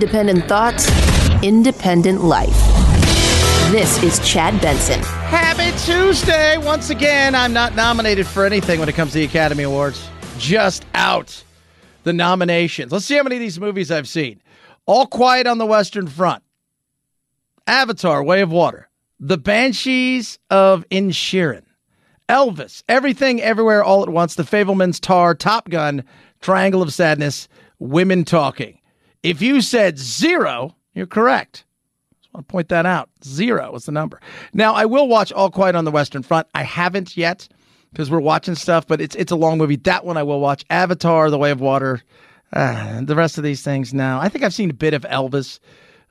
[0.00, 0.88] Independent thoughts,
[1.42, 2.56] independent life.
[3.70, 4.98] This is Chad Benson.
[5.00, 6.56] Happy Tuesday.
[6.56, 10.08] Once again, I'm not nominated for anything when it comes to the Academy Awards.
[10.38, 11.44] Just out
[12.04, 12.92] the nominations.
[12.92, 14.40] Let's see how many of these movies I've seen.
[14.86, 16.42] All Quiet on the Western Front,
[17.66, 18.88] Avatar, Way of Water,
[19.18, 21.64] The Banshees of Inisherin,
[22.26, 26.04] Elvis, Everything Everywhere All at Once, The Fabelmans, Tar, Top Gun,
[26.40, 28.78] Triangle of Sadness, Women Talking.
[29.22, 31.64] If you said zero, you're correct.
[32.24, 33.10] I want to point that out.
[33.24, 34.20] Zero is the number.
[34.54, 36.46] Now, I will watch All Quiet on the Western Front.
[36.54, 37.48] I haven't yet
[37.92, 39.76] because we're watching stuff, but it's it's a long movie.
[39.76, 40.64] That one I will watch.
[40.70, 42.02] Avatar, The Way of Water.
[42.52, 45.60] Uh, the rest of these things, Now, I think I've seen a bit of Elvis,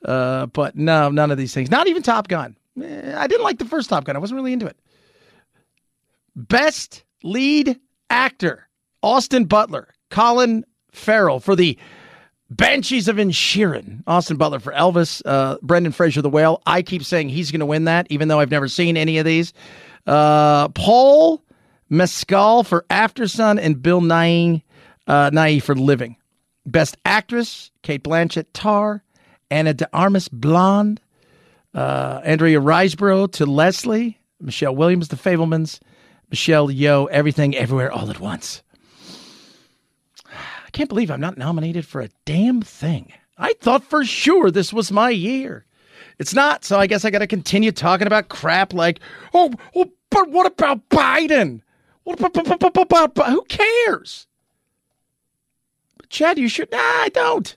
[0.05, 1.69] uh, but no, none of these things.
[1.69, 2.55] Not even Top Gun.
[2.81, 4.15] Eh, I didn't like the first Top Gun.
[4.15, 4.77] I wasn't really into it.
[6.37, 7.77] Best lead
[8.09, 8.69] actor,
[9.03, 11.77] Austin Butler, Colin Farrell for the
[12.49, 14.03] Banshees of Inisherin.
[14.07, 16.61] Austin Butler for Elvis, uh, Brendan Fraser, The Whale.
[16.65, 19.25] I keep saying he's going to win that, even though I've never seen any of
[19.25, 19.53] these.
[20.07, 21.43] Uh, Paul
[21.89, 24.63] Mescal for After Aftersun and Bill Nye,
[25.07, 26.15] uh, Nighy for Living.
[26.65, 29.03] Best Actress, Cate Blanchett, Tar,
[29.51, 31.01] Ana de Armas, Blonde,
[31.73, 35.79] uh, Andrea Riseborough to Leslie, Michelle Williams, The Fabelmans,
[36.29, 38.61] Michelle Yeoh, Everything, Everywhere, All at Once.
[40.69, 43.11] I can't believe I'm not nominated for a damn thing.
[43.39, 45.65] I thought for sure this was my year.
[46.19, 48.99] It's not, so I guess I got to continue talking about crap like,
[49.33, 51.61] oh, oh, but what about Biden?
[52.03, 54.27] What about, who cares?
[55.97, 56.71] But Chad, you should.
[56.71, 57.55] Nah, I don't.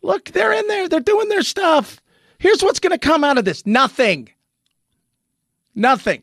[0.00, 0.88] Look, they're in there.
[0.88, 2.00] They're doing their stuff.
[2.38, 4.28] Here's what's going to come out of this nothing.
[5.74, 6.22] Nothing.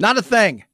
[0.00, 0.64] Not a thing.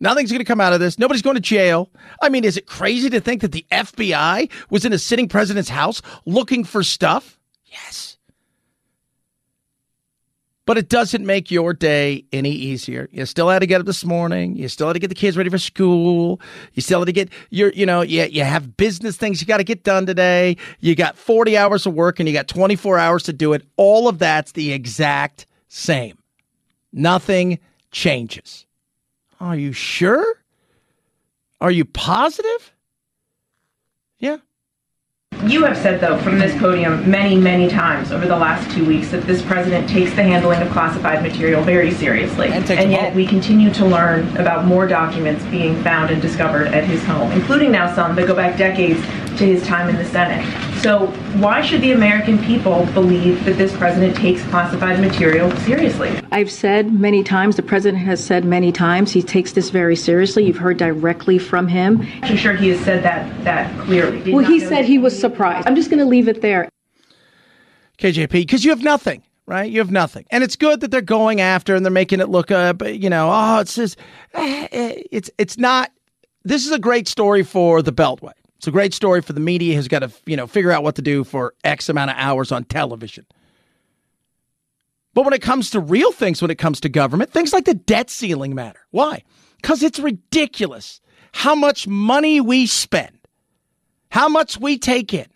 [0.00, 0.98] Nothing's going to come out of this.
[0.98, 1.90] Nobody's going to jail.
[2.22, 5.70] I mean, is it crazy to think that the FBI was in a sitting president's
[5.70, 7.38] house looking for stuff?
[7.66, 8.18] Yes
[10.68, 13.08] but it doesn't make your day any easier.
[13.10, 14.54] You still had to get up this morning.
[14.54, 16.42] You still had to get the kids ready for school.
[16.74, 19.56] You still had to get your, you know, you, you have business things you got
[19.56, 20.58] to get done today.
[20.80, 23.66] You got 40 hours of work and you got 24 hours to do it.
[23.78, 26.18] All of that's the exact same.
[26.92, 27.60] Nothing
[27.90, 28.66] changes.
[29.40, 30.42] Are you sure?
[31.60, 32.72] Are you positive?
[34.18, 34.38] Yeah.
[35.44, 39.10] You have said, though, from this podium many, many times over the last two weeks
[39.12, 42.48] that this president takes the handling of classified material very seriously.
[42.48, 46.84] And, and yet we continue to learn about more documents being found and discovered at
[46.84, 49.00] his home, including now some that go back decades
[49.38, 50.44] to his time in the Senate.
[50.82, 51.06] So
[51.38, 56.10] why should the American people believe that this president takes classified material seriously?
[56.30, 60.44] I've said many times, the president has said many times, he takes this very seriously.
[60.44, 62.06] You've heard directly from him.
[62.22, 64.22] I'm sure he has said that that clearly.
[64.22, 65.66] Did well, he said he was surprised.
[65.66, 66.68] I'm just going to leave it there.
[67.98, 69.70] KJP, because you have nothing right?
[69.70, 72.50] You have nothing, and it's good that they're going after and they're making it look,
[72.50, 73.98] uh, you know, oh, it's just,
[74.34, 75.90] eh, eh, it's it's not.
[76.44, 78.32] This is a great story for the Beltway.
[78.58, 80.96] It's a great story for the media who's got to, you know, figure out what
[80.96, 83.24] to do for X amount of hours on television.
[85.14, 87.74] But when it comes to real things, when it comes to government, things like the
[87.74, 88.80] debt ceiling matter.
[88.90, 89.22] Why?
[89.60, 91.00] Because it's ridiculous
[91.32, 93.18] how much money we spend,
[94.10, 95.26] how much we take in,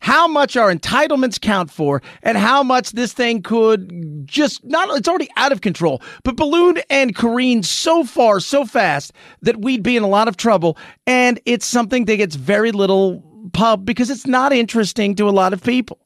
[0.00, 5.08] how much our entitlements count for and how much this thing could just not it's
[5.08, 9.12] already out of control but balloon and careen so far so fast
[9.42, 10.76] that we'd be in a lot of trouble.
[11.06, 15.52] And it's something that gets very little pub because it's not interesting to a lot
[15.52, 15.98] of people.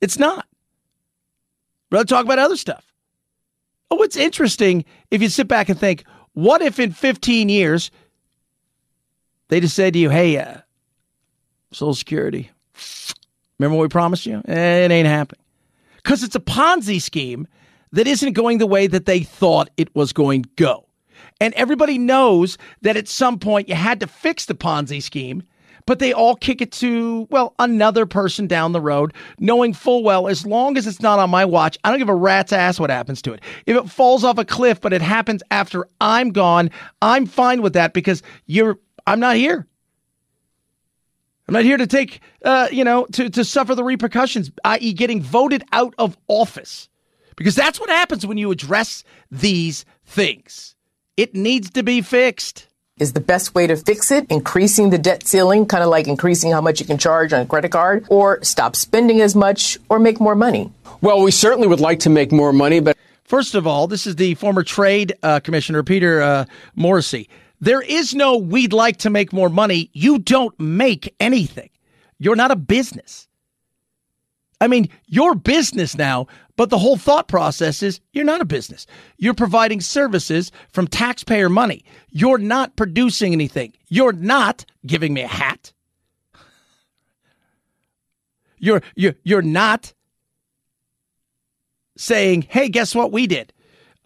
[0.00, 0.46] It's not.
[1.90, 2.84] Rather talk about other stuff.
[3.90, 7.90] Oh it's interesting if you sit back and think what if in 15 years
[9.48, 10.58] they just said to you hey uh,
[11.72, 12.50] social security
[13.58, 14.42] Remember what we promised you?
[14.46, 15.42] Eh, it ain't happening.
[15.96, 17.46] Because it's a Ponzi scheme
[17.92, 20.86] that isn't going the way that they thought it was going to go.
[21.40, 25.42] And everybody knows that at some point you had to fix the Ponzi scheme,
[25.86, 30.28] but they all kick it to, well, another person down the road, knowing full well
[30.28, 32.90] as long as it's not on my watch, I don't give a rat's ass what
[32.90, 33.40] happens to it.
[33.66, 36.70] If it falls off a cliff, but it happens after I'm gone,
[37.00, 39.66] I'm fine with that because you're I'm not here.
[41.48, 45.22] I'm not here to take, uh, you know, to, to suffer the repercussions, i.e., getting
[45.22, 46.90] voted out of office.
[47.36, 50.74] Because that's what happens when you address these things.
[51.16, 52.66] It needs to be fixed.
[52.98, 56.50] Is the best way to fix it increasing the debt ceiling, kind of like increasing
[56.50, 60.00] how much you can charge on a credit card, or stop spending as much, or
[60.00, 60.70] make more money?
[61.00, 62.96] Well, we certainly would like to make more money, but.
[63.22, 66.44] First of all, this is the former trade uh, commissioner, Peter uh,
[66.76, 67.28] Morici.
[67.60, 69.90] There is no we'd like to make more money.
[69.92, 71.70] You don't make anything.
[72.18, 73.28] You're not a business.
[74.60, 76.26] I mean, your business now,
[76.56, 78.86] but the whole thought process is you're not a business.
[79.16, 81.84] You're providing services from taxpayer money.
[82.10, 83.72] You're not producing anything.
[83.88, 85.72] You're not giving me a hat.
[88.58, 89.94] You're you're you're not
[91.96, 93.52] saying, "Hey, guess what we did?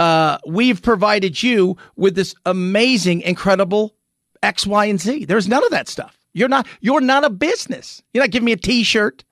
[0.02, 3.94] Uh, we've provided you with this amazing, incredible
[4.42, 6.18] X, Y, and Z." There's none of that stuff.
[6.32, 8.02] You're not you're not a business.
[8.12, 9.24] You're not giving me a T-shirt.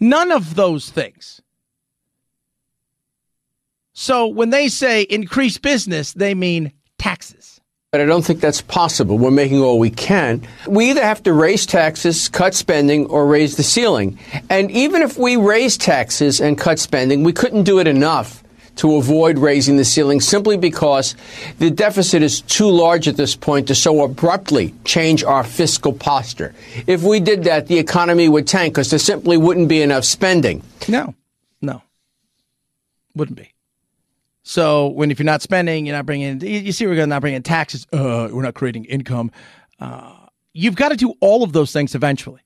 [0.00, 1.40] None of those things.
[3.92, 7.51] So when they say increase business, they mean taxes.
[7.92, 9.18] But I don't think that's possible.
[9.18, 10.48] We're making all we can.
[10.66, 14.18] We either have to raise taxes, cut spending, or raise the ceiling.
[14.48, 18.42] And even if we raise taxes and cut spending, we couldn't do it enough
[18.76, 21.14] to avoid raising the ceiling simply because
[21.58, 26.54] the deficit is too large at this point to so abruptly change our fiscal posture.
[26.86, 30.62] If we did that, the economy would tank because there simply wouldn't be enough spending.
[30.88, 31.14] No,
[31.60, 31.82] no,
[33.14, 33.51] wouldn't be.
[34.42, 36.40] So when if you're not spending, you're not bringing.
[36.40, 37.86] You see, we're going to not bring in taxes.
[37.92, 39.30] Uh, we're not creating income.
[39.78, 40.14] Uh,
[40.52, 42.40] you've got to do all of those things eventually.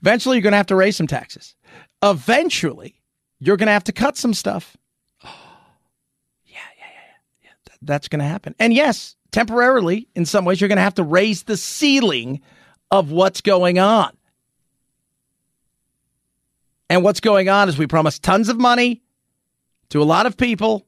[0.00, 1.54] Eventually, you're going to have to raise some taxes.
[2.02, 3.00] Eventually,
[3.38, 4.76] you're going to have to cut some stuff.
[5.24, 5.28] Oh,
[6.46, 7.74] yeah, yeah, yeah, yeah.
[7.80, 8.54] That's going to happen.
[8.58, 12.40] And yes, temporarily, in some ways, you're going to have to raise the ceiling
[12.90, 14.16] of what's going on.
[16.88, 19.02] And what's going on is we promised tons of money
[19.88, 20.85] to a lot of people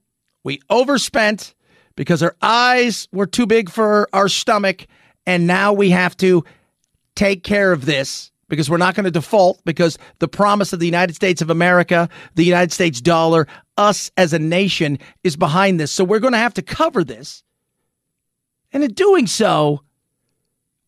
[0.48, 1.54] we overspent
[1.94, 4.86] because our eyes were too big for our stomach.
[5.26, 6.42] And now we have to
[7.14, 10.86] take care of this because we're not going to default because the promise of the
[10.86, 13.46] United States of America, the United States dollar,
[13.76, 15.92] us as a nation is behind this.
[15.92, 17.42] So we're going to have to cover this.
[18.72, 19.82] And in doing so,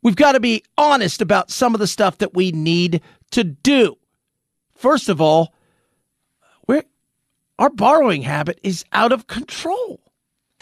[0.03, 3.03] we've got to be honest about some of the stuff that we need
[3.33, 3.99] to do.
[4.75, 5.53] First of all,
[7.61, 10.01] our borrowing habit is out of control.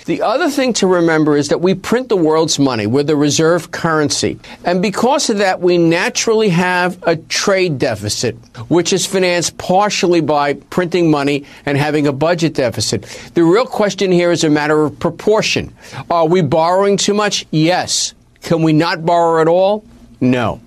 [0.05, 2.87] The other thing to remember is that we print the world's money.
[2.87, 4.39] We're the reserve currency.
[4.65, 8.37] And because of that, we naturally have a trade deficit,
[8.69, 13.03] which is financed partially by printing money and having a budget deficit.
[13.35, 15.73] The real question here is a matter of proportion.
[16.11, 17.47] Are we borrowing too much?
[17.51, 18.15] Yes.
[18.43, 19.85] Can we not borrow at all?
[20.21, 20.61] No.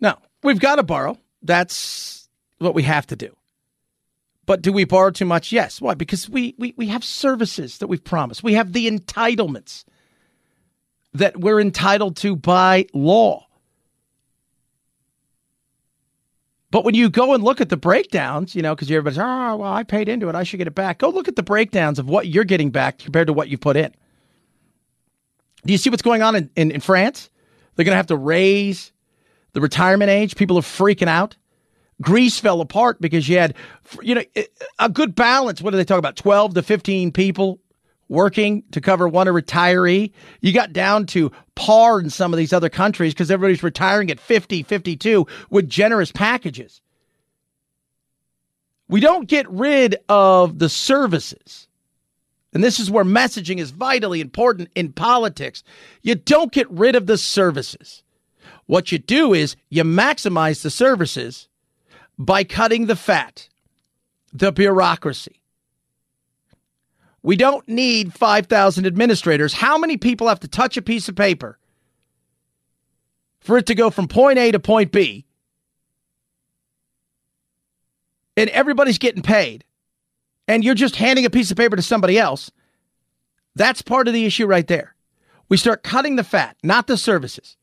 [0.00, 0.16] No.
[0.42, 1.18] We've got to borrow.
[1.42, 2.28] That's
[2.58, 3.36] what we have to do.
[4.46, 5.52] But do we borrow too much?
[5.52, 5.80] Yes.
[5.80, 5.94] Why?
[5.94, 8.42] Because we, we, we have services that we've promised.
[8.42, 9.84] We have the entitlements
[11.14, 13.46] that we're entitled to by law.
[16.70, 19.72] But when you go and look at the breakdowns, you know, because everybody's, oh, well,
[19.72, 20.34] I paid into it.
[20.34, 20.98] I should get it back.
[20.98, 23.76] Go look at the breakdowns of what you're getting back compared to what you put
[23.76, 23.94] in.
[25.64, 27.30] Do you see what's going on in, in, in France?
[27.74, 28.92] They're going to have to raise
[29.52, 30.36] the retirement age.
[30.36, 31.36] People are freaking out.
[32.02, 33.54] Greece fell apart because you had,
[34.02, 34.22] you know,
[34.78, 35.62] a good balance.
[35.62, 36.16] What do they talk about?
[36.16, 37.58] 12 to 15 people
[38.08, 40.12] working to cover one retiree.
[40.40, 44.20] You got down to par in some of these other countries because everybody's retiring at
[44.20, 46.80] 50, 52 with generous packages.
[48.88, 51.66] We don't get rid of the services.
[52.52, 55.62] And this is where messaging is vitally important in politics.
[56.02, 58.02] You don't get rid of the services.
[58.66, 61.48] What you do is you maximize the services
[62.18, 63.48] by cutting the fat,
[64.32, 65.42] the bureaucracy.
[67.22, 69.52] We don't need 5,000 administrators.
[69.52, 71.58] How many people have to touch a piece of paper
[73.40, 75.26] for it to go from point A to point B?
[78.36, 79.64] And everybody's getting paid.
[80.46, 82.50] And you're just handing a piece of paper to somebody else.
[83.56, 84.94] That's part of the issue right there.
[85.48, 87.56] We start cutting the fat, not the services.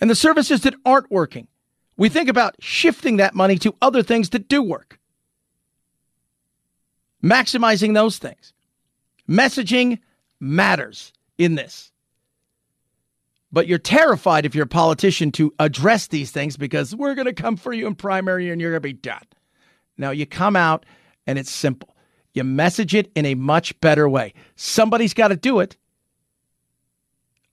[0.00, 1.48] And the services that aren't working,
[1.98, 4.98] we think about shifting that money to other things that do work,
[7.22, 8.54] maximizing those things.
[9.28, 9.98] Messaging
[10.40, 11.92] matters in this.
[13.50, 17.32] But you're terrified if you're a politician to address these things because we're going to
[17.32, 19.24] come for you in primary and you're going to be done.
[19.96, 20.86] Now you come out
[21.26, 21.96] and it's simple.
[22.32, 24.34] You message it in a much better way.
[24.54, 25.76] Somebody's got to do it.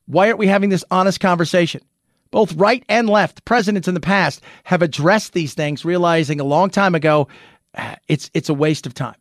[0.06, 1.82] Why aren't we having this honest conversation?
[2.32, 6.70] Both right and left presidents in the past have addressed these things, realizing a long
[6.70, 7.28] time ago
[7.78, 9.16] ah, it's it's a waste of time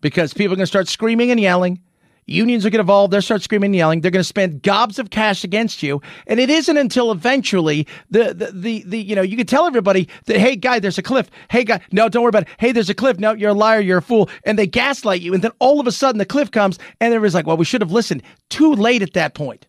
[0.00, 1.80] because people are going to start screaming and yelling.
[2.26, 3.12] Unions will get involved.
[3.12, 4.00] They'll start screaming and yelling.
[4.00, 6.00] They're going to spend gobs of cash against you.
[6.26, 10.08] And it isn't until eventually the, the, the, the, you know, you can tell everybody
[10.24, 11.30] that, hey, guy, there's a cliff.
[11.50, 12.48] Hey, guy, no, don't worry about it.
[12.58, 13.18] Hey, there's a cliff.
[13.18, 13.80] No, you're a liar.
[13.80, 14.30] You're a fool.
[14.44, 15.34] And they gaslight you.
[15.34, 17.82] And then all of a sudden the cliff comes and everybody's like, well, we should
[17.82, 18.22] have listened.
[18.48, 19.66] Too late at that point.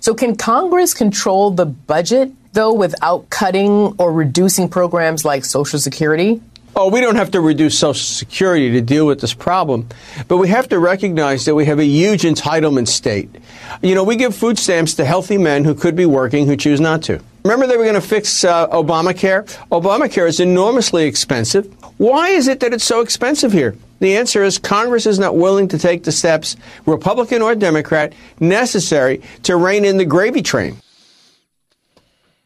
[0.00, 6.40] So, can Congress control the budget though, without cutting or reducing programs like Social Security?
[6.74, 9.88] Oh, we don't have to reduce Social Security to deal with this problem,
[10.26, 13.28] but we have to recognize that we have a huge entitlement state.
[13.82, 16.80] You know, we give food stamps to healthy men who could be working who choose
[16.80, 17.20] not to.
[17.44, 19.44] Remember they were going to fix uh, Obamacare?
[19.70, 21.66] Obamacare is enormously expensive.
[21.98, 23.76] Why is it that it's so expensive here?
[24.02, 26.56] The answer is Congress is not willing to take the steps,
[26.86, 30.76] Republican or Democrat, necessary to rein in the gravy train.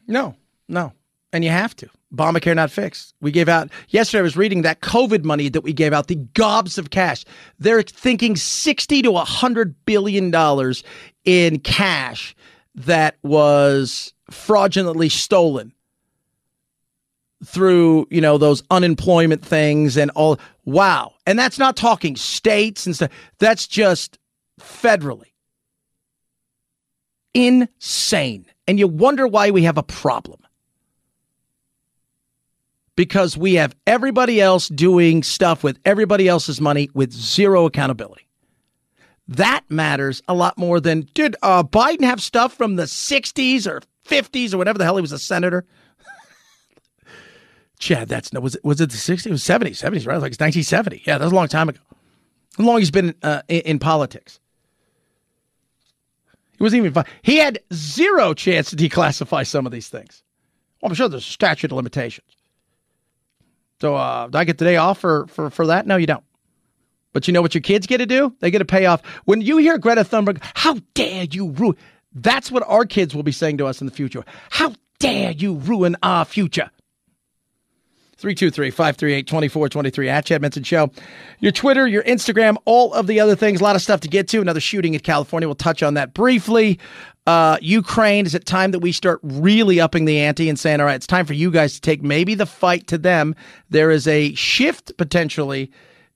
[0.05, 0.35] No,
[0.67, 0.93] no.
[1.33, 1.89] And you have to.
[2.13, 3.15] Obamacare not fixed.
[3.21, 4.19] We gave out yesterday.
[4.19, 7.25] I was reading that COVID money that we gave out, the gobs of cash.
[7.57, 10.83] They're thinking sixty to hundred billion dollars
[11.25, 12.35] in cash
[12.75, 15.73] that was fraudulently stolen
[17.43, 20.39] through you know those unemployment things and all.
[20.67, 23.11] Wow, and that's not talking states and stuff.
[23.39, 24.19] That's just
[24.59, 25.31] federally
[27.33, 28.45] insane.
[28.67, 30.41] And you wonder why we have a problem
[32.97, 38.27] because we have everybody else doing stuff with everybody else's money with zero accountability.
[39.29, 43.83] That matters a lot more than did uh, Biden have stuff from the 60s or
[44.05, 45.65] 50s or whatever the hell he was a senator?
[47.79, 49.27] Chad, that's no, was it, was it the 60s?
[49.27, 50.19] It was 70s, 70s, right?
[50.19, 51.03] Like it's 1970.
[51.05, 51.79] Yeah, that was a long time ago.
[52.57, 54.39] How long he's been uh, in, in politics?
[56.57, 57.03] He wasn't even.
[57.21, 60.23] He had zero chance to declassify some of these things.
[60.81, 62.27] Well, I'm sure there's a statute of limitations.
[63.79, 65.85] So uh, do I get the day off for, for, for that?
[65.85, 66.23] No, you don't.
[67.13, 68.35] But you know what your kids get to do?
[68.39, 69.03] They get to pay off.
[69.25, 71.77] When you hear Greta Thunberg, how dare you ruin?
[72.13, 74.23] That's what our kids will be saying to us in the future.
[74.49, 76.71] How dare you ruin our future?
[78.17, 80.91] 323 538 2423 at Chad Benson Show.
[81.39, 83.61] Your Twitter, your Instagram, all of the other things.
[83.61, 84.41] A lot of stuff to get to.
[84.41, 85.47] Another shooting in California.
[85.47, 86.79] We'll touch on that briefly.
[87.27, 90.85] Uh, Ukraine, is it time that we start really upping the ante and saying, all
[90.85, 93.35] right, it's time for you guys to take maybe the fight to them?
[93.69, 95.69] There is a shift potentially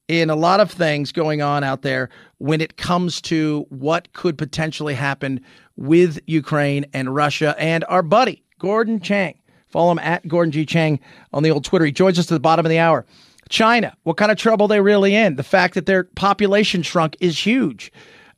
[0.07, 4.37] in a lot of things going on out there when it comes to what could
[4.37, 5.41] potentially happen
[5.75, 9.40] with Ukraine and Russia and our buddy, Gordon Chang.
[9.71, 10.65] Follow him at Gordon G.
[10.65, 10.99] Chang
[11.33, 11.85] on the old Twitter.
[11.85, 13.05] He joins us to the bottom of the hour.
[13.49, 15.35] China, what kind of trouble they really in?
[15.35, 17.91] The fact that their population shrunk is huge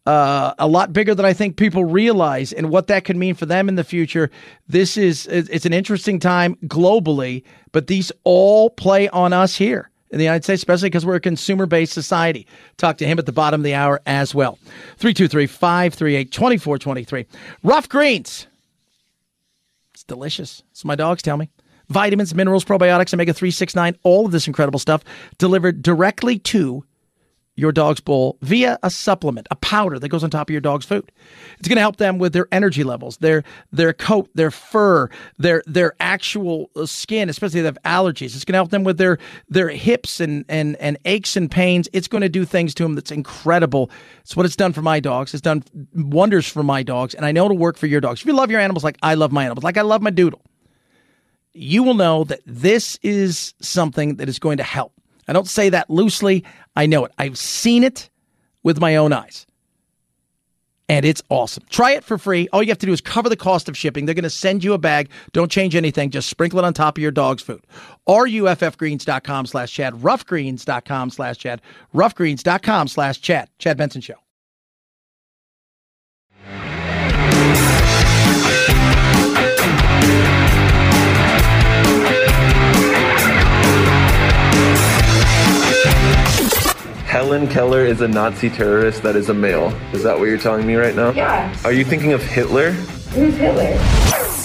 [0.06, 3.46] uh, a lot bigger than I think people realize, and what that could mean for
[3.46, 4.30] them in the future.
[4.68, 10.18] This is it's an interesting time globally, but these all play on us here in
[10.18, 12.46] the United States, especially because we're a consumer based society.
[12.78, 14.60] Talk to him at the bottom of the hour as well.
[14.98, 17.26] 323 538 2423.
[17.64, 18.48] Ruff Greens.
[20.04, 20.64] It's delicious.
[20.74, 21.50] So my dogs tell me.
[21.88, 25.02] Vitamins, minerals, probiotics, omega 369, all of this incredible stuff
[25.38, 26.84] delivered directly to
[27.56, 30.86] your dog's bowl via a supplement, a powder that goes on top of your dog's
[30.86, 31.12] food.
[31.60, 35.62] It's going to help them with their energy levels, their their coat, their fur, their
[35.68, 38.36] their actual uh, skin, especially if they have allergies.
[38.36, 39.20] It's going to help them with their
[39.50, 41.88] their hips and and and aches and pains.
[41.94, 43.92] It's going to do things to them that's incredible.
[44.22, 45.34] It's what it's done for my dogs.
[45.34, 48.22] It's done wonders for my dogs, and I know it'll work for your dogs.
[48.22, 50.42] If you love your animals like I love my animals, like I love my doodle,
[51.54, 54.94] you will know that this is something that is going to help.
[55.28, 56.44] I don't say that loosely.
[56.76, 57.12] I know it.
[57.18, 58.10] I've seen it
[58.64, 59.46] with my own eyes.
[60.90, 61.64] And it's awesome.
[61.70, 62.50] Try it for free.
[62.52, 64.06] All you have to do is cover the cost of shipping.
[64.06, 65.10] They're going to send you a bag.
[65.32, 66.10] Don't change anything.
[66.10, 67.66] Just sprinkle it on top of your dog's food.
[68.08, 69.94] RUFFgreens.com slash Chad.
[69.94, 71.62] Ruffgreens.com slash Chad.
[71.96, 73.50] Ruffgreens.com slash Chad.
[73.60, 74.23] Chad Benson Show.
[87.14, 89.68] Helen Keller is a Nazi terrorist that is a male.
[89.94, 91.12] Is that what you're telling me right now?
[91.12, 91.56] Yeah.
[91.64, 92.72] Are you thinking of Hitler?
[92.72, 93.76] Who's Hitler?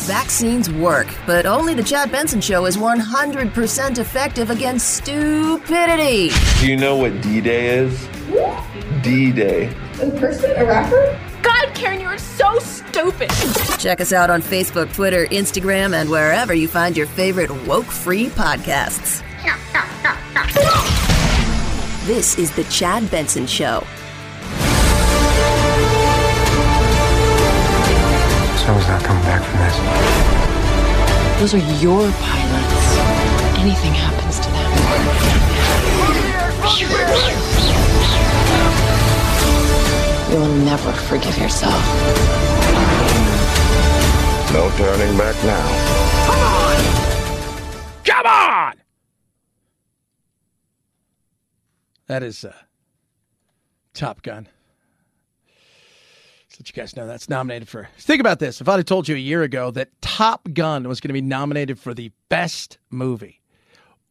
[0.04, 6.28] Vaccines work, but only the Chad Benson Show is 100% effective against stupidity.
[6.60, 8.06] Do you know what D Day is?
[9.02, 9.74] D Day.
[10.02, 10.50] A person?
[10.58, 11.18] A rapper?
[11.42, 13.30] God, Karen, you are so stupid.
[13.78, 18.26] Check us out on Facebook, Twitter, Instagram, and wherever you find your favorite woke free
[18.26, 19.24] podcasts.
[22.08, 23.84] This is The Chad Benson Show.
[28.64, 29.76] Someone's not coming back from this.
[31.38, 32.96] Those are your pilots.
[33.58, 34.70] Anything happens to them.
[40.32, 41.84] You'll never forgive yourself.
[44.54, 46.57] No turning back now.
[52.08, 52.52] That is uh,
[53.94, 54.48] Top Gun.
[56.56, 57.88] That you guys know that's nominated for.
[57.98, 58.60] Think about this.
[58.60, 61.20] If I'd have told you a year ago that Top Gun was going to be
[61.20, 63.40] nominated for the best movie,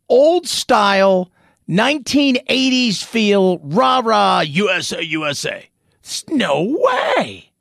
[0.08, 1.30] old style,
[1.68, 5.68] 1980s feel, rah rah, USA, USA.
[6.00, 7.52] It's no way.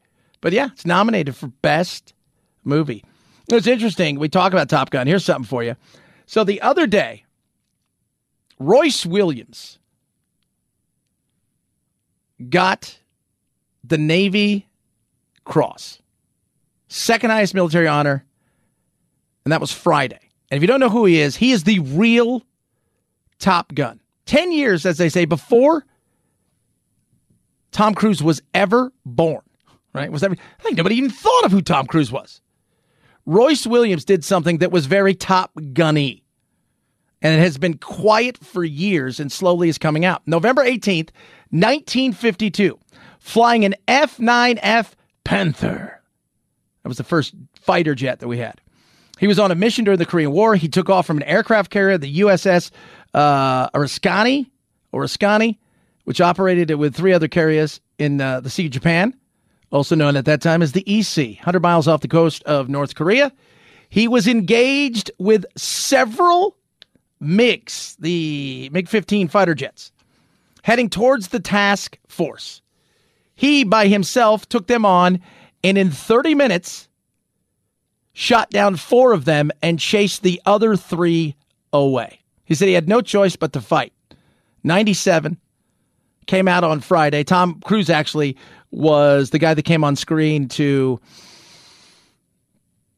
[0.40, 2.14] But yeah, it's nominated for best
[2.62, 3.02] movie.
[3.50, 4.20] It's interesting.
[4.20, 5.08] We talk about Top Gun.
[5.08, 5.74] Here's something for you.
[6.26, 7.24] So the other day,
[8.60, 9.80] Royce Williams
[12.48, 12.98] got
[13.84, 14.68] the Navy
[15.44, 16.02] Cross,
[16.88, 18.24] second highest military honor,
[19.44, 20.20] and that was Friday.
[20.50, 22.42] And if you don't know who he is, he is the real
[23.38, 24.00] Top Gun.
[24.26, 25.84] 10 years, as they say, before
[27.70, 29.42] Tom Cruise was ever born,
[29.92, 30.10] right?
[30.10, 32.40] Was ever, I think nobody even thought of who Tom Cruise was.
[33.24, 36.22] Royce Williams did something that was very Top Gunny.
[37.22, 40.22] And it has been quiet for years and slowly is coming out.
[40.26, 41.10] November 18th,
[41.50, 42.78] 1952,
[43.18, 44.92] flying an F 9F
[45.24, 46.00] Panther.
[46.82, 48.60] That was the first fighter jet that we had.
[49.18, 50.56] He was on a mission during the Korean War.
[50.56, 52.70] He took off from an aircraft carrier, the USS
[53.14, 54.50] uh, Oriskany,
[54.92, 55.56] Oriskany,
[56.04, 59.14] which operated with three other carriers in uh, the Sea of Japan,
[59.70, 62.94] also known at that time as the EC, 100 miles off the coast of North
[62.94, 63.32] Korea.
[63.88, 66.56] He was engaged with several
[67.22, 69.92] MiGs, the MiG 15 fighter jets,
[70.66, 72.60] heading towards the task force.
[73.36, 75.20] He, by himself, took them on
[75.62, 76.88] and in 30 minutes
[78.14, 81.36] shot down four of them and chased the other three
[81.72, 82.18] away.
[82.44, 83.92] He said he had no choice but to fight.
[84.64, 85.38] 97
[86.26, 87.22] came out on Friday.
[87.22, 88.36] Tom Cruise actually
[88.72, 90.98] was the guy that came on screen to,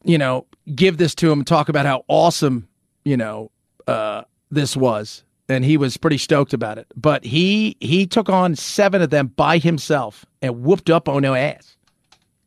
[0.04, 2.66] you know, give this to him and talk about how awesome,
[3.04, 3.50] you know,
[3.86, 5.22] uh, this was.
[5.48, 6.86] And he was pretty stoked about it.
[6.94, 11.34] But he he took on seven of them by himself and whooped up on no
[11.34, 11.76] ass.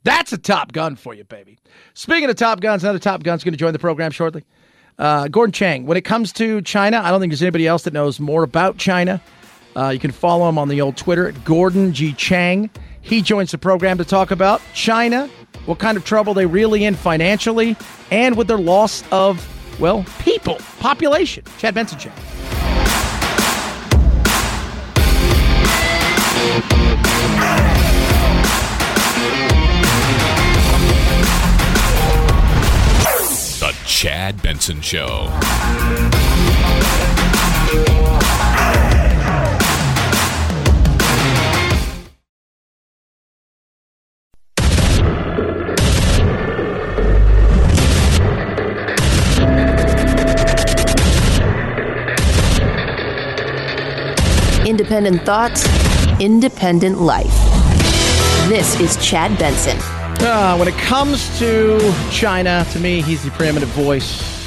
[0.03, 1.59] That's a Top Gun for you, baby.
[1.93, 4.43] Speaking of Top Guns, another Top Gun's going to join the program shortly.
[4.97, 5.85] Uh, Gordon Chang.
[5.85, 8.77] When it comes to China, I don't think there's anybody else that knows more about
[8.77, 9.21] China.
[9.75, 12.13] Uh, you can follow him on the old Twitter at Gordon G.
[12.13, 12.69] Chang.
[13.01, 15.27] He joins the program to talk about China,
[15.65, 17.75] what kind of trouble they really in financially,
[18.11, 19.47] and with their loss of,
[19.79, 21.43] well, people, population.
[21.57, 22.11] Chad Benson Show.
[33.61, 35.29] The Chad Benson Show.
[54.65, 55.65] Independent thoughts,
[56.21, 57.33] independent life.
[58.47, 59.75] This is Chad Benson.
[60.23, 61.79] Uh, when it comes to
[62.11, 64.40] China, to me, he's the preeminent voice.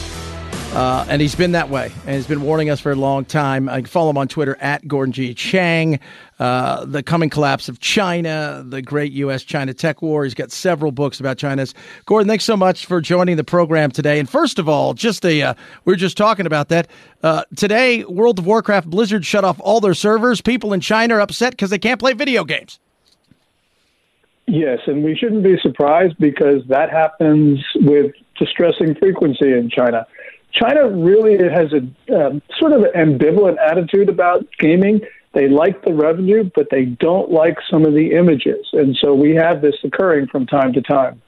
[0.75, 3.69] Uh, and he's been that way, and he's been warning us for a long time.
[3.69, 5.33] I can follow him on Twitter at Gordon G.
[5.33, 6.01] Chang.
[6.41, 9.45] Uh, the coming collapse of China, the great U.S.
[9.45, 10.25] China tech war.
[10.25, 11.75] He's got several books about China's.
[12.07, 14.19] Gordon, thanks so much for joining the program today.
[14.19, 16.89] And first of all, just a uh, we were just talking about that
[17.23, 18.03] uh, today.
[18.03, 20.41] World of Warcraft Blizzard shut off all their servers.
[20.41, 22.81] People in China are upset because they can't play video games.
[24.49, 30.05] Yes, and we shouldn't be surprised because that happens with distressing frequency in China.
[30.55, 35.01] China really has a um, sort of an ambivalent attitude about gaming.
[35.33, 38.67] They like the revenue, but they don't like some of the images.
[38.73, 41.21] And so we have this occurring from time to time.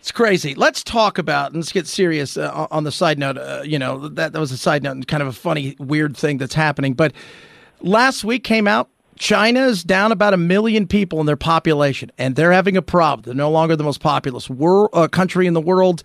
[0.00, 0.54] It's crazy.
[0.54, 3.38] Let's talk about and let's get serious uh, on the side note.
[3.38, 6.16] Uh, you know that that was a side note and kind of a funny, weird
[6.16, 6.94] thing that's happening.
[6.94, 7.14] But
[7.80, 12.52] last week came out China's down about a million people in their population, and they're
[12.52, 13.22] having a problem.
[13.22, 16.02] They're no longer the most populous wor- uh, country in the world.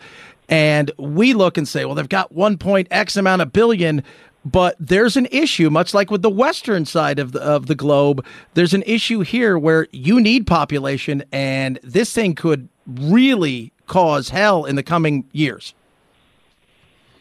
[0.50, 4.04] And we look and say, well, they've got 1 point X amount of billion,
[4.44, 8.26] but there's an issue, much like with the western side of the, of the globe.
[8.56, 14.66] There's an issue here where you need population, and this thing could really cause hell
[14.66, 15.74] in the coming years.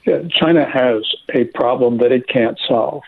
[0.06, 1.02] Yeah, China has
[1.34, 3.02] a problem that it can't solve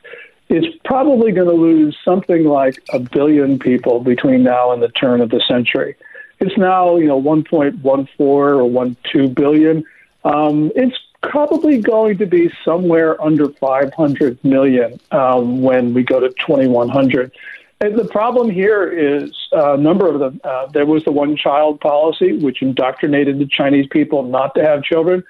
[0.51, 5.21] it's probably going to lose something like a billion people between now and the turn
[5.21, 5.95] of the century.
[6.41, 7.85] It's now, you know, 1.14
[8.19, 9.85] or 12 billion.
[10.25, 16.29] Um, it's probably going to be somewhere under 500 million um, when we go to
[16.31, 17.33] 2100.
[17.83, 20.41] And the problem here is a uh, number of them.
[20.45, 24.83] Uh, there was the one child policy, which indoctrinated the Chinese people not to have
[24.83, 25.25] children.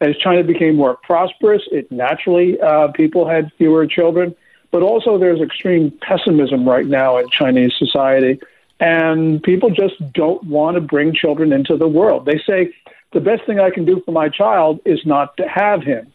[0.00, 4.34] As China became more prosperous, it naturally uh, people had fewer children.
[4.70, 8.40] But also, there's extreme pessimism right now in Chinese society.
[8.80, 12.26] and people just don't want to bring children into the world.
[12.26, 12.74] They say
[13.14, 16.12] the best thing I can do for my child is not to have him.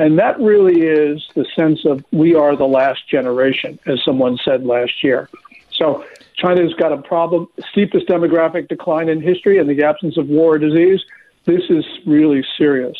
[0.00, 4.64] And that really is the sense of we are the last generation, as someone said
[4.64, 5.28] last year.
[5.72, 6.04] So
[6.36, 10.58] China's got a problem, steepest demographic decline in history and the absence of war or
[10.58, 11.00] disease.
[11.44, 12.96] This is really serious.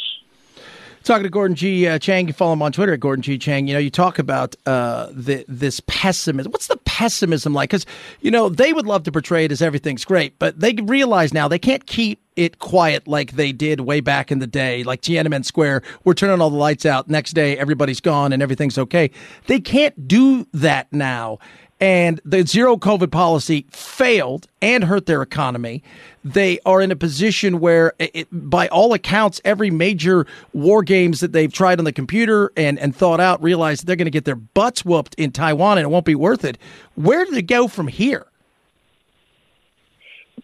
[1.05, 1.87] Talking to Gordon G.
[1.87, 3.39] Uh, Chang, you follow him on Twitter at Gordon G.
[3.39, 3.67] Chang.
[3.67, 6.53] You know, you talk about uh, the, this pessimism.
[6.53, 7.71] What's the pessimism like?
[7.71, 7.87] Because
[8.21, 11.49] you know they would love to portray it as everything's great, but they realize now
[11.49, 15.44] they can't keep it quiet like they did way back in the day, like Tiananmen
[15.44, 15.83] Square.
[16.05, 17.09] We're turning all the lights out.
[17.09, 19.11] Next day, everybody's gone and everything's okay.
[19.46, 21.38] They can't do that now
[21.81, 25.83] and the zero COVID policy failed and hurt their economy.
[26.24, 31.33] They are in a position where, it, by all accounts, every major war games that
[31.33, 34.37] they've tried on the computer and, and thought out realize they're going to get their
[34.37, 36.59] butts whooped in Taiwan and it won't be worth it.
[36.96, 38.27] Where do they go from here?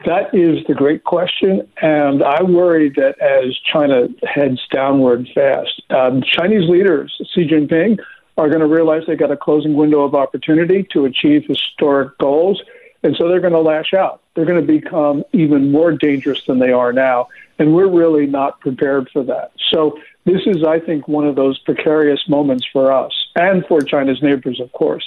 [0.06, 6.22] That is the great question, and I worry that as China heads downward fast, um,
[6.22, 7.98] Chinese leaders, Xi Jinping,
[8.36, 12.62] are going to realize they've got a closing window of opportunity to achieve historic goals.
[13.02, 14.22] And so they're going to lash out.
[14.34, 17.28] They're going to become even more dangerous than they are now.
[17.58, 19.52] And we're really not prepared for that.
[19.70, 24.22] So this is, I think, one of those precarious moments for us and for China's
[24.22, 25.04] neighbors, of course.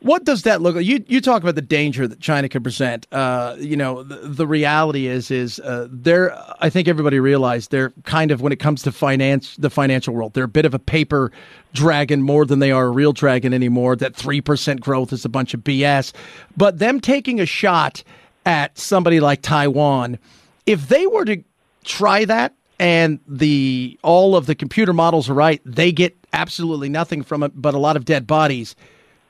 [0.00, 0.86] What does that look like?
[0.86, 3.06] You you talk about the danger that China can present.
[3.12, 6.34] Uh, you know, the, the, reality is is uh, they're.
[6.58, 10.32] I think everybody realized they're kind of when it comes to finance, the financial world,
[10.32, 11.30] they're a bit of a paper
[11.74, 13.94] dragon more than they are a real dragon anymore.
[13.94, 16.14] That three percent growth is a bunch of BS.
[16.56, 18.02] But them taking a shot
[18.46, 20.18] at somebody like Taiwan,
[20.64, 21.44] if they were to
[21.84, 27.22] try that and the all of the computer models are right, they get absolutely nothing
[27.22, 28.74] from it, but a lot of dead bodies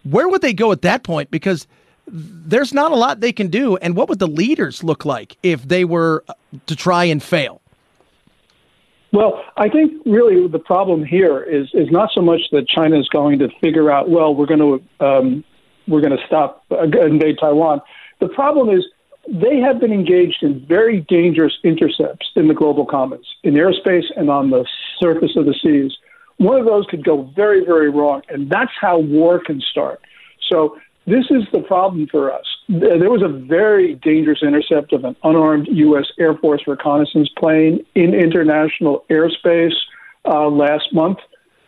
[0.05, 1.31] where would they go at that point?
[1.31, 1.67] Because
[2.07, 3.77] there's not a lot they can do.
[3.77, 6.25] And what would the leaders look like if they were
[6.67, 7.61] to try and fail?
[9.13, 13.09] Well, I think really the problem here is is not so much that China is
[13.09, 15.45] going to figure out, well, we're going to um,
[15.89, 17.81] we're going to stop uh, invade Taiwan.
[18.21, 18.85] The problem is
[19.29, 24.31] they have been engaged in very dangerous intercepts in the global commons, in airspace and
[24.31, 24.65] on the
[25.01, 25.97] surface of the seas
[26.41, 30.01] one of those could go very, very wrong, and that's how war can start.
[30.49, 32.47] So this is the problem for us.
[32.67, 36.07] There was a very dangerous intercept of an unarmed U.S.
[36.19, 39.75] Air Force reconnaissance plane in international airspace
[40.25, 41.19] uh, last month.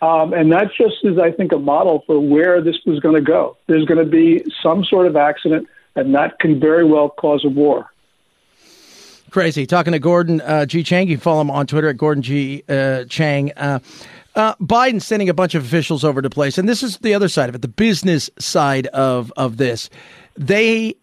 [0.01, 3.21] Um, and that just is, I think, a model for where this was going to
[3.21, 3.59] go.
[3.67, 7.51] There's going to be some sort of accident, and that can very well cause a
[7.51, 7.91] war.
[9.31, 9.67] Crazy.
[9.67, 10.83] Talking to Gordon uh, G.
[10.83, 11.09] Chang.
[11.09, 12.65] You follow him on Twitter at Gordon G.
[12.69, 13.53] Uh, Chang.
[14.35, 17.29] Uh, Biden sending a bunch of officials over to place, and this is the other
[17.29, 19.91] side of it, the business side of of this.
[20.37, 20.95] They,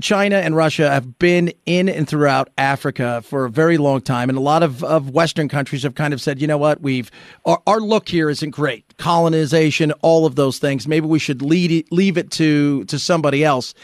[0.00, 4.38] China and Russia, have been in and throughout Africa for a very long time, and
[4.38, 7.10] a lot of, of Western countries have kind of said, you know what, we've
[7.44, 10.86] our, our look here isn't great, colonization, all of those things.
[10.86, 13.74] Maybe we should lead it, leave it to to somebody else.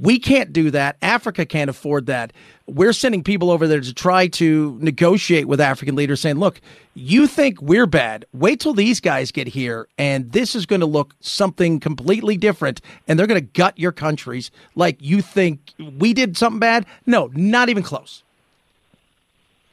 [0.00, 0.96] We can't do that.
[1.02, 2.32] Africa can't afford that.
[2.66, 6.60] We're sending people over there to try to negotiate with African leaders saying, look,
[6.94, 8.24] you think we're bad.
[8.32, 12.80] Wait till these guys get here, and this is going to look something completely different,
[13.06, 15.60] and they're going to gut your countries like you think
[15.98, 16.86] we did something bad.
[17.06, 18.22] No, not even close.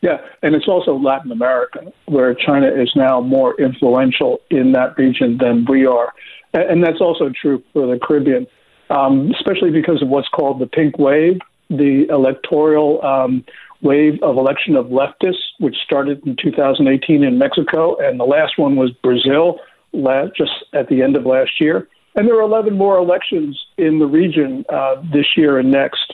[0.01, 5.37] Yeah, and it's also Latin America, where China is now more influential in that region
[5.37, 6.13] than we are.
[6.53, 8.47] And that's also true for the Caribbean
[8.91, 13.43] um, especially because of what's called the pink wave, the electoral um,
[13.81, 18.75] wave of election of leftists, which started in 2018 in Mexico, and the last one
[18.75, 19.59] was Brazil
[19.93, 21.87] last, just at the end of last year.
[22.15, 26.13] And there are 11 more elections in the region uh, this year and next.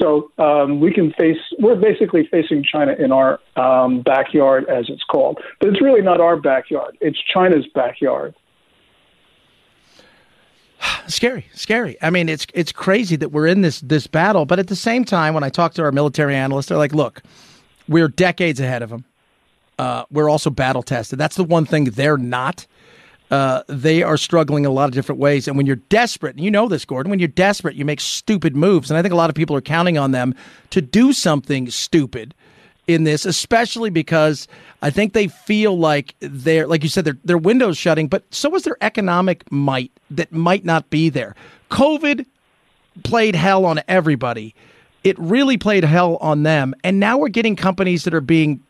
[0.00, 5.02] So um, we can face, we're basically facing China in our um, backyard, as it's
[5.04, 5.38] called.
[5.60, 8.34] But it's really not our backyard, it's China's backyard
[11.08, 11.96] scary, scary.
[12.02, 15.04] I mean, it's it's crazy that we're in this this battle, but at the same
[15.04, 17.22] time, when I talk to our military analysts, they're like, "Look,
[17.88, 19.04] we're decades ahead of them.
[19.78, 21.18] Uh, we're also battle tested.
[21.18, 22.66] That's the one thing they're not.
[23.30, 25.48] Uh, they are struggling in a lot of different ways.
[25.48, 28.54] And when you're desperate, and you know this, Gordon, when you're desperate, you make stupid
[28.54, 28.90] moves.
[28.90, 30.34] And I think a lot of people are counting on them
[30.70, 32.34] to do something stupid
[32.86, 34.48] in this, especially because
[34.82, 38.54] I think they feel like they're, like you said, their their windows shutting, but so
[38.56, 41.34] is their economic might that might not be there.
[41.70, 42.26] COVID
[43.04, 44.54] played hell on everybody.
[45.04, 48.60] It really played hell on them, and now we're getting companies that are being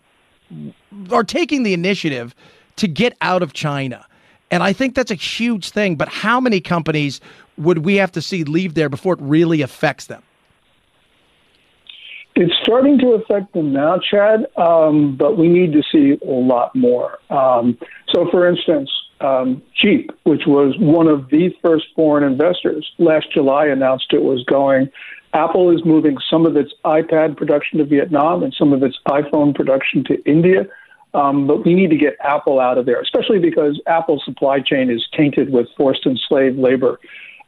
[1.11, 2.35] are taking the initiative
[2.77, 4.07] to get out of China.
[4.51, 5.97] And I think that's a huge thing.
[5.97, 7.21] But how many companies
[7.57, 10.23] would we have to see leave there before it really affects them?
[12.35, 16.75] It's starting to affect them now, Chad, um, but we need to see a lot
[16.75, 17.19] more.
[17.29, 17.77] Um,
[18.09, 18.91] so, for instance,
[19.21, 24.45] um, Jeep, which was one of the first foreign investors, last July announced it was
[24.45, 24.91] going.
[25.35, 29.55] Apple is moving some of its iPad production to Vietnam and some of its iPhone
[29.55, 30.67] production to India.
[31.15, 34.91] Um, but we need to get Apple out of there, especially because Apple's supply chain
[34.91, 36.99] is tainted with forced enslaved labor.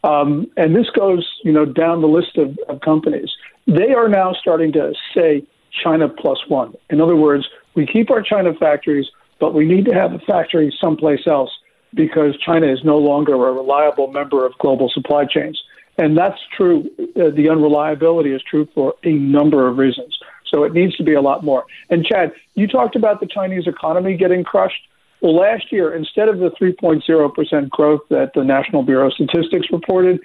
[0.05, 3.31] Um, and this goes, you know, down the list of, of companies.
[3.67, 5.45] They are now starting to say
[5.83, 6.75] China plus one.
[6.90, 9.07] In other words, we keep our China factories,
[9.40, 11.51] but we need to have a factory someplace else
[11.95, 15.61] because China is no longer a reliable member of global supply chains.
[15.97, 16.90] And that's true.
[17.17, 20.19] Uh, the unreliability is true for a number of reasons.
[20.47, 21.64] So it needs to be a lot more.
[21.88, 24.83] And Chad, you talked about the Chinese economy getting crushed.
[25.25, 30.21] Well, last year, instead of the 3.0% growth that the National Bureau of Statistics reported,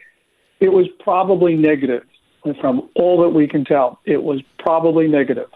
[0.59, 2.03] it was probably negative.
[2.43, 5.47] And from all that we can tell, it was probably negative.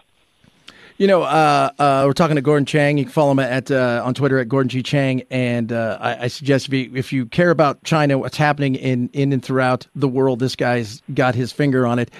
[0.96, 2.96] You know, uh, uh, we're talking to Gordon Chang.
[2.96, 5.24] You can follow him at uh, on Twitter at Gordon G Chang.
[5.30, 9.10] And uh, I, I, suggest if you, if you care about China, what's happening in
[9.12, 12.10] in and throughout the world, this guy's got his finger on it.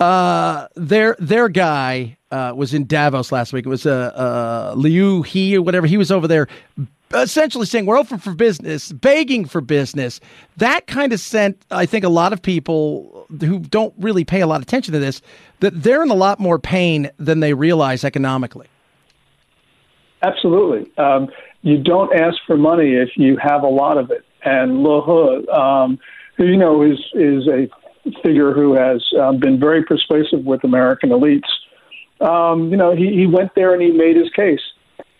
[0.00, 3.66] Uh, their their guy uh, was in Davos last week.
[3.66, 5.86] It was uh, Liu He or whatever.
[5.86, 6.48] He was over there
[7.12, 10.20] essentially saying we're open for business, begging for business.
[10.56, 14.46] That kind of sent, I think, a lot of people who don't really pay a
[14.46, 15.22] lot of attention to this
[15.60, 18.66] that they're in a lot more pain than they realize economically.
[20.22, 20.90] Absolutely.
[20.96, 21.28] Um,
[21.62, 24.24] you don't ask for money if you have a lot of it.
[24.44, 25.98] And Liu um,
[26.36, 27.68] who you know is is a
[28.22, 31.48] figure who has um, been very persuasive with American elites.
[32.20, 34.60] Um, you know, he, he went there and he made his case.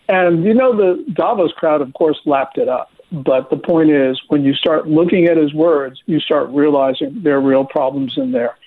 [0.07, 2.89] And you know, the Davos crowd, of course, lapped it up.
[3.11, 7.37] But the point is, when you start looking at his words, you start realizing there
[7.37, 8.57] are real problems in there.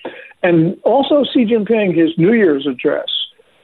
[0.41, 3.09] And also, Xi Jinping, his New Year's address,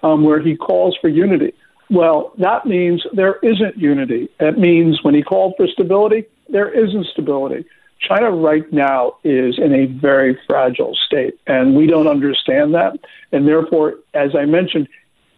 [0.04, 1.54] um, where he calls for unity.
[1.90, 4.30] Well, that means there isn't unity.
[4.40, 7.66] That means when he called for stability, there isn't stability.
[8.00, 12.98] China right now is in a very fragile state, and we don't understand that.
[13.32, 14.88] And therefore, as I mentioned,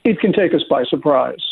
[0.03, 1.43] it can take us by surprise.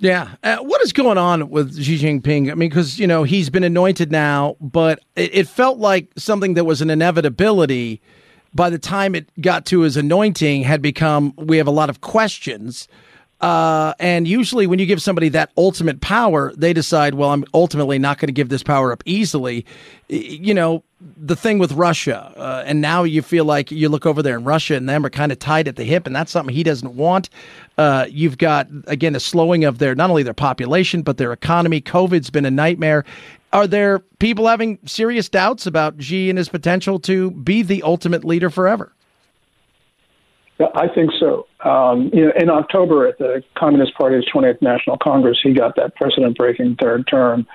[0.00, 0.36] Yeah.
[0.44, 2.50] Uh, what is going on with Xi Jinping?
[2.50, 6.54] I mean, because, you know, he's been anointed now, but it, it, felt like something
[6.54, 8.00] that was an inevitability
[8.54, 12.00] by the time it got to his anointing had become, we have a lot of
[12.00, 12.86] questions.
[13.40, 17.98] Uh, and usually, when you give somebody that ultimate power, they decide, well, I'm ultimately
[17.98, 19.64] not going to give this power up easily.
[20.08, 20.82] You know,
[21.16, 24.44] the thing with Russia, uh, and now you feel like you look over there and
[24.44, 26.96] Russia and them are kind of tied at the hip, and that's something he doesn't
[26.96, 27.30] want.
[27.76, 31.80] Uh, you've got, again, a slowing of their, not only their population, but their economy.
[31.80, 33.04] COVID's been a nightmare.
[33.52, 38.24] Are there people having serious doubts about Xi and his potential to be the ultimate
[38.24, 38.92] leader forever?
[40.74, 41.46] I think so.
[41.64, 45.96] Um, you know, in October at the Communist Party's 20th National Congress, he got that
[45.96, 47.46] precedent-breaking third term,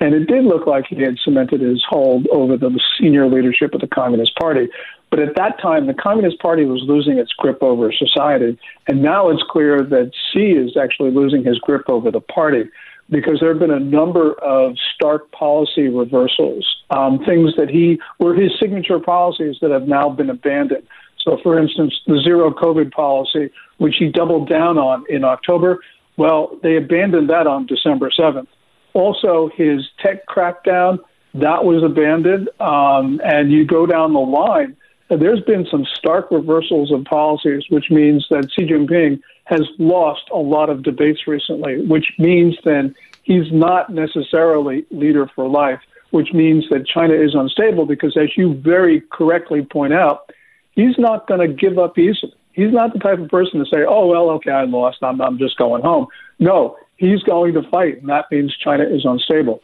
[0.00, 3.80] and it did look like he had cemented his hold over the senior leadership of
[3.80, 4.68] the Communist Party.
[5.10, 9.28] But at that time, the Communist Party was losing its grip over society, and now
[9.28, 12.64] it's clear that Xi is actually losing his grip over the party
[13.10, 18.34] because there have been a number of stark policy reversals, um, things that he were
[18.34, 20.86] his signature policies that have now been abandoned.
[21.24, 25.80] So, for instance, the zero COVID policy, which he doubled down on in October,
[26.16, 28.48] well, they abandoned that on December 7th.
[28.92, 30.98] Also, his tech crackdown,
[31.34, 32.50] that was abandoned.
[32.60, 34.76] Um, and you go down the line,
[35.08, 40.38] there's been some stark reversals of policies, which means that Xi Jinping has lost a
[40.38, 45.80] lot of debates recently, which means then he's not necessarily leader for life,
[46.10, 50.30] which means that China is unstable because, as you very correctly point out,
[50.72, 52.34] he's not going to give up easily.
[52.52, 54.98] He's not the type of person to say, "Oh well, okay, I lost.
[55.02, 56.06] I'm I'm just going home."
[56.38, 59.62] No, he's going to fight, and that means China is unstable.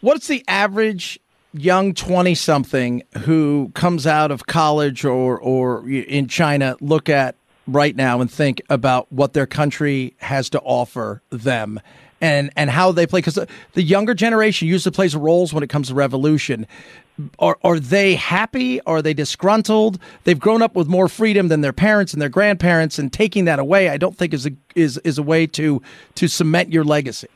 [0.00, 1.18] What's the average
[1.52, 7.34] young 20 something who comes out of college or or in China look at
[7.66, 11.80] right now and think about what their country has to offer them
[12.20, 15.68] and and how they play because the, the, younger generation usually plays roles when it
[15.68, 16.66] comes to revolution
[17.38, 18.80] are are they happy?
[18.82, 19.98] Are they disgruntled?
[20.24, 23.58] They've grown up with more freedom than their parents and their grandparents and taking that
[23.58, 25.82] away i don't think is a is is a way to
[26.14, 27.28] to cement your legacy.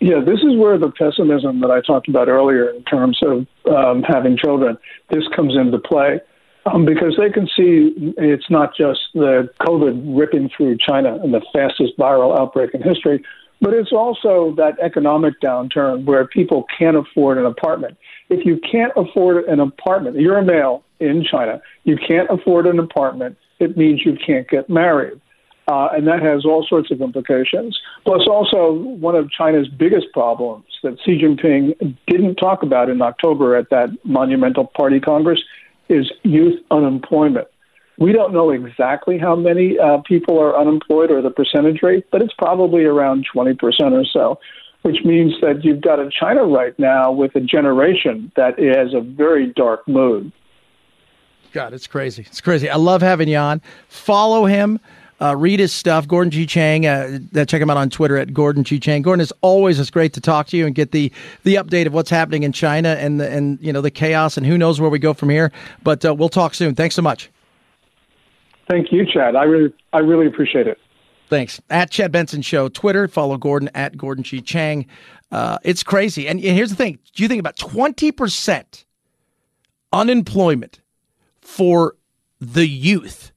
[0.00, 4.02] Yeah this is where the pessimism that i talked about earlier in terms of um,
[4.02, 4.78] having children
[5.10, 6.20] this comes into play
[6.66, 11.40] um, because they can see it's not just the COVID ripping through China and the
[11.52, 13.24] fastest viral outbreak in history,
[13.60, 17.98] But it's also that economic downturn where people can't afford an apartment.
[18.30, 22.78] If you can't afford an apartment, you're a male in China, you can't afford an
[22.78, 25.20] apartment, it means you can't get married.
[25.68, 27.78] Uh, and that has all sorts of implications.
[28.04, 33.54] Plus, also, one of China's biggest problems that Xi Jinping didn't talk about in October
[33.56, 35.40] at that monumental party congress
[35.88, 37.46] is youth unemployment.
[38.00, 42.22] We don't know exactly how many uh, people are unemployed or the percentage rate, but
[42.22, 43.60] it's probably around 20%
[43.92, 44.40] or so,
[44.82, 49.02] which means that you've got a China right now with a generation that has a
[49.02, 50.32] very dark mood.
[51.52, 52.22] God, it's crazy.
[52.26, 52.70] It's crazy.
[52.70, 53.60] I love having you on.
[53.88, 54.80] Follow him.
[55.20, 56.46] Uh, read his stuff, Gordon G.
[56.46, 56.86] Chang.
[56.86, 58.80] Uh, check him out on Twitter at Gordon G.
[58.80, 59.02] Chang.
[59.02, 61.92] Gordon, is always it's great to talk to you and get the the update of
[61.92, 64.88] what's happening in China and the, and you know the chaos and who knows where
[64.88, 65.52] we go from here.
[65.82, 66.74] But uh, we'll talk soon.
[66.74, 67.28] Thanks so much.
[68.70, 69.34] Thank you, Chad.
[69.34, 70.78] I really I really appreciate it.
[71.28, 71.60] Thanks.
[71.70, 74.40] At Chad Benson Show, Twitter, follow Gordon at Gordon G.
[74.40, 74.86] Chang.
[75.32, 76.28] Uh, it's crazy.
[76.28, 78.84] And here's the thing: do you think about twenty percent
[79.92, 80.80] unemployment
[81.40, 81.96] for
[82.40, 83.32] the youth?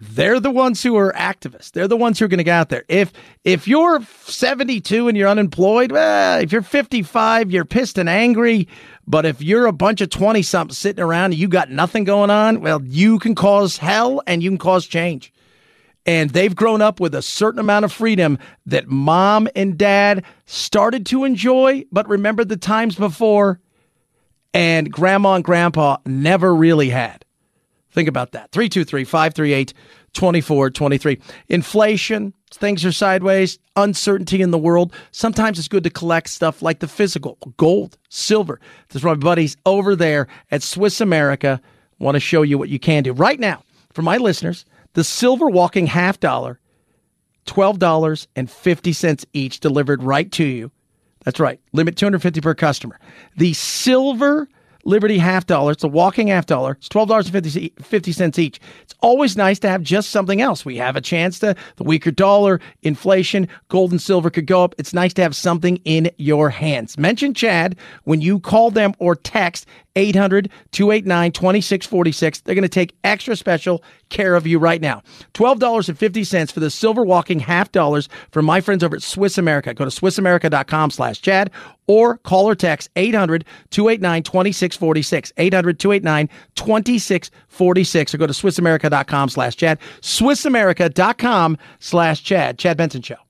[0.00, 1.72] they're the ones who are activists.
[1.72, 2.84] They're the ones who are going to get out there.
[2.88, 3.12] If
[3.44, 8.68] if you're 72 and you're unemployed, well, if you're 55, you're pissed and angry.
[9.08, 12.28] But if you're a bunch of 20 something sitting around and you got nothing going
[12.28, 15.32] on, well, you can cause hell and you can cause change.
[16.04, 21.06] And they've grown up with a certain amount of freedom that mom and dad started
[21.06, 23.60] to enjoy, but remember the times before,
[24.52, 27.24] and grandma and grandpa never really had.
[27.90, 28.52] Think about that.
[28.52, 29.72] 323 538
[30.12, 31.18] 2423.
[31.48, 34.92] Inflation, things are sideways, uncertainty in the world.
[35.10, 38.60] Sometimes it's good to collect stuff like the physical gold, silver.
[38.88, 41.60] That's my buddies over there at Swiss America
[41.98, 43.12] want to show you what you can do.
[43.12, 46.60] Right now, for my listeners, the silver walking half dollar,
[47.46, 50.70] $12.50 each delivered right to you.
[51.24, 51.60] That's right.
[51.72, 52.98] Limit 250 per customer.
[53.36, 54.48] The silver
[54.88, 55.72] Liberty half dollar.
[55.72, 56.72] It's a walking half dollar.
[56.72, 58.58] It's twelve dollars and fifty cents each.
[58.80, 60.64] It's always nice to have just something else.
[60.64, 64.74] We have a chance to the weaker dollar, inflation, gold and silver could go up.
[64.78, 66.96] It's nice to have something in your hands.
[66.96, 69.66] Mention Chad when you call them or text
[69.98, 72.40] 800 289 2646.
[72.40, 75.02] They're going to take extra special care of you right now.
[75.34, 79.74] $12.50 for the silver walking half dollars from my friends over at Swiss America.
[79.74, 81.50] Go to SwissAmerica.com slash Chad
[81.86, 85.32] or call or text 800 289 2646.
[85.36, 89.78] 800 289 2646 or go to SwissAmerica.com slash Chad.
[90.00, 92.58] SwissAmerica.com slash Chad.
[92.58, 93.27] Chad Benson Show.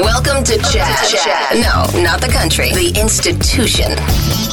[0.00, 1.08] Welcome to Chad.
[1.08, 1.56] Chad.
[1.56, 2.70] No, not the country.
[2.70, 3.90] The institution.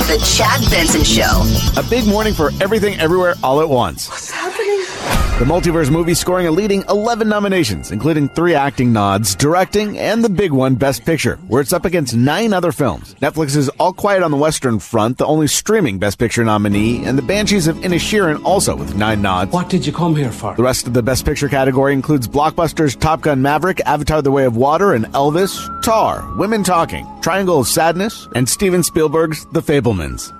[0.07, 1.43] The Chad Benson Show.
[1.79, 4.09] A big morning for everything everywhere all at once.
[4.09, 4.94] What's happening?
[5.37, 10.29] The multiverse movie scoring a leading 11 nominations, including three acting nods, directing, and the
[10.29, 13.15] big one, Best Picture, where it's up against nine other films.
[13.15, 17.21] Netflix's All Quiet on the Western Front, the only streaming Best Picture nominee, and The
[17.21, 19.51] Banshees of Inisherin also with nine nods.
[19.51, 20.55] What did you come here for?
[20.55, 24.45] The rest of the Best Picture category includes blockbusters Top Gun Maverick, Avatar The Way
[24.45, 30.31] of Water, and Elvis, Tar, Women Talking, Triangle of Sadness, and Steven Spielberg's The Fabelmans.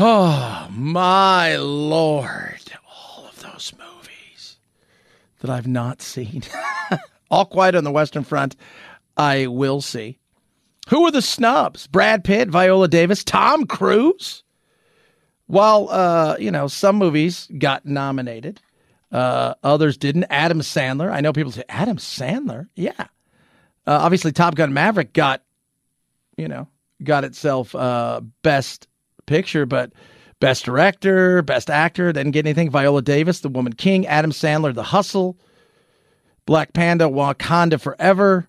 [0.00, 2.57] Oh, my Lord
[5.40, 6.42] that I've not seen.
[7.30, 8.56] All Quiet on the Western Front,
[9.16, 10.18] I will see.
[10.88, 11.86] Who are the snubs?
[11.86, 14.42] Brad Pitt, Viola Davis, Tom Cruise.
[15.46, 18.60] While uh, you know some movies got nominated,
[19.12, 20.26] uh, others didn't.
[20.30, 21.10] Adam Sandler.
[21.10, 22.68] I know people say Adam Sandler.
[22.74, 22.92] Yeah,
[23.88, 25.42] uh, obviously Top Gun Maverick got,
[26.36, 26.68] you know,
[27.02, 28.86] got itself uh, best
[29.24, 29.92] picture, but
[30.40, 32.70] Best Director, Best Actor, didn't get anything.
[32.70, 35.36] Viola Davis, The Woman King, Adam Sandler, The Hustle,
[36.46, 38.48] Black Panda, Wakanda Forever.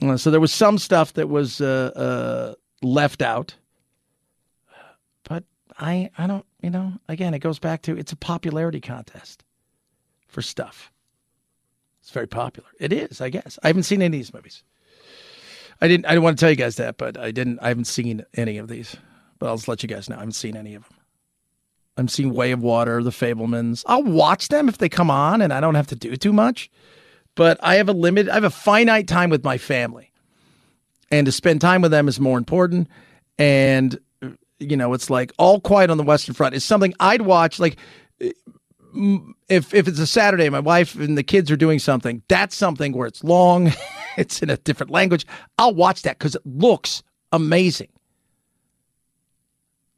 [0.00, 3.56] Uh, so there was some stuff that was uh, uh, left out.
[5.24, 5.44] But
[5.78, 9.44] I, I don't, you know, again, it goes back to it's a popularity contest
[10.28, 10.92] for stuff.
[12.00, 12.68] It's very popular.
[12.78, 13.58] It is, I guess.
[13.62, 14.62] I haven't seen any of these movies.
[15.80, 16.06] I didn't.
[16.06, 17.58] I didn't want to tell you guys that, but I didn't.
[17.60, 18.96] I haven't seen any of these.
[19.38, 20.16] But I'll just let you guys know.
[20.16, 20.97] I haven't seen any of them.
[21.98, 23.82] I'm seeing Way of Water, The Fabelmans.
[23.86, 26.70] I'll watch them if they come on and I don't have to do too much.
[27.34, 30.12] But I have a limit, I have a finite time with my family.
[31.10, 32.88] And to spend time with them is more important.
[33.38, 33.98] And,
[34.58, 37.58] you know, it's like All Quiet on the Western Front is something I'd watch.
[37.58, 37.78] Like,
[38.20, 38.30] eh,
[39.48, 42.92] if if it's a Saturday, my wife and the kids are doing something, that's something
[42.92, 43.72] where it's long,
[44.16, 45.26] it's in a different language.
[45.58, 47.88] I'll watch that because it looks amazing.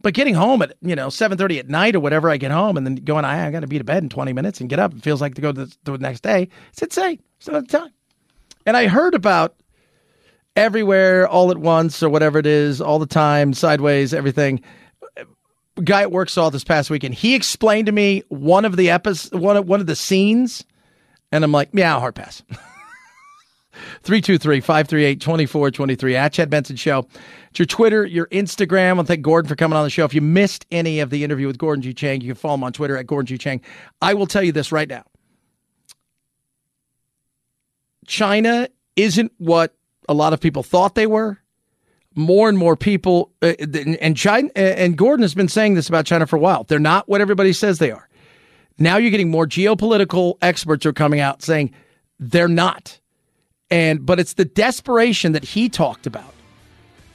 [0.02, 2.76] But getting home at you know seven thirty at night or whatever, I get home
[2.76, 4.78] and then going, I, I got to be to bed in twenty minutes and get
[4.78, 4.94] up.
[4.94, 6.48] It feels like to go to the, the next day.
[6.72, 7.20] It's insane.
[7.38, 7.92] It's not time.
[8.66, 9.56] And I heard about
[10.56, 14.62] everywhere, all at once, or whatever it is, all the time, sideways, everything.
[15.82, 17.14] Guy at work saw this past weekend.
[17.14, 20.64] He explained to me one of the episodes, one of one of the scenes,
[21.32, 22.42] and I'm like, yeah, hard pass.
[24.02, 27.06] 323 538 2423 at Chad Benson Show.
[27.50, 28.96] It's your Twitter, your Instagram.
[28.96, 30.04] To thank Gordon for coming on the show.
[30.04, 31.92] If you missed any of the interview with Gordon G.
[31.92, 33.38] Chang, you can follow him on Twitter at Gordon G.
[33.38, 33.60] Chang.
[34.00, 35.04] I will tell you this right now
[38.06, 39.76] China isn't what
[40.08, 41.38] a lot of people thought they were.
[42.16, 43.54] More and more people, uh,
[44.00, 46.64] and China, and Gordon has been saying this about China for a while.
[46.64, 48.08] They're not what everybody says they are.
[48.78, 51.72] Now you're getting more geopolitical experts are coming out saying
[52.18, 52.99] they're not.
[53.70, 56.34] And but it's the desperation that he talked about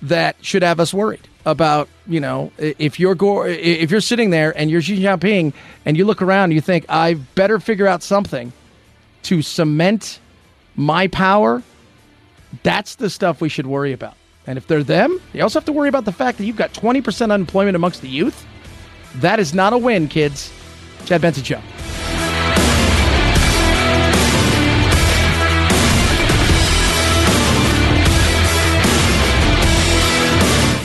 [0.01, 4.58] that should have us worried about you know if you're go- if you're sitting there
[4.58, 5.53] and you're Xi Jinping
[5.86, 8.53] and you look around and you think I better figure out something
[9.24, 10.20] to cement
[10.76, 11.64] my power.
[12.64, 14.16] That's the stuff we should worry about.
[14.47, 16.74] And if they're them, you also have to worry about the fact that you've got
[16.74, 18.45] 20% unemployment amongst the youth.
[19.16, 20.51] That is not a win, kids.
[21.06, 21.62] Chad Benson Show.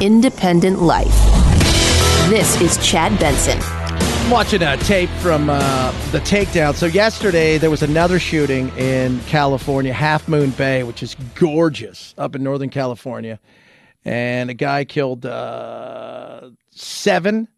[0.00, 1.14] independent life.
[2.28, 3.58] This is Chad Benson.
[3.60, 6.74] I'm watching a tape from uh, the takedown.
[6.74, 12.34] So yesterday there was another shooting in California, Half Moon Bay, which is gorgeous up
[12.34, 13.40] in Northern California,
[14.04, 17.48] and a guy killed uh, seven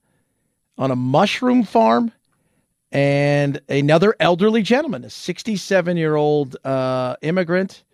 [0.79, 2.11] on a mushroom farm,
[2.91, 7.85] and another elderly gentleman, a 67 year old uh, immigrant.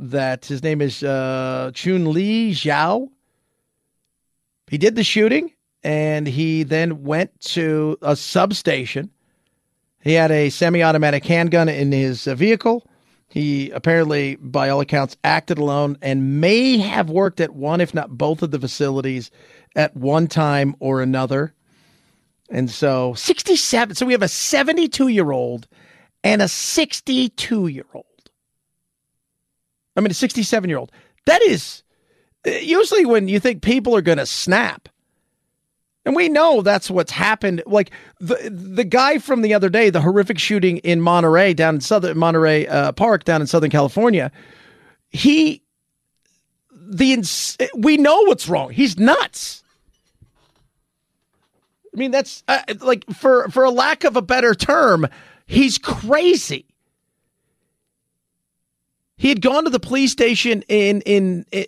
[0.00, 3.08] That his name is uh, Chunli Zhao.
[4.68, 5.52] He did the shooting
[5.82, 9.10] and he then went to a substation.
[10.02, 12.86] He had a semi automatic handgun in his vehicle.
[13.28, 18.16] He apparently, by all accounts, acted alone and may have worked at one, if not
[18.16, 19.30] both, of the facilities
[19.76, 21.52] at one time or another.
[22.50, 23.96] And so, 67.
[23.96, 25.68] So we have a 72 year old
[26.24, 28.04] and a 62 year old.
[29.98, 30.92] I mean, a 67 year old.
[31.26, 31.82] That is
[32.46, 34.88] usually when you think people are going to snap.
[36.04, 37.62] And we know that's what's happened.
[37.66, 41.80] Like the the guy from the other day, the horrific shooting in Monterey down in
[41.82, 44.32] southern Monterey uh, Park down in Southern California.
[45.10, 45.60] He
[46.72, 48.70] the ins- we know what's wrong.
[48.70, 49.62] He's nuts.
[51.92, 55.08] I mean, that's uh, like for for a lack of a better term,
[55.46, 56.67] he's crazy.
[59.18, 61.66] He had gone to the police station in, in, in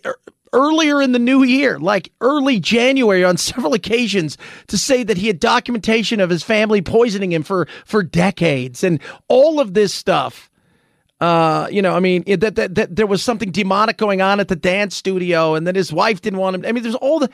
[0.53, 4.37] earlier in the new year, like early January, on several occasions
[4.67, 8.99] to say that he had documentation of his family poisoning him for for decades, and
[9.27, 10.49] all of this stuff.
[11.19, 14.47] Uh, you know, I mean, that, that that there was something demonic going on at
[14.47, 16.65] the dance studio, and that his wife didn't want him.
[16.65, 17.29] I mean, there's all the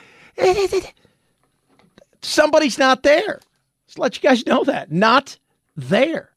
[2.22, 3.40] somebody's not there.
[3.88, 5.38] Just let you guys know that not
[5.76, 6.32] there.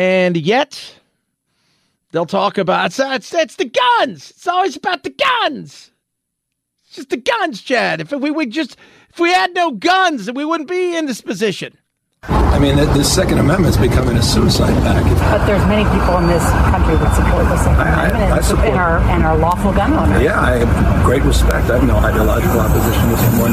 [0.00, 0.94] And yet,
[2.10, 4.30] they'll talk about it's, uh, it's, it's the guns.
[4.30, 5.90] It's always about the guns.
[6.86, 8.00] It's just the guns, Chad.
[8.00, 8.78] If we would just,
[9.10, 11.76] if we had no guns, we wouldn't be in this position.
[12.22, 15.04] I mean, the, the Second Amendment is becoming a suicide pact.
[15.20, 18.36] But there's many people in this country that support the Second I- I- Amendment I
[18.36, 20.22] and, support- and are and are lawful gun owners.
[20.22, 21.68] Yeah, I have great respect.
[21.68, 23.52] I have no ideological opposition to someone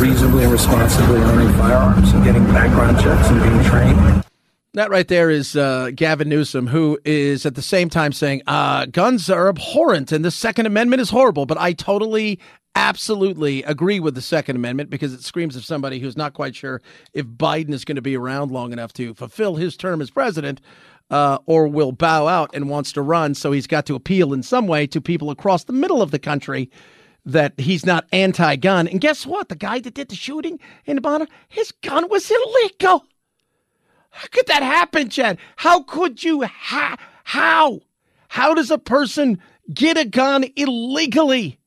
[0.00, 4.24] reasonably and responsibly owning firearms and getting background checks and being trained.
[4.74, 8.86] That right there is uh, Gavin Newsom, who is at the same time saying uh,
[8.86, 11.44] guns are abhorrent and the Second Amendment is horrible.
[11.44, 12.38] But I totally,
[12.76, 16.80] absolutely agree with the Second Amendment because it screams of somebody who's not quite sure
[17.12, 20.60] if Biden is going to be around long enough to fulfill his term as president
[21.10, 23.34] uh, or will bow out and wants to run.
[23.34, 26.20] So he's got to appeal in some way to people across the middle of the
[26.20, 26.70] country
[27.24, 28.86] that he's not anti gun.
[28.86, 29.48] And guess what?
[29.48, 33.04] The guy that did the shooting in Bonner, his gun was illegal.
[34.10, 35.38] How could that happen, Chad?
[35.56, 36.42] How could you?
[36.42, 37.80] Ha- how?
[38.28, 39.40] How does a person
[39.72, 41.58] get a gun illegally?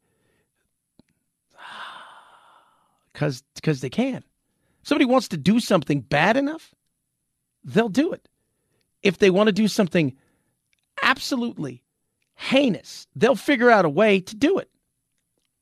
[3.14, 4.24] because because they can.
[4.84, 6.76] Somebody wants to do something bad enough,
[7.64, 8.28] they'll do it.
[9.02, 10.16] If they want to do something
[11.02, 11.84] absolutely
[12.36, 14.70] heinous, they'll figure out a way to do it.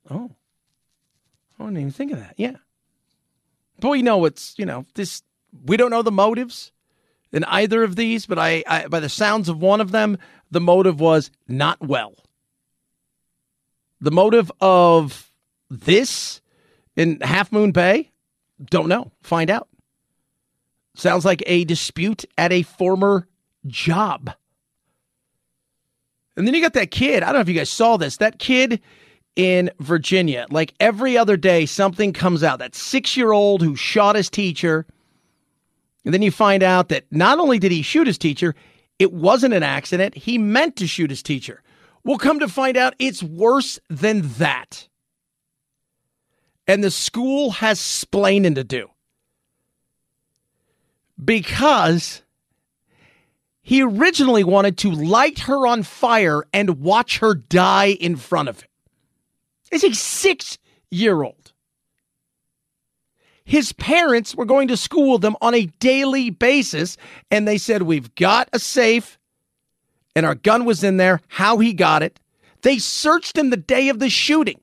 [0.10, 0.32] Oh,
[1.60, 2.34] I didn't even think of that.
[2.38, 2.58] Yeah.
[3.80, 5.24] But we know it's, you know, this,
[5.66, 6.72] we don't know the motives
[7.32, 10.18] in either of these, but I, I by the sounds of one of them,
[10.50, 12.14] the motive was not well.
[14.00, 15.32] The motive of
[15.70, 16.42] this
[16.96, 18.12] in Half Moon Bay,
[18.64, 19.12] don't know.
[19.22, 19.68] Find out.
[20.96, 23.28] Sounds like a dispute at a former
[23.66, 24.32] job.
[26.36, 27.24] And then you got that kid.
[27.24, 28.18] I don't know if you guys saw this.
[28.18, 28.82] That kid
[29.36, 32.60] in Virginia, like every other day, something comes out.
[32.60, 34.86] That six year old who shot his teacher.
[36.06, 38.56] And then you find out that not only did he shoot his teacher,
[39.00, 40.16] it wasn't an accident.
[40.16, 41.62] He meant to shoot his teacher.
[42.04, 44.88] We'll come to find out it's worse than that.
[46.68, 48.90] And the school has splaining to do.
[51.24, 52.24] Because
[53.62, 58.62] he originally wanted to light her on fire and watch her die in front of
[58.62, 58.70] him.
[59.72, 60.58] Is a six
[60.90, 61.41] year old.
[63.52, 66.96] His parents were going to school them on a daily basis,
[67.30, 69.20] and they said, We've got a safe,
[70.16, 71.20] and our gun was in there.
[71.28, 72.22] How he got it.
[72.62, 74.62] They searched him the day of the shooting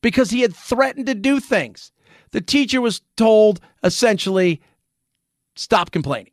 [0.00, 1.90] because he had threatened to do things.
[2.30, 4.62] The teacher was told essentially,
[5.56, 6.30] Stop complaining.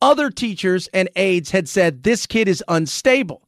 [0.00, 3.42] Other teachers and aides had said this kid is unstable.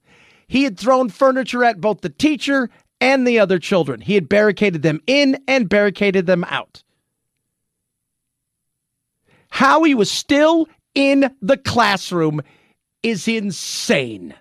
[0.48, 2.70] He had thrown furniture at both the teacher
[3.02, 4.00] and the other children.
[4.00, 6.84] He had barricaded them in and barricaded them out.
[9.50, 12.42] How he was still in the classroom
[13.02, 14.34] is insane.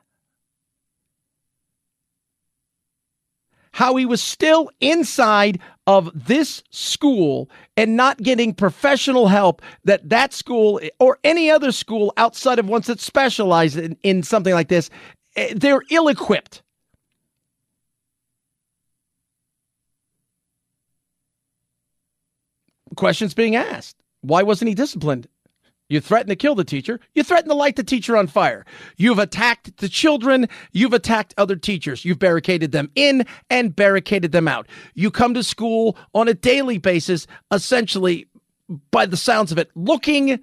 [3.72, 10.34] How he was still inside of this school and not getting professional help that that
[10.34, 14.92] school or any other school outside of ones that specialize in, in something like this,
[15.36, 16.62] eh, they're ill equipped.
[22.96, 23.98] Questions being asked.
[24.22, 25.28] Why wasn't he disciplined?
[25.92, 27.02] You threatened to kill the teacher.
[27.16, 28.66] You threatened to light the teacher on fire.
[28.96, 30.48] You've attacked the children.
[30.72, 32.06] You've attacked other teachers.
[32.06, 34.68] You've barricaded them in and barricaded them out.
[34.94, 38.28] You come to school on a daily basis, essentially,
[38.92, 40.40] by the sounds of it, looking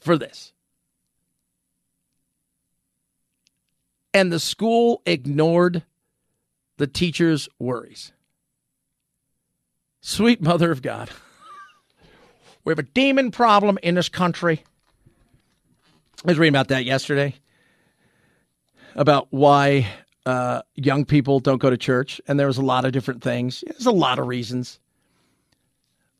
[0.00, 0.52] for this.
[4.12, 5.84] And the school ignored
[6.78, 8.12] the teacher's worries.
[10.02, 11.10] Sweet mother of God.
[12.64, 14.64] We have a demon problem in this country.
[16.24, 17.34] I was reading about that yesterday
[18.96, 19.86] about why
[20.26, 23.62] uh, young people don't go to church, and there was a lot of different things.
[23.66, 24.80] There's a lot of reasons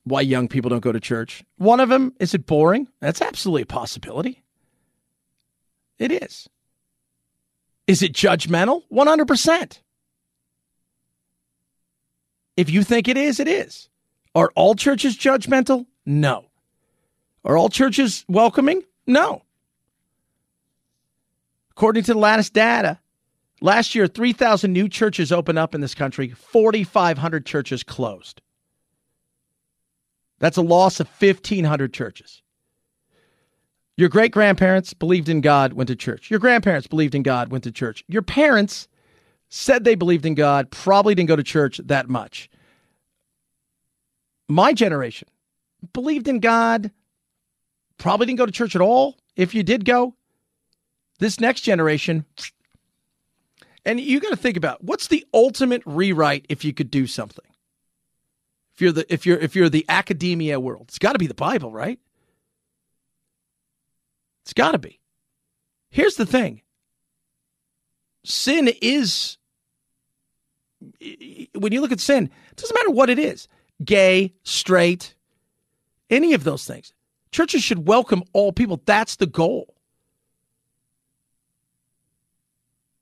[0.04, 1.44] why young people don't go to church.
[1.58, 2.86] One of them is it boring?
[3.00, 4.44] That's absolutely a possibility.
[5.98, 6.48] It is.
[7.88, 8.82] Is it judgmental?
[8.92, 9.80] 100%.
[12.56, 13.88] If you think it is, it is.
[14.34, 15.86] Are all churches judgmental?
[16.04, 16.46] No.
[17.44, 18.82] Are all churches welcoming?
[19.06, 19.42] No.
[21.70, 23.00] According to the latest data,
[23.60, 28.40] last year 3,000 new churches opened up in this country, 4,500 churches closed.
[30.38, 32.42] That's a loss of 1,500 churches.
[33.96, 36.30] Your great grandparents believed in God, went to church.
[36.30, 38.04] Your grandparents believed in God, went to church.
[38.08, 38.88] Your parents
[39.54, 42.48] said they believed in God, probably didn't go to church that much.
[44.48, 45.28] My generation,
[45.92, 46.90] believed in God,
[47.98, 49.18] probably didn't go to church at all.
[49.36, 50.14] If you did go,
[51.18, 52.24] this next generation,
[53.84, 57.44] and you got to think about what's the ultimate rewrite if you could do something.
[58.74, 61.34] If you're the if you're if you're the academia world, it's got to be the
[61.34, 61.98] Bible, right?
[64.44, 64.98] It's got to be.
[65.90, 66.62] Here's the thing.
[68.24, 69.36] Sin is
[71.54, 73.48] when you look at sin, it doesn't matter what it is.
[73.84, 75.14] Gay, straight,
[76.10, 76.92] any of those things.
[77.30, 78.80] Churches should welcome all people.
[78.84, 79.74] That's the goal.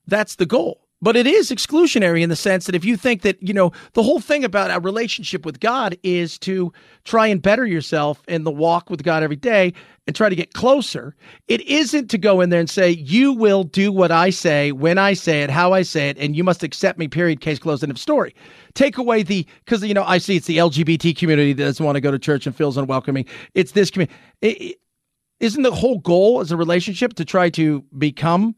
[0.07, 0.87] That's the goal.
[1.03, 4.03] But it is exclusionary in the sense that if you think that, you know, the
[4.03, 6.71] whole thing about a relationship with God is to
[7.05, 9.73] try and better yourself in the walk with God every day
[10.05, 11.15] and try to get closer,
[11.47, 14.99] it isn't to go in there and say, you will do what I say, when
[14.99, 17.81] I say it, how I say it, and you must accept me, period, case closed,
[17.81, 18.35] end of story.
[18.75, 21.95] Take away the, because, you know, I see it's the LGBT community that doesn't want
[21.95, 23.25] to go to church and feels unwelcoming.
[23.55, 24.15] It's this community.
[24.41, 24.77] It,
[25.39, 28.55] isn't the whole goal as a relationship to try to become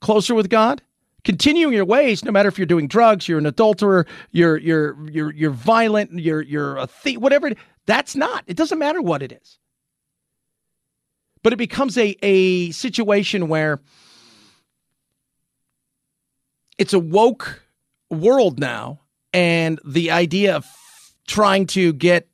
[0.00, 0.82] closer with God?
[1.24, 5.32] Continuing your ways, no matter if you're doing drugs, you're an adulterer, you're you're you're
[5.32, 7.48] you're violent, you're you're a thief, whatever.
[7.48, 8.44] It, that's not.
[8.46, 9.58] It doesn't matter what it is.
[11.42, 13.80] But it becomes a a situation where
[16.78, 17.62] it's a woke
[18.10, 19.00] world now,
[19.32, 20.66] and the idea of
[21.26, 22.28] trying to get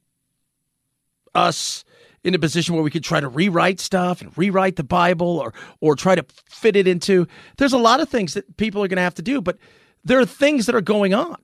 [1.34, 1.84] us
[2.26, 5.54] in a position where we could try to rewrite stuff and rewrite the Bible or
[5.80, 7.26] or try to fit it into.
[7.56, 9.58] There's a lot of things that people are going to have to do, but
[10.04, 11.36] there are things that are going on.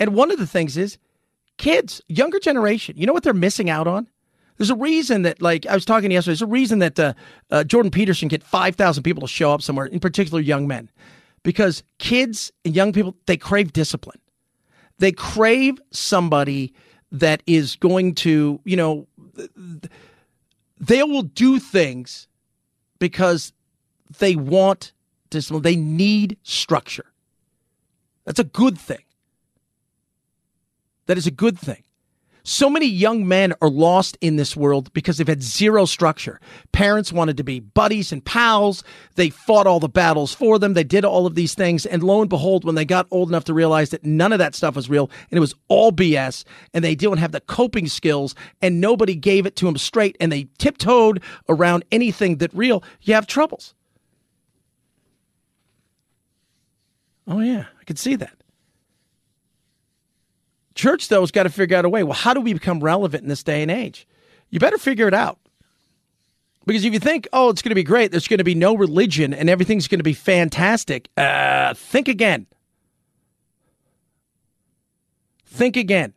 [0.00, 0.98] And one of the things is
[1.56, 2.96] kids, younger generation.
[2.98, 4.08] You know what they're missing out on?
[4.56, 7.14] There's a reason that, like I was talking yesterday, there's a reason that uh,
[7.50, 10.90] uh, Jordan Peterson get 5,000 people to show up somewhere, in particular young men,
[11.42, 14.20] because kids and young people, they crave discipline.
[14.98, 16.72] They crave somebody
[17.10, 19.06] that is going to, you know,
[20.78, 22.28] they will do things
[22.98, 23.52] because
[24.18, 24.92] they want
[25.30, 25.62] discipline.
[25.62, 27.06] They need structure.
[28.24, 29.04] That's a good thing.
[31.06, 31.83] That is a good thing.
[32.46, 36.38] So many young men are lost in this world because they've had zero structure.
[36.72, 38.84] Parents wanted to be buddies and pals.
[39.14, 40.74] They fought all the battles for them.
[40.74, 41.86] They did all of these things.
[41.86, 44.54] And lo and behold, when they got old enough to realize that none of that
[44.54, 48.34] stuff was real and it was all BS and they didn't have the coping skills
[48.60, 53.14] and nobody gave it to them straight and they tiptoed around anything that real, you
[53.14, 53.74] have troubles.
[57.26, 58.43] Oh, yeah, I can see that.
[60.74, 62.02] Church, though, has got to figure out a way.
[62.02, 64.06] Well, how do we become relevant in this day and age?
[64.50, 65.38] You better figure it out.
[66.66, 68.74] Because if you think, oh, it's going to be great, there's going to be no
[68.74, 72.46] religion and everything's going to be fantastic, uh, think again.
[75.44, 76.14] Think again.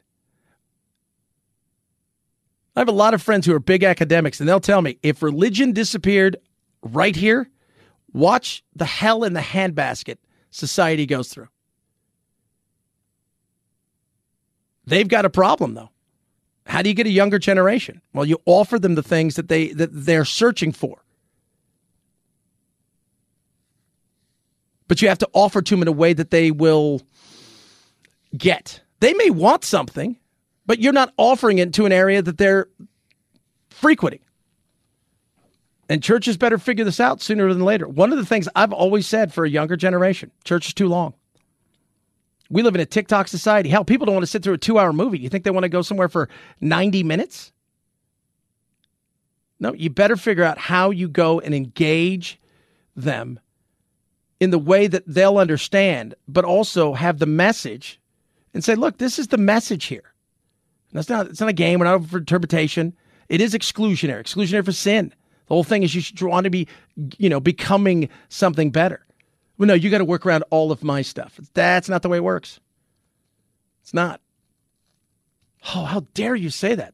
[2.75, 5.23] I have a lot of friends who are big academics, and they'll tell me if
[5.23, 6.37] religion disappeared
[6.83, 7.49] right here,
[8.13, 10.17] watch the hell in the handbasket
[10.51, 11.47] society goes through.
[14.87, 15.89] They've got a problem though.
[16.65, 18.01] How do you get a younger generation?
[18.13, 21.03] Well, you offer them the things that they that they're searching for.
[24.87, 27.01] But you have to offer to them in a way that they will
[28.35, 28.81] get.
[29.01, 30.17] They may want something,
[30.65, 32.67] but you're not offering it to an area that they're
[33.69, 34.21] frequenting.
[35.89, 37.87] And churches better figure this out sooner than later.
[37.87, 41.13] One of the things I've always said for a younger generation church is too long.
[42.49, 43.69] We live in a TikTok society.
[43.69, 45.19] Hell, people don't want to sit through a two hour movie.
[45.19, 46.29] You think they want to go somewhere for
[46.61, 47.51] 90 minutes?
[49.59, 52.39] No, you better figure out how you go and engage
[52.95, 53.39] them
[54.39, 57.99] in the way that they'll understand, but also have the message
[58.53, 60.13] and say, look, this is the message here.
[60.93, 62.93] That's not it's not a game, we're not for interpretation.
[63.29, 65.13] It is exclusionary, exclusionary for sin.
[65.47, 66.67] The whole thing is you should want to be,
[67.17, 69.05] you know, becoming something better.
[69.57, 71.39] Well, no, you got to work around all of my stuff.
[71.53, 72.59] That's not the way it works.
[73.81, 74.21] It's not.
[75.75, 76.93] Oh, how dare you say that?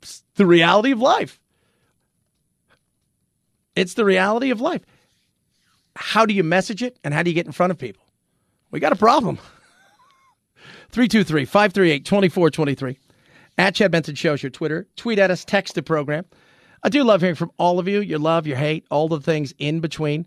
[0.00, 1.38] It's the reality of life.
[3.76, 4.82] It's the reality of life.
[5.94, 8.04] How do you message it and how do you get in front of people?
[8.70, 9.36] We got a problem.
[10.90, 12.98] 323 538 2423.
[13.58, 14.88] At Chad Benson Shows your Twitter.
[14.96, 16.24] Tweet at us, text the program.
[16.82, 19.54] I do love hearing from all of you, your love, your hate, all the things
[19.58, 20.26] in between.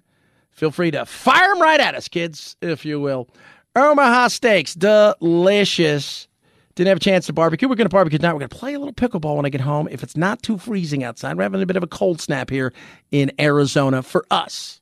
[0.56, 3.28] Feel free to fire them right at us, kids, if you will.
[3.76, 6.30] Omaha Steaks, delicious.
[6.76, 7.68] Didn't have a chance to barbecue.
[7.68, 8.34] We're going to barbecue tonight.
[8.34, 9.90] We're going to play a little pickleball when I get home.
[9.92, 12.74] If it's not too freezing outside, we're having a bit of a cold snap here
[13.12, 14.80] in Arizona for us.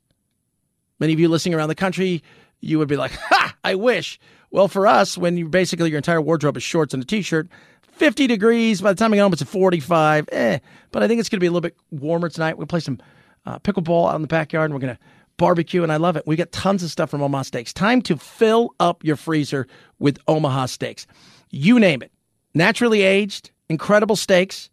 [1.00, 2.22] Many of you listening around the country,
[2.60, 4.20] you would be like, ha, I wish.
[4.52, 7.48] Well, for us, when you basically your entire wardrobe is shorts and a t shirt,
[7.82, 8.80] 50 degrees.
[8.80, 10.28] By the time I get home, it's at 45.
[10.30, 10.58] Eh,
[10.92, 12.58] but I think it's going to be a little bit warmer tonight.
[12.58, 13.00] We'll play some
[13.46, 15.00] uh, pickleball out in the backyard, and we're going to
[15.36, 16.26] barbecue, and I love it.
[16.26, 17.72] We got tons of stuff from Omaha Steaks.
[17.72, 19.66] Time to fill up your freezer
[19.98, 21.06] with Omaha Steaks.
[21.50, 22.12] You name it.
[22.54, 24.70] Naturally aged, incredible steaks,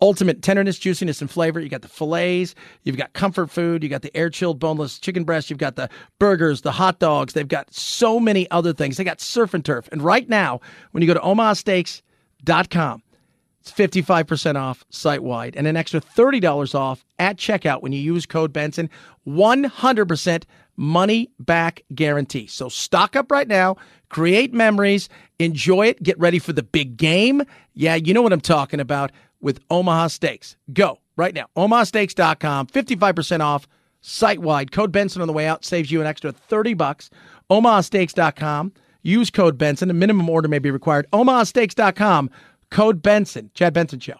[0.00, 1.60] ultimate tenderness, juiciness, and flavor.
[1.60, 5.24] You got the fillets, you've got comfort food, you got the air chilled boneless chicken
[5.24, 5.88] breast, you've got the
[6.18, 7.32] burgers, the hot dogs.
[7.32, 8.96] They've got so many other things.
[8.96, 9.88] They got surf and turf.
[9.92, 13.02] And right now, when you go to omahasteaks.com,
[13.64, 18.26] it's 55% off site wide and an extra $30 off at checkout when you use
[18.26, 18.90] code Benson.
[19.26, 20.44] 100%
[20.76, 22.46] money back guarantee.
[22.46, 23.76] So stock up right now,
[24.10, 25.08] create memories,
[25.38, 27.42] enjoy it, get ready for the big game.
[27.72, 30.56] Yeah, you know what I'm talking about with Omaha Steaks.
[30.72, 31.46] Go right now.
[31.56, 33.66] omahasteaks.com, 55% off
[34.02, 34.72] site wide.
[34.72, 37.08] Code Benson on the way out saves you an extra 30 bucks.
[37.50, 38.72] omahasteaks.com.
[39.06, 39.90] Use code Benson.
[39.90, 41.06] A minimum order may be required.
[41.12, 42.30] omahasteaks.com
[42.70, 44.18] Code Benson, Chad Benson Show.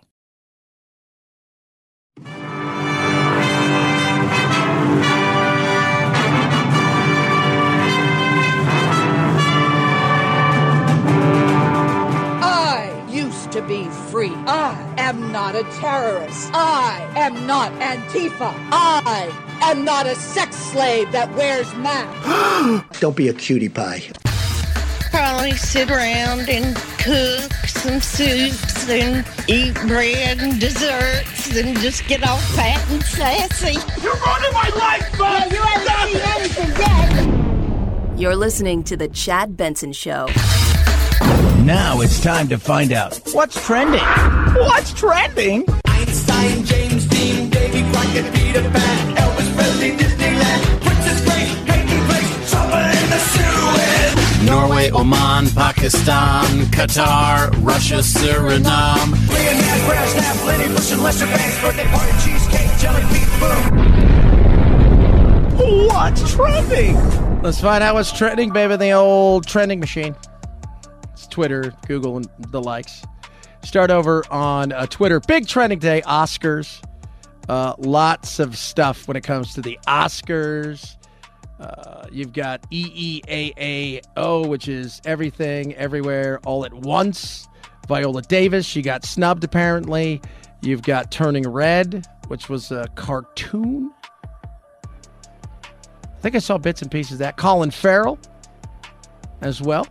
[13.55, 14.32] to be free.
[14.49, 16.51] I am not a terrorist.
[16.53, 18.53] I am not Antifa.
[18.72, 19.30] I
[19.62, 22.99] am not a sex slave that wears masks.
[23.01, 24.03] Don't be a cutie pie.
[25.15, 32.27] Probably sit around and cook some soups and eat bread and desserts and just get
[32.27, 33.75] all fat and sassy.
[34.03, 35.53] You're ruining my life, Bob!
[35.53, 38.19] Yeah, you haven't seen anything yet.
[38.19, 40.27] You're listening to The Chad Benson Show.
[41.62, 44.01] Now it's time to find out what's trending.
[44.01, 45.65] What's trending?
[45.87, 50.81] Einstein, James Dean, Davy Crockett, Peter Pan, Elvis Presley, Disneyland,
[54.45, 59.12] Norway, Oman, Pakistan, Qatar, Russia, Suriname.
[59.28, 63.84] Leonard, Crash, Snap, Lenny, Bruce, and Lester Bangs, birthday party, cheesecake, jelly bean, boom.
[65.86, 66.97] What's trending?
[67.42, 68.76] Let's find out what's trending, baby.
[68.76, 70.14] The old trending machine.
[71.12, 73.03] It's Twitter, Google, and the likes.
[73.62, 75.20] Start over on uh, Twitter.
[75.20, 76.82] Big trending day, Oscars.
[77.49, 80.97] Uh, lots of stuff when it comes to the Oscars.
[81.61, 87.49] Uh, you've got EEAAO, which is everything, everywhere, all at once.
[87.87, 90.21] Viola Davis, she got snubbed apparently.
[90.63, 93.93] You've got Turning Red, which was a cartoon.
[94.85, 97.37] I think I saw bits and pieces of that.
[97.37, 98.19] Colin Farrell
[99.43, 99.87] as well,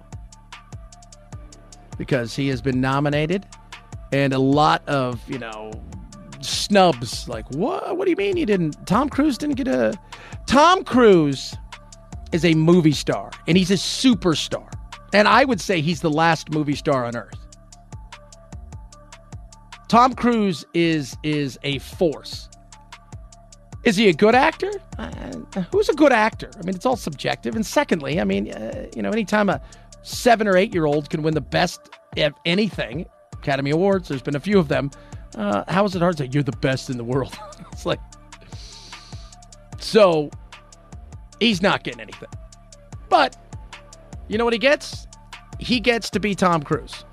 [1.98, 3.46] because he has been nominated.
[4.12, 5.72] And a lot of, you know,
[6.42, 7.28] snubs.
[7.28, 7.98] Like, what?
[7.98, 8.86] What do you mean you didn't?
[8.86, 9.98] Tom Cruise didn't get a.
[10.46, 11.56] Tom Cruise
[12.32, 14.72] is a movie star, and he's a superstar.
[15.14, 17.40] And I would say he's the last movie star on earth.
[19.88, 22.50] Tom Cruise is is a force.
[23.84, 24.72] Is he a good actor?
[24.98, 25.34] Uh,
[25.72, 26.50] who's a good actor?
[26.56, 27.56] I mean, it's all subjective.
[27.56, 29.62] And secondly, I mean, uh, you know, anytime a
[30.02, 34.36] seven or eight year old can win the best of anything, Academy Awards, there's been
[34.36, 34.90] a few of them.
[35.36, 37.38] Uh, how is it hard to say you're the best in the world?
[37.72, 38.00] it's like,
[39.84, 40.30] so
[41.40, 42.30] he's not getting anything.
[43.10, 43.36] But
[44.28, 45.08] you know what he gets?
[45.60, 47.06] He gets to be Tom Cruise,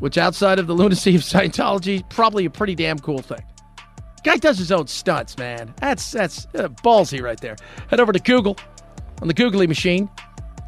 [0.00, 3.42] which outside of the lunacy of Scientology, probably a pretty damn cool thing.
[4.24, 5.72] Guy does his own stunts, man.
[5.76, 7.56] That's that's uh, ballsy right there.
[7.88, 8.56] Head over to Google
[9.22, 10.10] on the Googly machine.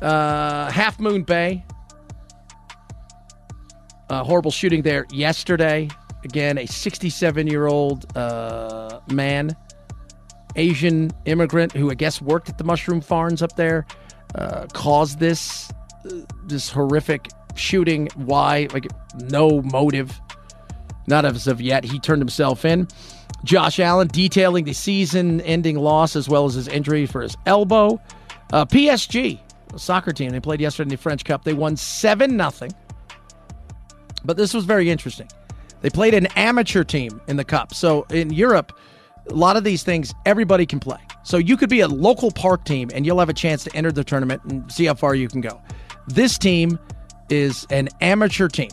[0.01, 1.65] Uh, Half Moon Bay.
[4.09, 5.89] Uh, horrible shooting there yesterday.
[6.25, 9.57] Again, a 67 year old uh, man,
[10.57, 13.87] Asian immigrant who I guess worked at the mushroom farms up there,
[14.35, 15.71] uh, caused this
[16.05, 18.09] uh, this horrific shooting.
[18.17, 18.69] Why?
[18.73, 20.21] Like no motive.
[21.07, 21.85] Not as of yet.
[21.85, 22.87] He turned himself in.
[23.45, 28.01] Josh Allen detailing the season ending loss as well as his injury for his elbow.
[28.53, 29.41] Uh, PSG,
[29.73, 31.45] a soccer team, they played yesterday in the French Cup.
[31.45, 32.71] They won 7 0.
[34.25, 35.29] But this was very interesting.
[35.81, 37.73] They played an amateur team in the Cup.
[37.75, 38.73] So in Europe,
[39.29, 41.01] a lot of these things, everybody can play.
[41.23, 43.93] So you could be a local park team and you'll have a chance to enter
[43.93, 45.61] the tournament and see how far you can go.
[46.09, 46.79] This team
[47.29, 48.71] is an amateur team.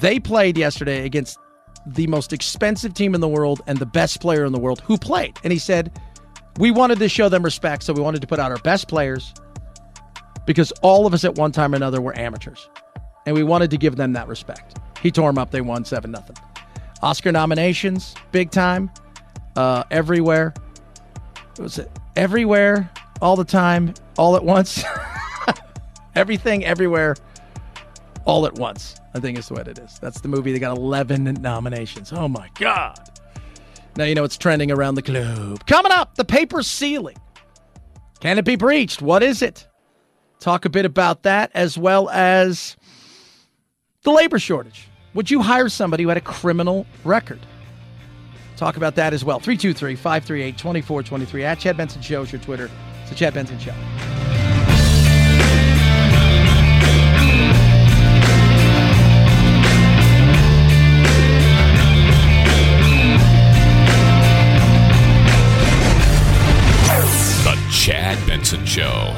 [0.00, 1.38] They played yesterday against
[1.86, 4.98] the most expensive team in the world and the best player in the world who
[4.98, 5.38] played.
[5.44, 5.98] And he said,
[6.58, 9.32] We wanted to show them respect, so we wanted to put out our best players
[10.44, 12.68] because all of us at one time or another were amateurs.
[13.24, 14.78] And we wanted to give them that respect.
[15.02, 15.50] He tore them up.
[15.50, 16.24] They won 7 0.
[17.02, 18.90] Oscar nominations, big time,
[19.56, 20.54] uh, everywhere.
[21.56, 21.90] What was it?
[22.16, 22.90] Everywhere,
[23.20, 24.84] all the time, all at once.
[26.14, 27.14] Everything, everywhere,
[28.24, 28.96] all at once.
[29.12, 29.98] I think is what it is.
[29.98, 32.10] That's the movie that got 11 nominations.
[32.10, 32.98] Oh my God.
[33.96, 35.66] Now you know it's trending around the globe.
[35.66, 37.16] Coming up, the paper ceiling.
[38.20, 39.02] Can it be breached?
[39.02, 39.66] What is it?
[40.40, 42.76] Talk a bit about that as well as
[44.02, 44.88] the labor shortage.
[45.16, 47.40] Would you hire somebody who had a criminal record?
[48.58, 49.40] Talk about that as well.
[49.40, 52.70] 323 538 2423 at Chad Benson Show is your Twitter.
[53.00, 53.72] It's the Chad Benson Show.
[67.42, 69.16] The Chad Benson Show.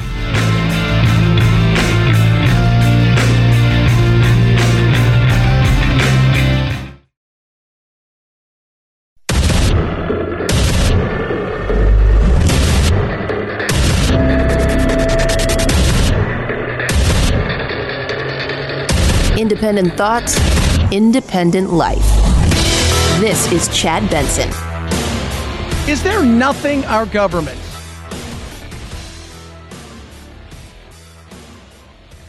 [19.61, 20.37] Independent thoughts,
[20.89, 21.99] independent life.
[23.19, 24.47] This is Chad Benson.
[25.85, 27.59] Is there nothing our government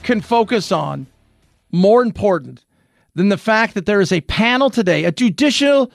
[0.02, 1.06] can focus on
[1.70, 2.64] more important
[3.14, 5.92] than the fact that there is a panel today, a judicial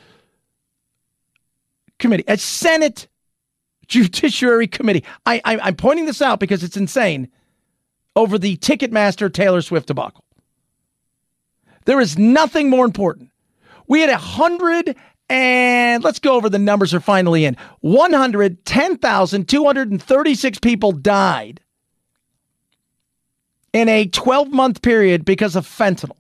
[2.00, 3.10] committee, a Senate
[3.88, 5.04] Judiciary Committee.
[5.26, 7.28] I, I, I'm pointing this out because it's insane
[8.16, 10.25] over the Ticketmaster Taylor Swift debacle.
[11.86, 13.30] There is nothing more important.
[13.88, 14.96] We had a hundred
[15.30, 17.56] and let's go over the numbers are finally in.
[17.82, 21.62] 110,236 people died
[23.74, 26.18] in a 12 month period because of fentanyl.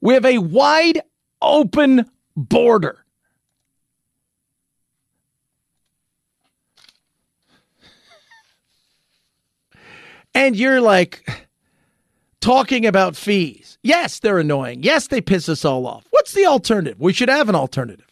[0.00, 1.02] We have a wide
[1.42, 3.04] open border.
[10.34, 11.47] And you're like
[12.48, 13.76] talking about fees.
[13.82, 14.82] Yes, they're annoying.
[14.82, 16.06] Yes, they piss us all off.
[16.08, 16.98] What's the alternative?
[16.98, 18.06] We should have an alternative.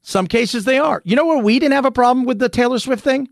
[0.00, 1.00] Some cases they are.
[1.04, 3.28] You know where we didn't have a problem with the Taylor Swift thing?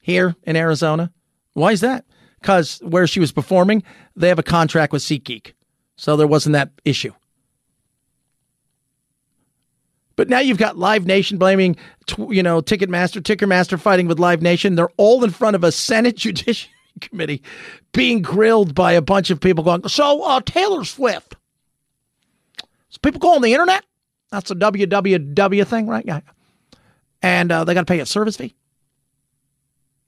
[0.00, 1.12] Here in Arizona.
[1.52, 2.04] Why is that?
[2.40, 3.84] Because where she was performing,
[4.16, 5.52] they have a contract with SeatGeek.
[5.94, 7.12] So there wasn't that issue.
[10.16, 11.76] But now you've got Live Nation blaming,
[12.18, 14.74] you know, Ticketmaster, Ticketmaster fighting with Live Nation.
[14.74, 17.42] They're all in front of a Senate Judiciary Committee
[17.92, 21.36] being grilled by a bunch of people going, so uh, Taylor Swift.
[22.90, 23.84] So people go on the internet.
[24.30, 26.04] That's a WWW thing, right?
[26.04, 26.20] Yeah.
[27.22, 28.54] And uh, they got to pay a service fee.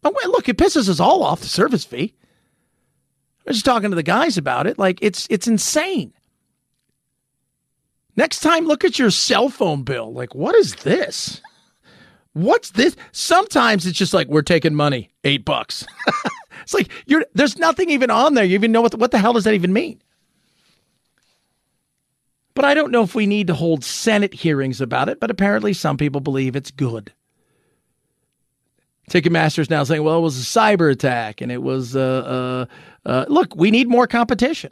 [0.05, 2.15] Oh, wait, look, it pisses us all off, the service fee.
[3.39, 4.79] I was just talking to the guys about it.
[4.79, 6.13] Like, it's it's insane.
[8.17, 10.13] Next time, look at your cell phone bill.
[10.13, 11.41] Like, what is this?
[12.35, 12.97] What's this?
[13.13, 15.87] Sometimes it's just like we're taking money, eight bucks.
[16.63, 18.45] it's like you're there's nothing even on there.
[18.45, 20.01] You even know what the, what the hell does that even mean?
[22.55, 25.21] But I don't know if we need to hold Senate hearings about it.
[25.21, 27.13] But apparently, some people believe it's good.
[29.11, 32.67] Ticketmaster's now saying, "Well, it was a cyber attack, and it was uh,
[33.07, 34.71] uh, uh, look, we need more competition."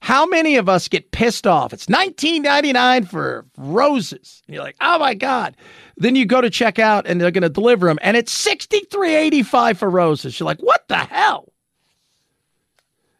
[0.00, 1.72] How many of us get pissed off?
[1.72, 4.42] It's 19.99 for roses.
[4.46, 5.56] And you're like, "Oh my god."
[5.96, 9.76] Then you go to check out and they're going to deliver them and it's 63.85
[9.76, 10.38] for roses.
[10.38, 11.52] You're like, "What the hell?"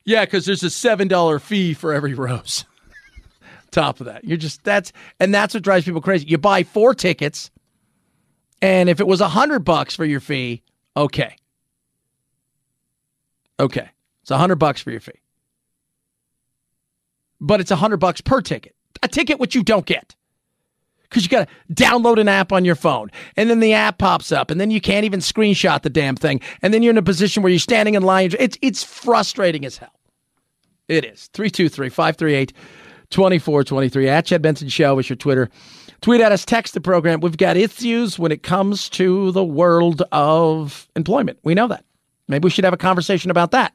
[0.05, 2.65] Yeah, cuz there's a $7 fee for every rose.
[3.71, 4.25] Top of that.
[4.25, 6.27] You're just that's and that's what drives people crazy.
[6.27, 7.51] You buy 4 tickets
[8.63, 10.63] and if it was a 100 bucks for your fee,
[10.97, 11.37] okay.
[13.61, 13.89] Okay.
[14.23, 15.21] It's a 100 bucks for your fee
[17.41, 18.75] but it's a hundred bucks per ticket.
[19.03, 20.17] A ticket which you don't get
[21.09, 24.33] because you got to download an app on your phone, and then the app pops
[24.33, 27.03] up, and then you can't even screenshot the damn thing, and then you're in a
[27.03, 28.31] position where you're standing in line.
[28.39, 29.95] It's it's frustrating as hell.
[30.89, 35.49] It is 323-538-2423 at Chad Benson Show is your Twitter.
[36.01, 37.21] Tweet at us, text the program.
[37.21, 41.39] We've got issues when it comes to the world of employment.
[41.43, 41.85] We know that.
[42.29, 43.75] Maybe we should have a conversation about that.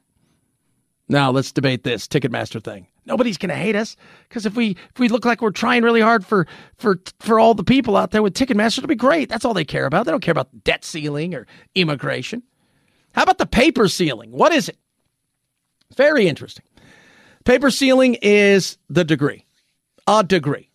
[1.08, 2.88] Now let's debate this Ticketmaster thing.
[3.06, 3.96] Nobody's going to hate us
[4.28, 6.46] because if we if we look like we're trying really hard for
[6.76, 9.28] for for all the people out there with Ticketmaster, it'll be great.
[9.28, 10.06] That's all they care about.
[10.06, 12.42] They don't care about debt ceiling or immigration.
[13.14, 14.32] How about the paper ceiling?
[14.32, 14.78] What is it?
[15.96, 16.64] Very interesting.
[17.44, 19.44] Paper ceiling is the degree,
[20.06, 20.70] a degree.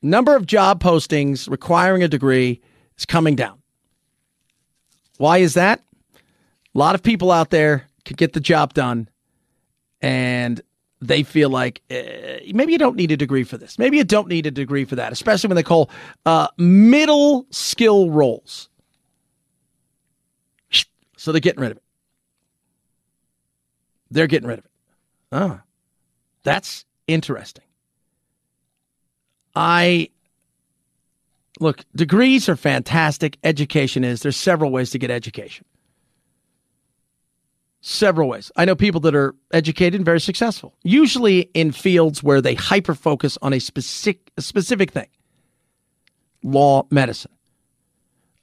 [0.00, 2.62] Number of job postings requiring a degree
[2.96, 3.60] is coming down.
[5.16, 5.82] Why is that?
[6.74, 9.08] A lot of people out there could get the job done
[10.00, 10.60] and
[11.00, 13.78] they feel like uh, maybe you don't need a degree for this.
[13.78, 15.90] Maybe you don't need a degree for that, especially when they call
[16.26, 18.68] uh, middle skill roles.
[21.16, 21.82] So they're getting rid of it.
[24.10, 24.70] They're getting rid of it.
[25.32, 25.60] Oh,
[26.42, 27.64] that's interesting.
[29.54, 30.08] I
[31.60, 33.36] look, degrees are fantastic.
[33.42, 34.22] Education is.
[34.22, 35.66] There's several ways to get education
[37.80, 38.50] several ways.
[38.56, 42.94] I know people that are educated and very successful, usually in fields where they hyper
[42.94, 45.08] focus on a specific a specific thing.
[46.42, 47.32] Law, medicine.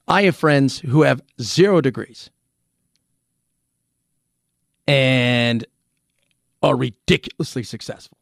[0.08, 2.30] I have friends who have zero degrees
[4.86, 5.64] and
[6.62, 8.18] are ridiculously successful.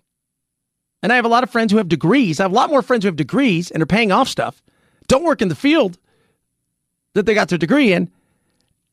[1.02, 2.40] And I have a lot of friends who have degrees.
[2.40, 4.62] I have a lot more friends who have degrees and are paying off stuff,
[5.06, 5.98] don't work in the field
[7.12, 8.10] that they got their degree in,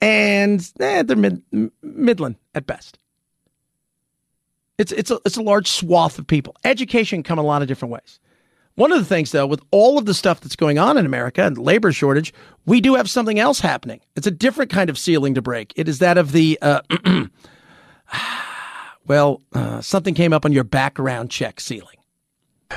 [0.02, 1.42] and eh, they're mid,
[1.82, 2.98] Midland at best.
[4.78, 6.56] It's it's a it's a large swath of people.
[6.64, 8.20] Education come a lot of different ways.
[8.76, 11.46] One of the things, though, with all of the stuff that's going on in America
[11.46, 12.34] and labor shortage,
[12.66, 14.00] we do have something else happening.
[14.16, 15.74] It's a different kind of ceiling to break.
[15.76, 16.82] It is that of the uh,
[19.06, 21.98] well, uh, something came up on your background check ceiling.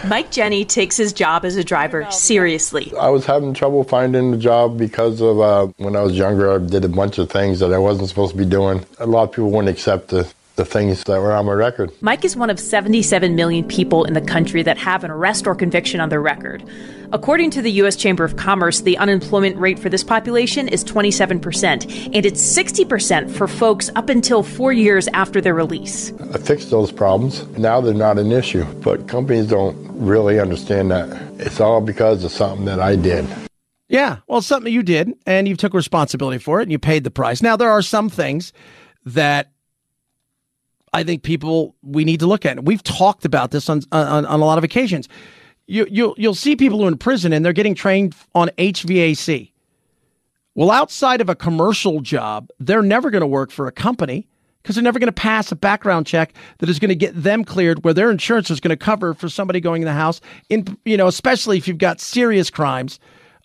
[0.06, 2.92] Mike Jenny takes his job as a driver seriously.
[2.98, 6.58] I was having trouble finding a job because of uh, when I was younger, I
[6.58, 8.84] did a bunch of things that I wasn't supposed to be doing.
[8.98, 11.90] A lot of people wouldn't accept the the things that were on my record.
[12.00, 15.54] Mike is one of 77 million people in the country that have an arrest or
[15.54, 16.62] conviction on their record.
[17.12, 17.96] According to the U.S.
[17.96, 23.46] Chamber of Commerce, the unemployment rate for this population is 27%, and it's 60% for
[23.46, 26.12] folks up until four years after their release.
[26.32, 27.46] I fixed those problems.
[27.58, 31.08] Now they're not an issue, but companies don't really understand that.
[31.38, 33.26] It's all because of something that I did.
[33.88, 37.10] Yeah, well, something you did, and you took responsibility for it, and you paid the
[37.10, 37.42] price.
[37.42, 38.52] Now, there are some things
[39.04, 39.52] that
[40.94, 42.64] I think people we need to look at.
[42.64, 45.08] We've talked about this on on, on a lot of occasions.
[45.66, 49.50] You, you'll you'll see people who are in prison and they're getting trained on HVAC.
[50.54, 54.28] Well, outside of a commercial job, they're never going to work for a company
[54.62, 57.44] because they're never going to pass a background check that is going to get them
[57.44, 60.76] cleared where their insurance is going to cover for somebody going in the house in
[60.84, 62.98] you know especially if you've got serious crimes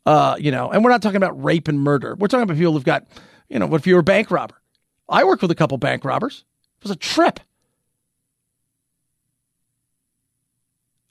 [0.05, 2.71] uh you know and we're not talking about rape and murder we're talking about people
[2.71, 3.05] who've got
[3.49, 4.55] you know what if you're a bank robber
[5.09, 6.45] i worked with a couple bank robbers
[6.79, 7.39] it was a trip.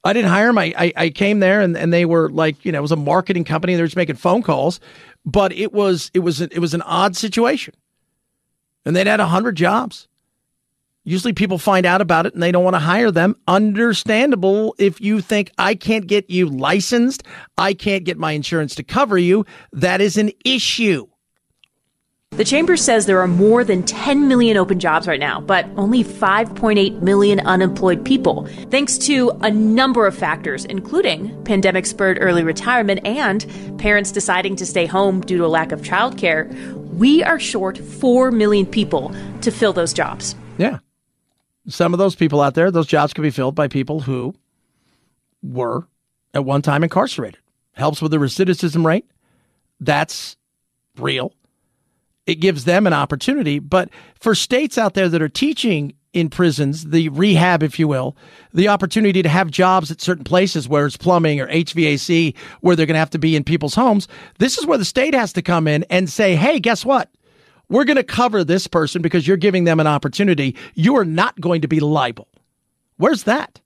[0.04, 0.56] I didn't hire them.
[0.56, 2.96] I, I, I, came there and, and they were like, you know, it was a
[2.96, 3.74] marketing company.
[3.74, 4.80] They were just making phone calls,
[5.26, 7.74] but it was, it was, it was an odd situation
[8.86, 10.08] and they'd had a hundred jobs.
[11.04, 13.36] Usually people find out about it and they don't want to hire them.
[13.46, 17.22] Understandable if you think I can't get you licensed.
[17.58, 19.44] I can't get my insurance to cover you.
[19.72, 21.06] That is an issue.
[22.38, 26.04] The Chamber says there are more than 10 million open jobs right now, but only
[26.04, 33.04] 5.8 million unemployed people, thanks to a number of factors, including pandemic spurred early retirement
[33.04, 33.44] and
[33.80, 36.48] parents deciding to stay home due to a lack of childcare.
[36.94, 40.36] We are short 4 million people to fill those jobs.
[40.58, 40.78] Yeah.
[41.66, 44.32] Some of those people out there, those jobs could be filled by people who
[45.42, 45.88] were
[46.32, 47.40] at one time incarcerated.
[47.72, 49.10] Helps with the recidivism rate.
[49.80, 50.36] That's
[50.96, 51.32] real
[52.28, 53.58] it gives them an opportunity.
[53.58, 53.88] But
[54.20, 58.16] for states out there that are teaching in prisons, the rehab, if you will,
[58.52, 62.86] the opportunity to have jobs at certain places where it's plumbing or HVAC, where they're
[62.86, 64.08] going to have to be in people's homes,
[64.38, 67.10] this is where the state has to come in and say, hey, guess what?
[67.70, 70.54] We're going to cover this person because you're giving them an opportunity.
[70.74, 72.28] You are not going to be liable.
[72.98, 73.58] Where's that?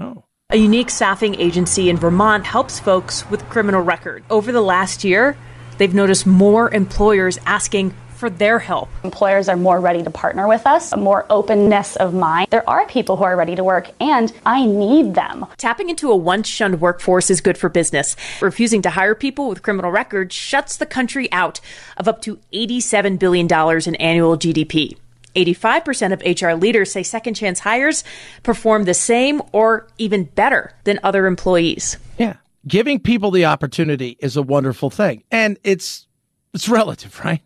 [0.00, 0.24] Oh.
[0.50, 4.24] A unique staffing agency in Vermont helps folks with criminal record.
[4.30, 5.36] Over the last year,
[5.78, 8.88] they've noticed more employers asking for their help.
[9.04, 12.48] Employers are more ready to partner with us, a more openness of mind.
[12.50, 15.46] There are people who are ready to work, and I need them.
[15.56, 18.16] Tapping into a once shunned workforce is good for business.
[18.42, 21.60] Refusing to hire people with criminal records shuts the country out
[21.96, 24.98] of up to $87 billion in annual GDP.
[25.36, 28.02] 85% of HR leaders say second chance hires
[28.42, 31.98] perform the same or even better than other employees.
[32.18, 32.36] Yeah
[32.66, 36.06] giving people the opportunity is a wonderful thing, and it's
[36.54, 37.42] it's relative, right?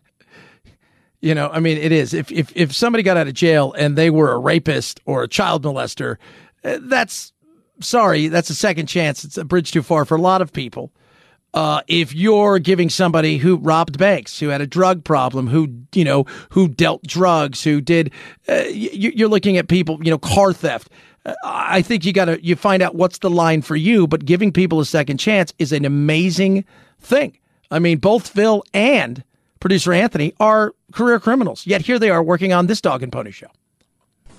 [1.21, 2.13] You know, I mean, it is.
[2.13, 5.27] If if if somebody got out of jail and they were a rapist or a
[5.27, 6.17] child molester,
[6.63, 7.31] eh, that's
[7.79, 9.23] sorry, that's a second chance.
[9.23, 10.91] It's a bridge too far for a lot of people.
[11.53, 16.03] Uh, if you're giving somebody who robbed banks, who had a drug problem, who you
[16.03, 18.11] know, who dealt drugs, who did,
[18.49, 20.89] uh, you, are looking at people, you know, car theft.
[21.43, 24.51] I think you got to you find out what's the line for you, but giving
[24.51, 26.65] people a second chance is an amazing
[26.99, 27.37] thing.
[27.71, 29.23] I mean, both Phil and
[29.59, 33.31] producer Anthony are career criminals, yet here they are working on this dog and pony
[33.31, 33.47] show.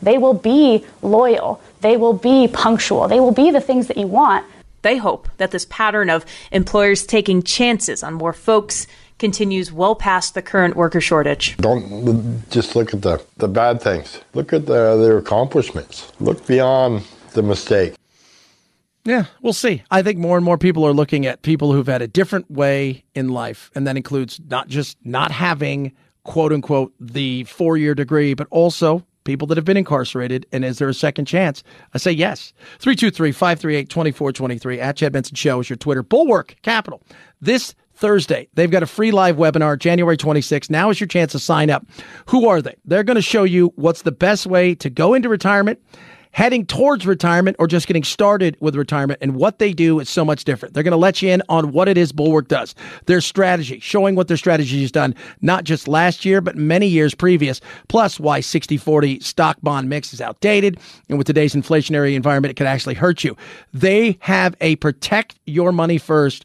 [0.03, 1.63] They will be loyal.
[1.81, 3.09] They will be punctual.
[3.09, 4.45] They will be the things that you want.
[4.83, 8.87] They hope that this pattern of employers taking chances on more folks
[9.25, 11.57] continues well past the current worker shortage.
[11.57, 14.21] Don't just look at the, the bad things.
[14.35, 16.13] Look at the, their accomplishments.
[16.21, 17.95] Look beyond the mistake.
[19.07, 19.83] Yeah, we'll see.
[19.91, 23.03] I think more and more people are looking at people who've had a different way
[23.15, 25.95] in life, and that includes not just not having
[26.25, 30.45] quote unquote the four year degree, but also people that have been incarcerated.
[30.53, 31.63] And is there a second chance?
[31.95, 32.53] I say yes.
[32.79, 36.03] 323 538 2423 at Chad Benson Show is your Twitter.
[36.03, 37.03] Bulwark Capital.
[37.41, 37.75] This
[38.05, 38.47] Thursday.
[38.53, 40.69] They've got a free live webinar January 26th.
[40.69, 41.87] Now is your chance to sign up.
[42.27, 42.77] Who are they?
[42.85, 45.81] They're going to show you what's the best way to go into retirement,
[46.33, 49.21] heading towards retirement, or just getting started with retirement.
[49.23, 50.75] And what they do is so much different.
[50.75, 52.75] They're going to let you in on what it is Bulwark does,
[53.07, 57.15] their strategy, showing what their strategy has done, not just last year, but many years
[57.15, 60.79] previous, plus why 60 40 stock bond mix is outdated.
[61.09, 63.35] And with today's inflationary environment, it could actually hurt you.
[63.73, 66.45] They have a protect your money first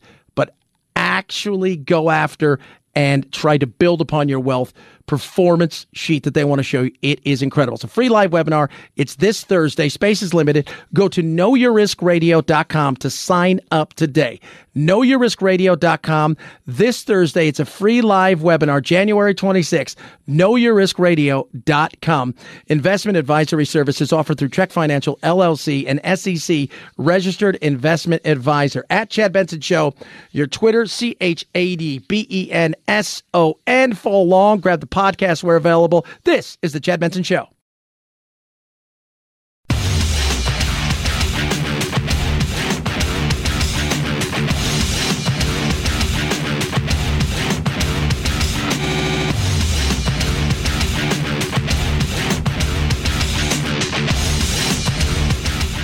[1.19, 2.59] actually go after
[2.95, 4.71] and try to build upon your wealth
[5.09, 6.91] performance sheet that they want to show you.
[7.01, 7.73] It is incredible.
[7.73, 8.69] It's a free live webinar.
[8.95, 9.89] It's this Thursday.
[9.89, 10.69] Space is limited.
[10.93, 14.39] Go to knowyourriskradio.com to sign up today.
[14.75, 16.37] Knowyourriskradio.com.
[16.67, 19.95] This Thursday, it's a free live webinar, January 26th.
[20.29, 22.35] Knowyourriskradio.com.
[22.67, 28.85] Investment advisory services offered through Check Financial LLC, an SEC registered investment advisor.
[28.91, 29.95] At Chad Benson Show,
[30.31, 33.93] your Twitter, C H A D B E N S O N.
[33.93, 36.05] Follow along, grab the podcast where available.
[36.25, 37.47] This is The Chad Benson Show.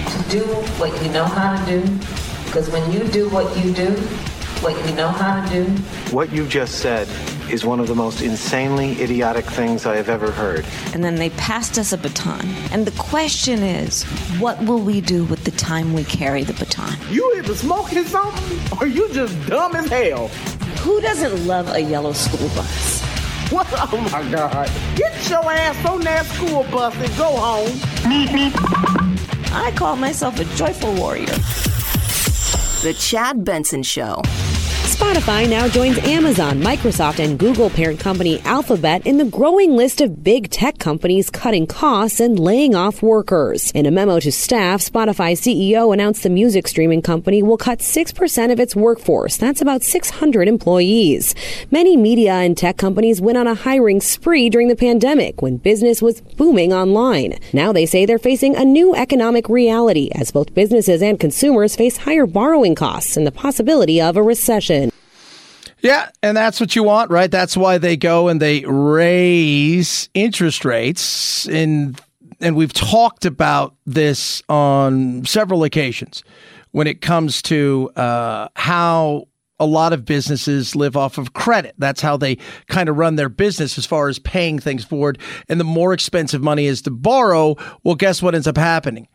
[0.10, 0.44] To do
[0.78, 2.00] what you know how to do.
[2.46, 3.92] Because when you do what you do,
[4.62, 5.72] what you know how to do,
[6.12, 7.08] What you just said
[7.50, 10.66] is one of the most insanely idiotic things I have ever heard.
[10.94, 12.46] And then they passed us a baton.
[12.72, 14.04] And the question is,
[14.40, 16.98] what will we do with the time we carry the baton?
[17.10, 20.28] You either smoking something or you just dumb as hell.
[20.80, 23.02] Who doesn't love a yellow school bus?
[23.52, 23.68] What?
[23.94, 24.70] Oh my God.
[24.96, 27.70] Get your ass on that school bus and go home.
[29.54, 31.26] I call myself a joyful warrior.
[32.86, 34.22] The Chad Benson Show.
[34.96, 40.24] Spotify now joins Amazon, Microsoft, and Google parent company Alphabet in the growing list of
[40.24, 43.72] big tech companies cutting costs and laying off workers.
[43.72, 48.52] In a memo to staff, Spotify CEO announced the music streaming company will cut 6%
[48.54, 49.36] of its workforce.
[49.36, 51.36] That's about 600 employees.
[51.72, 56.02] Many media and tech companies went on a hiring spree during the pandemic when business
[56.02, 57.38] was booming online.
[57.52, 61.98] Now they say they're facing a new economic reality as both businesses and consumers face
[61.98, 64.85] higher borrowing costs and the possibility of a recession.
[65.86, 67.30] Yeah, and that's what you want, right?
[67.30, 72.02] That's why they go and they raise interest rates and
[72.42, 76.24] and we've talked about this on several occasions
[76.72, 79.28] when it comes to uh, how
[79.60, 81.76] a lot of businesses live off of credit.
[81.78, 85.20] That's how they kind of run their business as far as paying things forward.
[85.50, 89.08] And the more expensive money is to borrow, well, guess what ends up happening?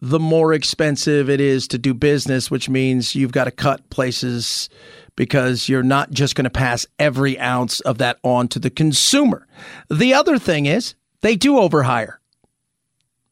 [0.00, 4.68] The more expensive it is to do business, which means you've got to cut places
[5.16, 9.46] because you're not just going to pass every ounce of that on to the consumer.
[9.90, 12.18] The other thing is they do overhire.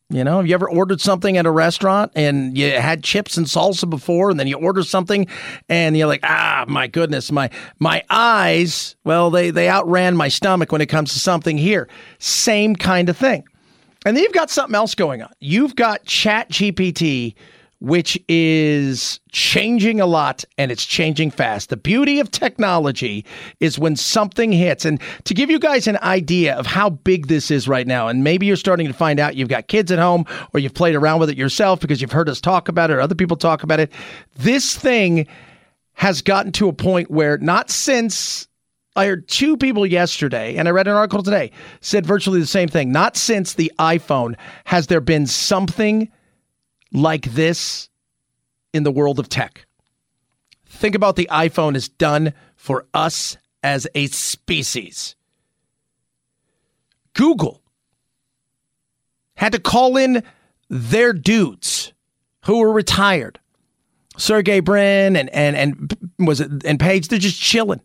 [0.08, 3.46] You know, have you ever ordered something at a restaurant and you had chips and
[3.46, 5.26] salsa before and then you order something
[5.68, 7.50] and you're like, ah, my goodness, my
[7.80, 11.88] my eyes, well, they they outran my stomach when it comes to something here.
[12.20, 13.48] Same kind of thing.
[14.06, 15.32] And then you've got something else going on.
[15.40, 17.34] You've got Chat GPT
[17.78, 21.68] which is changing a lot and it's changing fast.
[21.68, 23.24] The beauty of technology
[23.60, 24.84] is when something hits.
[24.84, 28.24] And to give you guys an idea of how big this is right now, and
[28.24, 31.20] maybe you're starting to find out you've got kids at home or you've played around
[31.20, 33.78] with it yourself because you've heard us talk about it or other people talk about
[33.78, 33.92] it.
[34.38, 35.26] This thing
[35.94, 38.45] has gotten to a point where not since
[38.96, 42.68] I heard two people yesterday, and I read an article today, said virtually the same
[42.68, 42.90] thing.
[42.90, 46.10] Not since the iPhone has there been something
[46.92, 47.90] like this
[48.72, 49.66] in the world of tech.
[50.64, 55.14] Think about the iPhone has done for us as a species.
[57.12, 57.62] Google
[59.34, 60.22] had to call in
[60.70, 61.92] their dudes
[62.46, 63.38] who were retired.
[64.16, 67.80] Sergey Brin and and and was it and Page, they're just chilling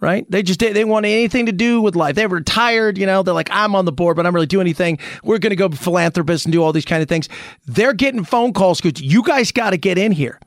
[0.00, 0.28] right?
[0.30, 2.16] They just they want anything to do with life.
[2.16, 3.22] They were retired, you know.
[3.22, 4.98] They're like, I'm on the board, but I'm really doing anything.
[5.22, 7.28] We're going to go philanthropist and do all these kind of things.
[7.66, 10.40] They're getting phone calls because you guys got to get in here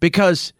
[0.00, 0.52] because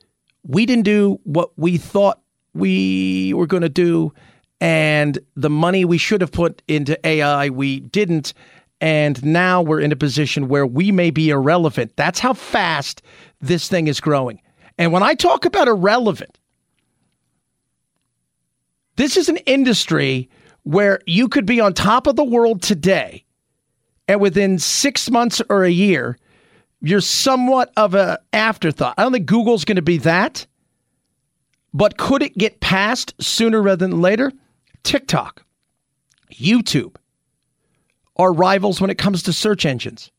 [0.46, 2.20] we didn't do what we thought
[2.52, 4.12] we were going to do,
[4.60, 8.34] and the money we should have put into AI we didn't.
[8.82, 11.96] And now we're in a position where we may be irrelevant.
[11.96, 13.02] That's how fast
[13.42, 14.40] this thing is growing.
[14.78, 16.38] And when I talk about irrelevant,
[18.96, 20.28] this is an industry
[20.62, 23.24] where you could be on top of the world today,
[24.08, 26.18] and within six months or a year,
[26.82, 28.94] you're somewhat of an afterthought.
[28.98, 30.46] I don't think Google's going to be that,
[31.72, 34.32] but could it get past sooner rather than later?
[34.82, 35.44] TikTok,
[36.32, 36.96] YouTube
[38.16, 40.10] are rivals when it comes to search engines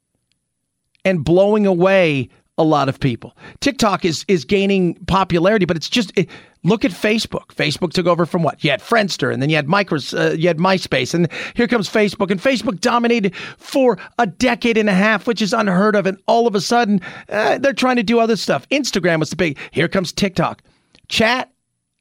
[1.04, 2.30] and blowing away
[2.62, 3.36] a lot of people.
[3.60, 6.30] TikTok is is gaining popularity, but it's just it,
[6.64, 7.48] look at Facebook.
[7.48, 8.64] Facebook took over from what?
[8.64, 11.90] You had Friendster, and then you had Micros, uh, you had MySpace, and here comes
[11.90, 16.06] Facebook, and Facebook dominated for a decade and a half, which is unheard of.
[16.06, 18.68] And all of a sudden, uh, they're trying to do other stuff.
[18.70, 19.58] Instagram was the big.
[19.72, 20.62] Here comes TikTok,
[21.08, 21.52] Chat,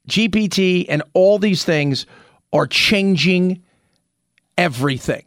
[0.07, 2.05] GPT, and all these things
[2.53, 3.61] are changing
[4.57, 5.23] everything.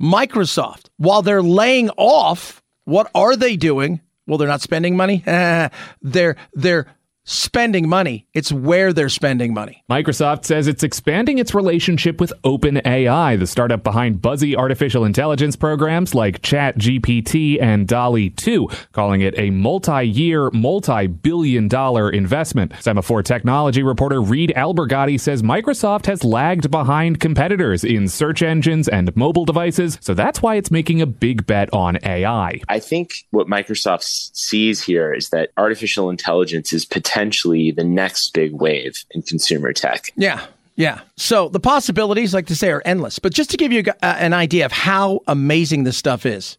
[0.00, 4.00] Microsoft, while they're laying off, what are they doing?
[4.26, 5.22] Well, they're not spending money.
[6.02, 6.86] they're they're
[7.24, 8.26] spending money.
[8.34, 9.82] It's where they're spending money.
[9.90, 16.14] Microsoft says it's expanding its relationship with OpenAI, the startup behind buzzy artificial intelligence programs
[16.14, 22.72] like ChatGPT and DALL-E 2, calling it a multi-year, multi-billion dollar investment.
[22.72, 29.14] Semafor technology reporter Reed Albergotti says Microsoft has lagged behind competitors in search engines and
[29.16, 32.60] mobile devices, so that's why it's making a big bet on AI.
[32.68, 38.52] I think what Microsoft sees here is that artificial intelligence is potentially the next big
[38.52, 40.12] wave in consumer tech.
[40.16, 40.44] Yeah.
[40.76, 41.00] Yeah.
[41.16, 43.18] So the possibilities, like to say, are endless.
[43.18, 46.58] But just to give you a, uh, an idea of how amazing this stuff is,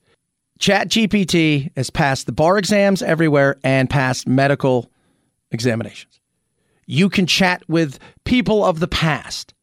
[0.58, 4.90] Chat GPT has passed the bar exams everywhere and passed medical
[5.52, 6.20] examinations.
[6.86, 9.54] You can chat with people of the past.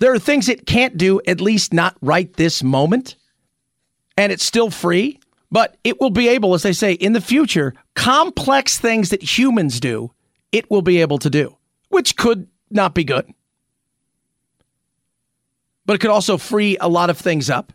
[0.00, 3.16] There are things it can't do, at least not right this moment.
[4.16, 5.18] And it's still free,
[5.50, 9.80] but it will be able, as they say, in the future, complex things that humans
[9.80, 10.12] do,
[10.52, 11.56] it will be able to do,
[11.88, 13.32] which could not be good.
[15.86, 17.72] But it could also free a lot of things up.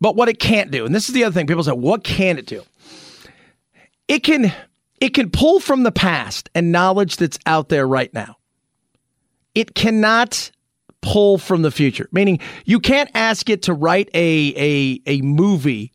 [0.00, 2.38] But what it can't do, and this is the other thing people say, what can
[2.38, 2.62] it do?
[4.06, 4.52] It can
[5.00, 8.36] it can pull from the past and knowledge that's out there right now.
[9.54, 10.50] It cannot
[11.00, 15.92] pull from the future, meaning you can't ask it to write a a a movie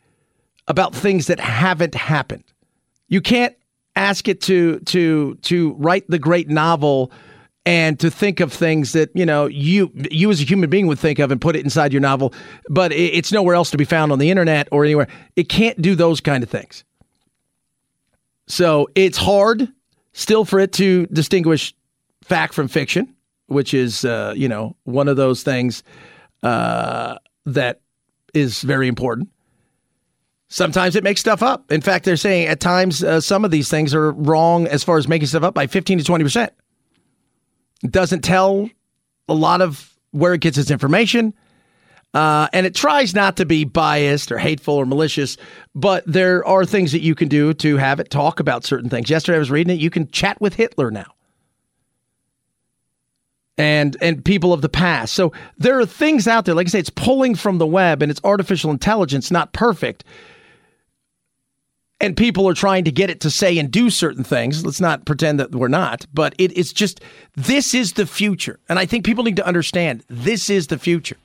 [0.68, 2.44] about things that haven't happened.
[3.08, 3.56] You can't
[3.96, 7.12] ask it to to to write the great novel
[7.66, 11.00] and to think of things that you know you you as a human being would
[11.00, 12.34] think of and put it inside your novel
[12.70, 15.08] but it's nowhere else to be found on the internet or anywhere.
[15.36, 16.84] It can't do those kind of things.
[18.48, 19.72] So it's hard
[20.12, 21.74] still for it to distinguish
[22.22, 23.14] fact from fiction
[23.48, 25.84] which is uh, you know one of those things
[26.42, 27.82] uh, that
[28.34, 29.30] is very important
[30.54, 31.72] Sometimes it makes stuff up.
[31.72, 35.00] In fact, they're saying at times uh, some of these things are wrong as far
[35.00, 36.48] as making stuff up by 15 to 20%.
[37.84, 38.70] It doesn't tell
[39.28, 41.34] a lot of where it gets its information.
[42.14, 45.38] Uh, and it tries not to be biased or hateful or malicious,
[45.74, 49.10] but there are things that you can do to have it talk about certain things.
[49.10, 49.82] Yesterday I was reading it.
[49.82, 51.16] You can chat with Hitler now.
[53.58, 55.16] And and people of the past.
[55.16, 56.54] So there are things out there.
[56.54, 60.04] Like I say, it's pulling from the web and it's artificial intelligence, not perfect
[62.04, 64.66] and people are trying to get it to say and do certain things.
[64.66, 67.00] Let's not pretend that we're not, but it, it's just
[67.36, 68.60] this is the future.
[68.68, 71.16] And I think people need to understand this is the future.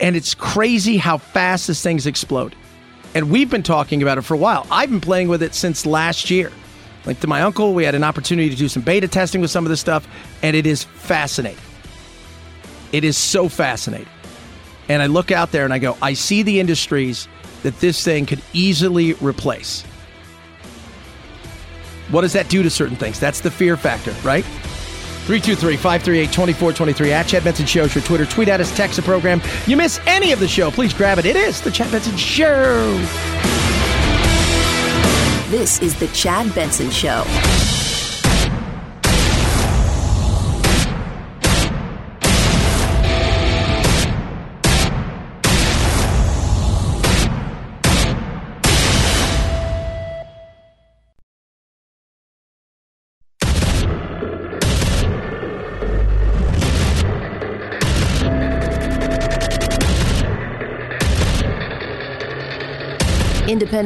[0.00, 2.56] And it's crazy how fast this thing's explode.
[3.14, 4.66] And we've been talking about it for a while.
[4.68, 6.50] I've been playing with it since last year.
[7.06, 9.64] Like to my uncle, we had an opportunity to do some beta testing with some
[9.64, 10.06] of this stuff,
[10.42, 11.62] and it is fascinating.
[12.90, 14.08] It is so fascinating
[14.88, 17.28] and I look out there and I go, I see the industries
[17.62, 19.82] that this thing could easily replace.
[22.10, 23.20] What does that do to certain things?
[23.20, 24.44] That's the fear factor, right?
[24.44, 27.84] 323 538 2423 at Chad Benson Show.
[27.84, 28.24] Your Twitter.
[28.24, 29.42] Tweet at us, text the program.
[29.66, 31.26] You miss any of the show, please grab it.
[31.26, 32.96] It is The Chad Benson Show.
[35.50, 37.24] This is The Chad Benson Show.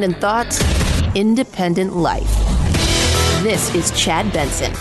[0.03, 2.29] Independent thoughts, independent life.
[3.41, 4.73] This is Chad Benson.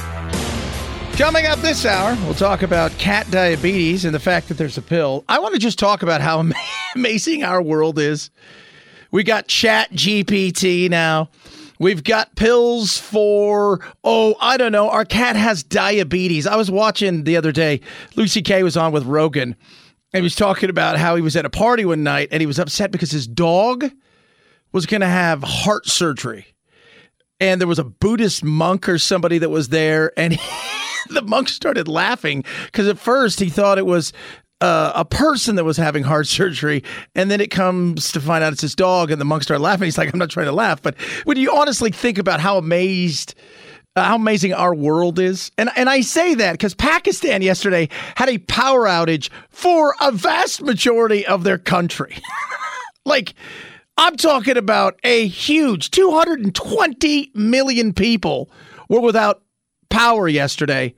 [1.12, 4.82] Coming up this hour, we'll talk about cat diabetes and the fact that there's a
[4.82, 5.24] pill.
[5.28, 6.44] I want to just talk about how
[6.96, 8.30] amazing our world is.
[9.12, 11.28] We got Chat GPT now.
[11.78, 14.90] We've got pills for, oh, I don't know.
[14.90, 16.48] Our cat has diabetes.
[16.48, 17.80] I was watching the other day,
[18.16, 18.64] Louis C.K.
[18.64, 19.54] was on with Rogan,
[20.12, 22.46] and he was talking about how he was at a party one night and he
[22.46, 23.88] was upset because his dog
[24.72, 26.46] was going to have heart surgery.
[27.40, 30.40] And there was a Buddhist monk or somebody that was there, and he,
[31.10, 34.12] the monk started laughing because at first he thought it was
[34.62, 36.84] uh, a person that was having heart surgery,
[37.16, 39.86] and then it comes to find out it's his dog, and the monk started laughing.
[39.86, 40.94] He's like, "I'm not trying to laugh," but
[41.24, 43.34] when you honestly think about how amazed,
[43.96, 48.28] uh, how amazing our world is, and and I say that because Pakistan yesterday had
[48.28, 52.16] a power outage for a vast majority of their country,
[53.04, 53.34] like
[53.96, 58.50] I'm talking about a huge 220 million people
[58.88, 59.42] were without
[59.90, 60.94] power yesterday,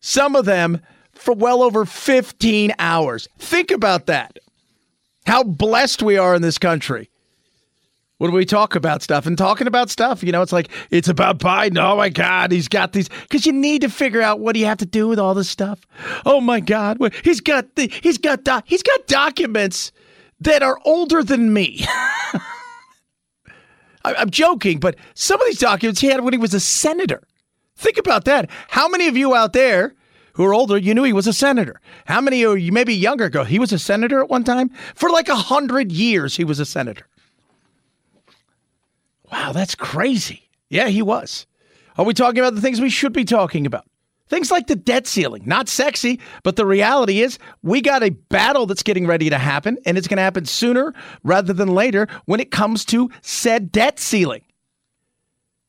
[0.00, 0.80] some of them
[1.12, 3.28] for well over 15 hours.
[3.38, 4.38] Think about that.
[5.26, 7.10] How blessed we are in this country.
[8.18, 11.38] When we talk about stuff and talking about stuff, you know, it's like it's about
[11.38, 11.78] Biden.
[11.78, 14.66] Oh my God, he's got these because you need to figure out what do you
[14.66, 15.80] have to do with all this stuff.
[16.24, 19.90] Oh my God, he's got the he's got doc, he's got documents
[20.40, 21.84] that are older than me.
[24.04, 27.22] I'm joking, but some of these documents he had when he was a senator.
[27.76, 28.50] Think about that.
[28.68, 29.94] How many of you out there
[30.34, 31.80] who are older, you knew he was a senator?
[32.04, 34.70] How many of you maybe younger go, he was a senator at one time?
[34.94, 37.06] For like a hundred years, he was a senator.
[39.32, 40.50] Wow, that's crazy.
[40.68, 41.46] Yeah, he was.
[41.96, 43.86] Are we talking about the things we should be talking about?
[44.28, 45.42] Things like the debt ceiling.
[45.44, 49.78] Not sexy, but the reality is we got a battle that's getting ready to happen,
[49.84, 54.00] and it's going to happen sooner rather than later when it comes to said debt
[54.00, 54.42] ceiling.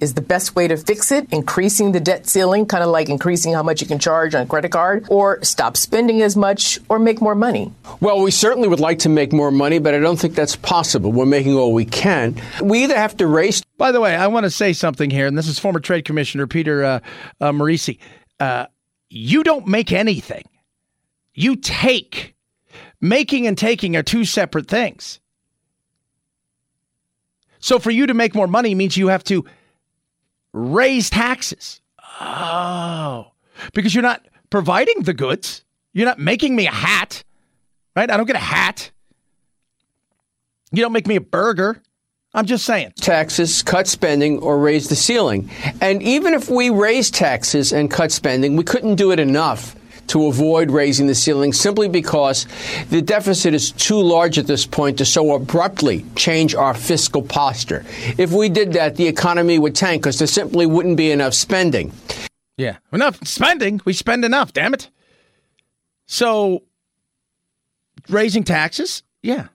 [0.02, 3.53] Is the best way to fix it increasing the debt ceiling, kind of like increasing
[3.53, 6.99] how much you can charge on a credit card, or stop spending as much, or
[6.99, 7.72] make more money?
[8.02, 11.14] Well, we certainly would like to make more money, but I don't think that's possible.
[11.14, 12.41] We're making all we can.
[12.61, 13.64] We either have to raise.
[13.77, 16.45] By the way, I want to say something here, and this is former Trade Commissioner
[16.45, 16.99] Peter uh,
[17.40, 17.98] uh, Morici.
[18.39, 18.65] Uh,
[19.09, 20.43] you don't make anything,
[21.33, 22.33] you take.
[23.01, 25.19] Making and taking are two separate things.
[27.59, 29.45] So for you to make more money means you have to
[30.53, 31.81] raise taxes.
[32.19, 33.31] Oh,
[33.73, 35.63] because you're not providing the goods.
[35.93, 37.23] You're not making me a hat,
[37.95, 38.09] right?
[38.09, 38.91] I don't get a hat.
[40.71, 41.81] You don't make me a burger.
[42.35, 42.91] I'm just saying.
[42.97, 45.49] Taxes, cut spending, or raise the ceiling.
[45.79, 49.73] And even if we raise taxes and cut spending, we couldn't do it enough
[50.07, 52.45] to avoid raising the ceiling simply because
[52.89, 57.85] the deficit is too large at this point to so abruptly change our fiscal posture.
[58.17, 61.93] If we did that, the economy would tank because there simply wouldn't be enough spending.
[62.57, 63.79] Yeah, enough spending.
[63.85, 64.89] We spend enough, damn it.
[66.05, 66.63] So,
[68.09, 69.47] raising taxes, yeah.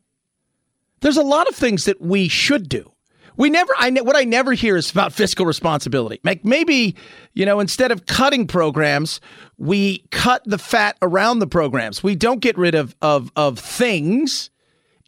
[1.01, 2.93] There's a lot of things that we should do.
[3.37, 6.21] We never, I what I never hear is about fiscal responsibility.
[6.25, 6.95] Like maybe,
[7.33, 9.21] you know, instead of cutting programs,
[9.57, 12.03] we cut the fat around the programs.
[12.03, 14.51] We don't get rid of of of things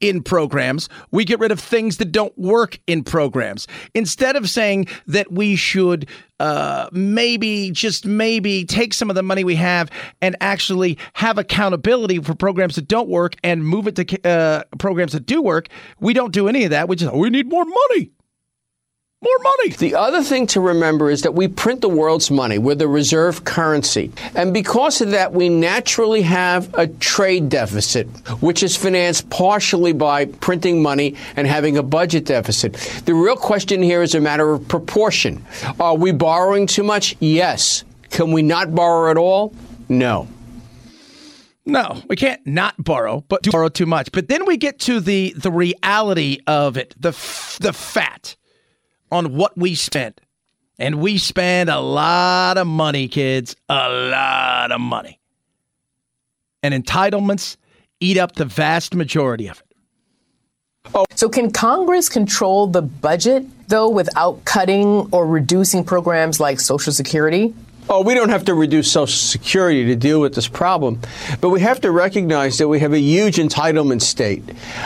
[0.03, 0.91] in programs.
[1.11, 3.67] We get rid of things that don't work in programs.
[3.95, 6.09] Instead of saying that we should
[6.41, 12.19] uh, maybe, just maybe, take some of the money we have and actually have accountability
[12.19, 15.69] for programs that don't work and move it to uh, programs that do work,
[16.01, 16.89] we don't do any of that.
[16.89, 18.11] We just, oh, we need more money.
[19.23, 19.71] More money.
[19.75, 22.59] The other thing to remember is that we print the world's money.
[22.59, 24.11] We're the reserve currency.
[24.35, 28.09] And because of that, we naturally have a trade deficit,
[28.43, 32.73] which is financed partially by printing money and having a budget deficit.
[33.05, 35.45] The real question here is a matter of proportion.
[35.79, 37.15] Are we borrowing too much?
[37.21, 37.85] Yes.
[38.11, 39.55] Can we not borrow at all?
[39.89, 40.27] No.
[41.65, 44.11] No, we can't not borrow, but do borrow too much.
[44.11, 48.35] But then we get to the the reality of it, the f- the fat
[49.13, 50.21] on what we spent.
[50.79, 55.21] And we spend a lot of money, kids, a lot of money.
[56.63, 57.57] And entitlements
[58.01, 59.77] eat up the vast majority of it.
[60.95, 66.93] Oh, so can Congress control the budget though without cutting or reducing programs like Social
[66.93, 67.55] Security?
[67.89, 71.01] Oh, we don't have to reduce Social Security to deal with this problem,
[71.41, 74.45] but we have to recognize that we have a huge entitlement state.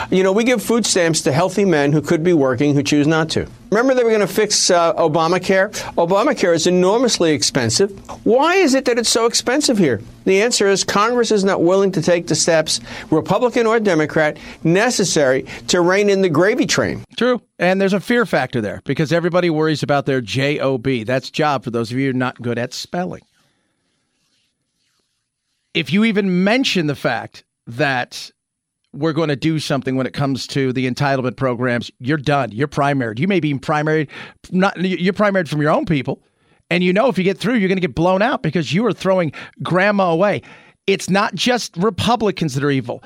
[0.09, 3.05] You know, we give food stamps to healthy men who could be working who choose
[3.05, 3.47] not to.
[3.69, 5.71] Remember they were going to fix uh, Obamacare?
[5.95, 7.91] Obamacare is enormously expensive.
[8.25, 10.01] Why is it that it's so expensive here?
[10.23, 12.79] The answer is Congress is not willing to take the steps,
[13.11, 17.03] Republican or Democrat, necessary to rein in the gravy train.
[17.17, 17.41] True.
[17.59, 20.83] And there's a fear factor there because everybody worries about their job.
[21.05, 23.23] That's job for those of you not good at spelling.
[25.73, 28.31] If you even mention the fact that
[28.93, 32.51] we're going to do something when it comes to the entitlement programs, you're done.
[32.51, 33.19] You're primaried.
[33.19, 34.09] You may be primaried,
[34.51, 36.23] not you're primaried from your own people.
[36.69, 38.85] And you know if you get through, you're going to get blown out because you
[38.85, 39.31] are throwing
[39.63, 40.41] grandma away.
[40.85, 43.03] It's not just Republicans that are evil.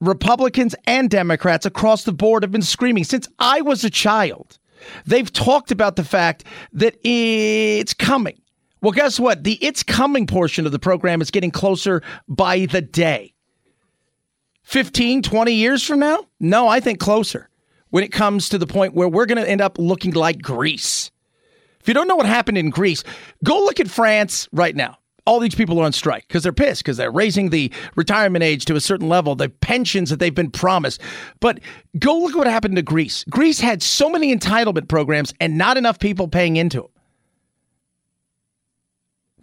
[0.00, 4.58] Republicans and Democrats across the board have been screaming since I was a child.
[5.06, 8.40] They've talked about the fact that it's coming.
[8.82, 9.44] Well, guess what?
[9.44, 13.32] The it's coming portion of the program is getting closer by the day.
[14.66, 16.26] 15, 20 years from now?
[16.40, 17.48] No, I think closer
[17.90, 21.12] when it comes to the point where we're going to end up looking like Greece.
[21.80, 23.04] If you don't know what happened in Greece,
[23.44, 24.98] go look at France right now.
[25.24, 28.64] All these people are on strike because they're pissed because they're raising the retirement age
[28.64, 31.00] to a certain level, the pensions that they've been promised.
[31.38, 31.60] But
[31.96, 33.24] go look at what happened to Greece.
[33.30, 36.90] Greece had so many entitlement programs and not enough people paying into them.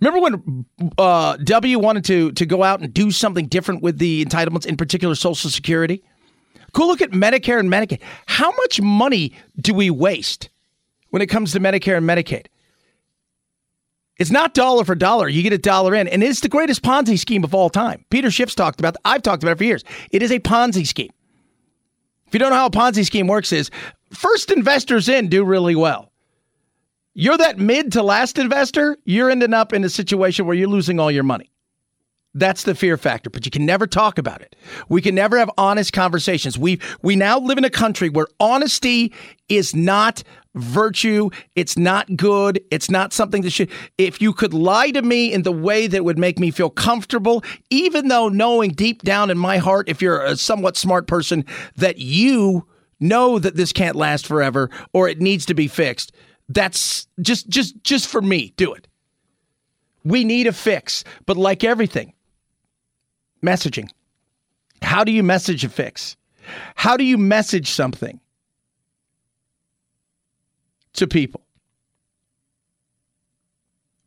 [0.04, 0.66] Remember when
[0.98, 4.76] uh, W wanted to to go out and do something different with the entitlements, in
[4.76, 6.04] particular Social Security?
[6.74, 6.88] Cool.
[6.88, 8.02] look at Medicare and Medicaid.
[8.26, 10.50] How much money do we waste
[11.12, 12.48] when it comes to Medicare and Medicaid?
[14.18, 15.30] It's not dollar for dollar.
[15.30, 18.04] You get a dollar in, and it's the greatest Ponzi scheme of all time.
[18.10, 18.98] Peter Schiff's talked about.
[19.06, 19.84] I've talked about it for years.
[20.12, 21.12] It is a Ponzi scheme.
[22.28, 23.72] If you don't know how a Ponzi scheme works, is
[24.12, 26.13] first investors in do really well.
[27.16, 31.00] You're that mid to last investor, you're ending up in a situation where you're losing
[31.00, 31.52] all your money.
[32.36, 34.56] That's the fear factor, but you can never talk about it.
[34.90, 36.58] We can never have honest conversations.
[36.58, 39.14] We we now live in a country where honesty
[39.50, 40.24] is not
[40.56, 43.70] virtue, it's not good, it's not something that should
[44.00, 47.44] if you could lie to me in the way that would make me feel comfortable,
[47.70, 51.46] even though knowing deep down in my heart if you're a somewhat smart person
[51.76, 52.68] that you
[53.00, 56.12] know that this can't last forever or it needs to be fixed.
[56.50, 58.88] That's just just just for me, do it.
[60.04, 62.14] We need a fix, but like everything,
[63.42, 63.90] messaging.
[64.82, 66.18] How do you message a fix?
[66.76, 68.20] How do you message something
[70.94, 71.42] to people?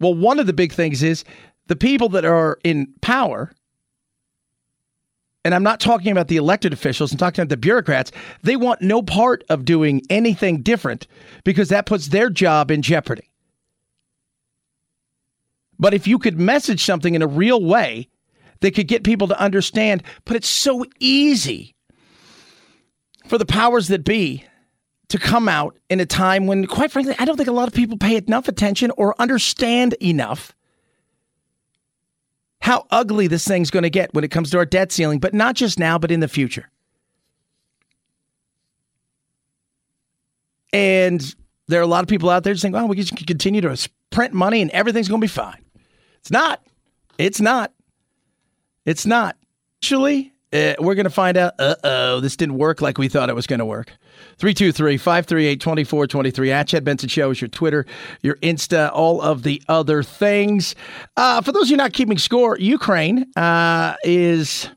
[0.01, 1.25] Well, one of the big things is
[1.69, 3.53] the people that are in power,
[5.47, 8.11] and I'm not talking about the elected officials, I'm talking about the bureaucrats,
[8.43, 11.07] they want no part of doing anything different
[11.45, 13.31] because that puts their job in jeopardy.
[15.79, 18.09] But if you could message something in a real way
[18.59, 21.77] that could get people to understand, but it's so easy
[23.29, 24.45] for the powers that be
[25.11, 27.75] to come out in a time when, quite frankly, I don't think a lot of
[27.75, 30.56] people pay enough attention or understand enough
[32.67, 35.33] how ugly this thing's going to get when it comes to our debt ceiling, but
[35.33, 36.69] not just now, but in the future.
[40.73, 41.33] And
[41.69, 44.35] there are a lot of people out there saying, well, we can continue to print
[44.35, 45.65] money and everything's going to be fine.
[46.19, 46.61] It's not.
[47.19, 47.73] It's not.
[48.85, 49.37] It's not.
[49.81, 53.29] Actually, uh, we're going to find out, uh oh, this didn't work like we thought
[53.29, 53.93] it was going to work.
[54.39, 56.53] 323 538 2423.
[56.53, 57.85] At Chad Benson Show is your Twitter,
[58.23, 60.75] your Insta, all of the other things.
[61.17, 64.71] Uh, for those of you not keeping score, Ukraine uh, is,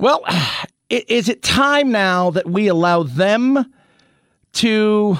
[0.00, 0.24] well,
[0.90, 3.72] is it time now that we allow them
[4.54, 5.18] to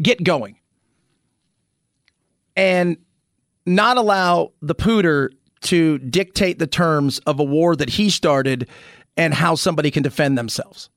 [0.00, 0.56] get going
[2.56, 2.96] and
[3.66, 5.30] not allow the pooter
[5.64, 8.68] to dictate the terms of a war that he started
[9.16, 10.90] and how somebody can defend themselves.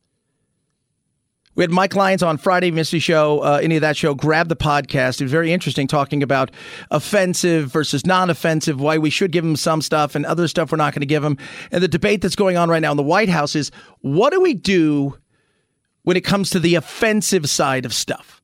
[1.56, 4.14] We had Mike Lyons on Friday, Missy Show, uh, any of that show.
[4.14, 5.20] Grab the podcast.
[5.20, 6.52] It was very interesting talking about
[6.92, 10.78] offensive versus non offensive, why we should give them some stuff and other stuff we're
[10.78, 11.36] not going to give them.
[11.72, 13.72] And the debate that's going on right now in the White House is
[14.02, 15.18] what do we do
[16.04, 18.38] when it comes to the offensive side of stuff?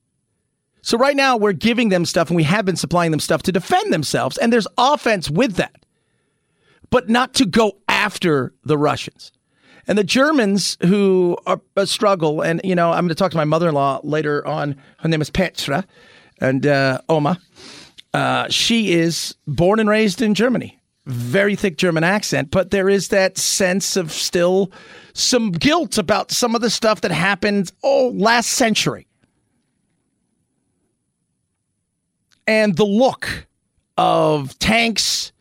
[0.82, 3.52] So right now we're giving them stuff and we have been supplying them stuff to
[3.52, 4.38] defend themselves.
[4.38, 5.86] And there's offense with that,
[6.94, 9.32] but not to go after the Russians.
[9.88, 13.36] And the Germans who are a struggle, and you know, I'm going to talk to
[13.36, 14.76] my mother-in-law later on.
[14.98, 15.84] Her name is Petra,
[16.40, 17.40] and uh, Oma.
[18.12, 20.78] Uh, she is born and raised in Germany.
[21.06, 24.70] Very thick German accent, but there is that sense of still
[25.14, 29.08] some guilt about some of the stuff that happened oh last century.
[32.46, 33.48] And the look
[33.98, 35.32] of tanks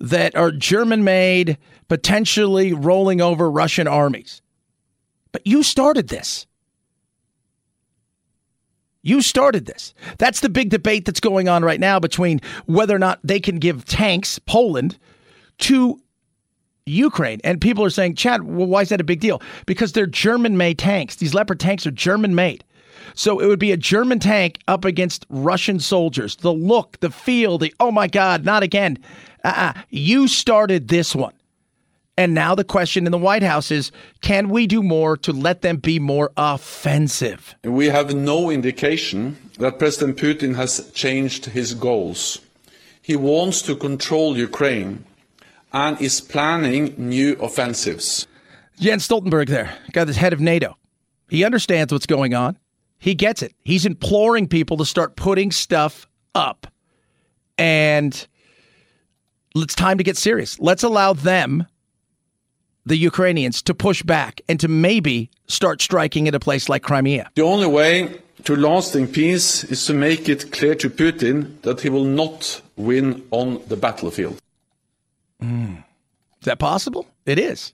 [0.00, 1.58] that are German made,
[1.88, 4.42] potentially rolling over Russian armies.
[5.32, 6.46] But you started this.
[9.02, 9.94] You started this.
[10.18, 13.58] That's the big debate that's going on right now between whether or not they can
[13.58, 14.98] give tanks, Poland,
[15.58, 16.00] to
[16.84, 17.40] Ukraine.
[17.44, 19.40] And people are saying, Chad, well, why is that a big deal?
[19.66, 21.16] Because they're German made tanks.
[21.16, 22.64] These Leopard tanks are German made.
[23.14, 26.36] So it would be a German tank up against Russian soldiers.
[26.36, 28.98] The look, the feel, the oh my God, not again.
[29.44, 29.74] Uh-uh.
[29.90, 31.34] You started this one.
[32.16, 33.92] And now the question in the White House is
[34.22, 37.54] can we do more to let them be more offensive?
[37.62, 42.40] We have no indication that President Putin has changed his goals.
[43.00, 45.04] He wants to control Ukraine
[45.72, 48.26] and is planning new offensives.
[48.80, 50.76] Jens Stoltenberg there, got that's head of NATO.
[51.28, 52.58] He understands what's going on.
[52.98, 53.54] He gets it.
[53.62, 56.66] He's imploring people to start putting stuff up.
[57.56, 58.26] And
[59.62, 60.58] it's time to get serious.
[60.58, 61.66] Let's allow them
[62.86, 67.30] the Ukrainians to push back and to maybe start striking at a place like Crimea.
[67.34, 71.90] The only way to lasting peace is to make it clear to Putin that he
[71.90, 74.38] will not win on the battlefield.
[75.42, 75.84] Mm.
[76.40, 77.06] Is that possible?
[77.26, 77.72] It is.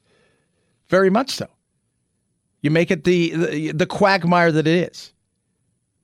[0.88, 1.46] Very much so.
[2.60, 5.12] You make it the, the, the quagmire that it is.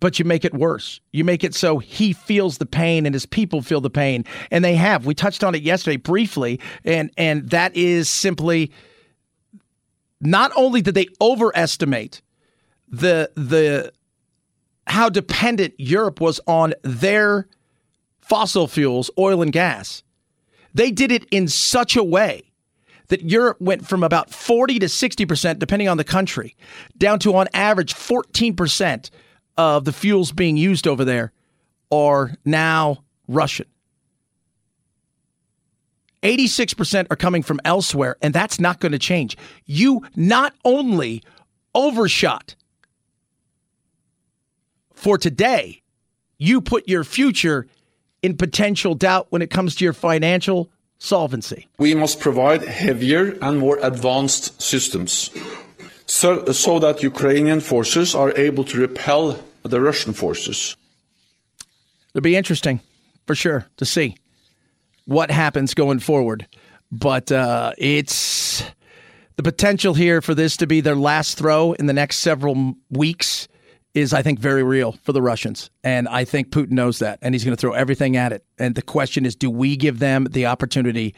[0.00, 1.00] But you make it worse.
[1.12, 4.64] You make it so he feels the pain and his people feel the pain, and
[4.64, 5.06] they have.
[5.06, 8.72] We touched on it yesterday briefly, and and that is simply
[10.20, 12.22] not only did they overestimate
[12.88, 13.92] the the
[14.86, 17.46] how dependent Europe was on their
[18.20, 20.02] fossil fuels, oil and gas.
[20.74, 22.44] They did it in such a way
[23.08, 26.56] that Europe went from about 40 to 60%, depending on the country,
[26.96, 29.10] down to on average 14%
[29.60, 31.32] of the fuels being used over there
[31.92, 33.66] are now Russian.
[36.22, 39.36] 86% are coming from elsewhere, and that's not going to change.
[39.66, 41.22] You not only
[41.74, 42.54] overshot
[44.94, 45.82] for today,
[46.38, 47.66] you put your future
[48.22, 51.68] in potential doubt when it comes to your financial solvency.
[51.76, 55.30] We must provide heavier and more advanced systems
[56.06, 60.76] so, so that Ukrainian forces are able to repel the Russian forces.
[62.14, 62.80] It'll be interesting
[63.26, 64.16] for sure to see
[65.04, 66.46] what happens going forward.
[66.90, 68.64] But uh, it's
[69.36, 73.48] the potential here for this to be their last throw in the next several weeks
[73.94, 75.70] is, I think, very real for the Russians.
[75.82, 78.44] And I think Putin knows that, and he's going to throw everything at it.
[78.58, 81.14] And the question is do we give them the opportunity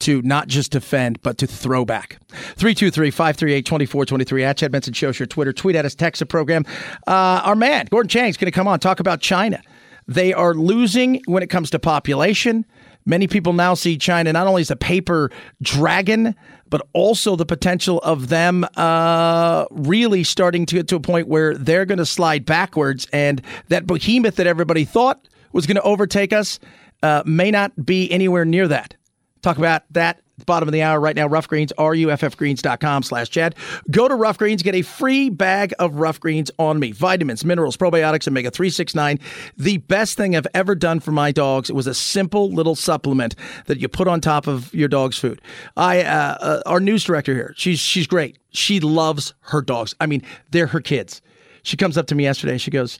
[0.00, 2.18] to not just defend, but to throw back?
[2.30, 5.52] 323 538 2423 at Chad Benson Show, your Twitter.
[5.52, 6.64] Tweet at us, text the program.
[7.06, 9.62] Uh, our man, Gordon Chang, is going to come on, talk about China.
[10.06, 12.64] They are losing when it comes to population.
[13.06, 15.30] Many people now see China not only as a paper
[15.60, 16.34] dragon,
[16.70, 21.54] but also the potential of them uh, really starting to get to a point where
[21.54, 23.06] they're going to slide backwards.
[23.12, 26.58] And that behemoth that everybody thought was going to overtake us
[27.02, 28.96] uh, may not be anywhere near that.
[29.44, 31.26] Talk about that bottom of the hour right now.
[31.26, 33.54] Ruff Greens, ruffgreens.com slash Chad.
[33.90, 36.92] Go to Ruff Greens, get a free bag of Ruff Greens on me.
[36.92, 39.20] Vitamins, minerals, probiotics, omega 369.
[39.58, 43.34] The best thing I've ever done for my dogs it was a simple little supplement
[43.66, 45.42] that you put on top of your dog's food.
[45.76, 48.38] I, uh, uh, our news director here, she's, she's great.
[48.48, 49.94] She loves her dogs.
[50.00, 50.22] I mean,
[50.52, 51.20] they're her kids.
[51.64, 52.56] She comes up to me yesterday.
[52.56, 52.98] She goes,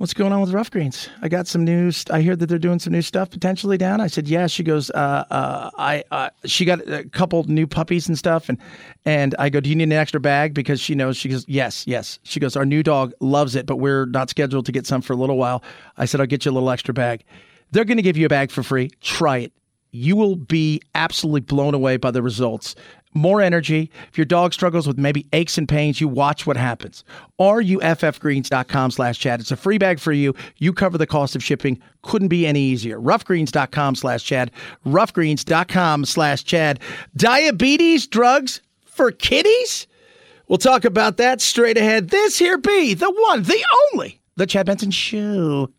[0.00, 1.10] What's going on with Ruff Greens?
[1.20, 2.06] I got some news.
[2.10, 4.00] I hear that they're doing some new stuff potentially down.
[4.00, 4.46] I said, yeah.
[4.46, 8.56] She goes, uh, uh, I, uh, she got a couple new puppies and stuff, and
[9.04, 10.54] and I go, do you need an extra bag?
[10.54, 11.18] Because she knows.
[11.18, 12.18] She goes, yes, yes.
[12.22, 15.12] She goes, our new dog loves it, but we're not scheduled to get some for
[15.12, 15.62] a little while.
[15.98, 17.22] I said, I'll get you a little extra bag.
[17.72, 18.88] They're going to give you a bag for free.
[19.02, 19.52] Try it.
[19.90, 22.74] You will be absolutely blown away by the results
[23.14, 23.90] more energy.
[24.08, 27.04] If your dog struggles with maybe aches and pains, you watch what happens.
[27.40, 29.40] RUFFgreens.com slash Chad.
[29.40, 30.34] It's a free bag for you.
[30.58, 31.80] You cover the cost of shipping.
[32.02, 33.00] Couldn't be any easier.
[33.00, 34.50] Ruffgreens.com slash Chad.
[34.86, 36.80] Ruffgreens.com slash Chad.
[37.16, 39.86] Diabetes drugs for kitties?
[40.48, 42.10] We'll talk about that straight ahead.
[42.10, 45.70] This here be the one, the only, the Chad Benson Show.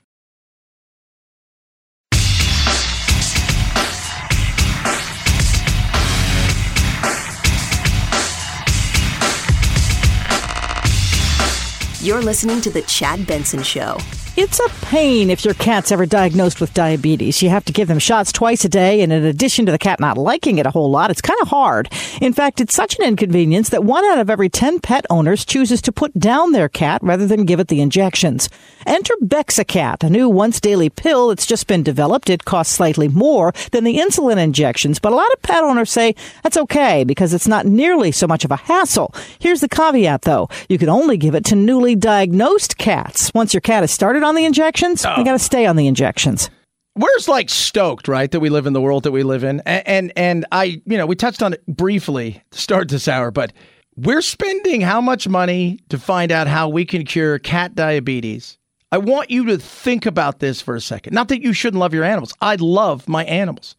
[12.02, 13.96] You're listening to The Chad Benson Show.
[14.38, 17.42] It's a pain if your cat's ever diagnosed with diabetes.
[17.42, 20.00] You have to give them shots twice a day, and in addition to the cat
[20.00, 21.92] not liking it a whole lot, it's kind of hard.
[22.22, 25.82] In fact, it's such an inconvenience that one out of every 10 pet owners chooses
[25.82, 28.48] to put down their cat rather than give it the injections.
[28.86, 32.30] Enter Bexacat, a new once daily pill that's just been developed.
[32.30, 36.16] It costs slightly more than the insulin injections, but a lot of pet owners say
[36.42, 39.14] that's okay because it's not nearly so much of a hassle.
[39.40, 40.48] Here's the caveat though.
[40.70, 43.30] You can only give it to newly diagnosed cats.
[43.34, 45.14] Once your cat has started on the injections, Oh.
[45.18, 46.50] they got to stay on the injections.
[46.96, 49.62] we're just like stoked, right, that we live in the world that we live in,
[49.66, 53.32] and, and and I, you know, we touched on it briefly to start this hour,
[53.32, 53.54] but
[53.96, 58.58] we're spending how much money to find out how we can cure cat diabetes?
[58.92, 61.14] I want you to think about this for a second.
[61.14, 62.34] Not that you shouldn't love your animals.
[62.42, 63.76] I love my animals.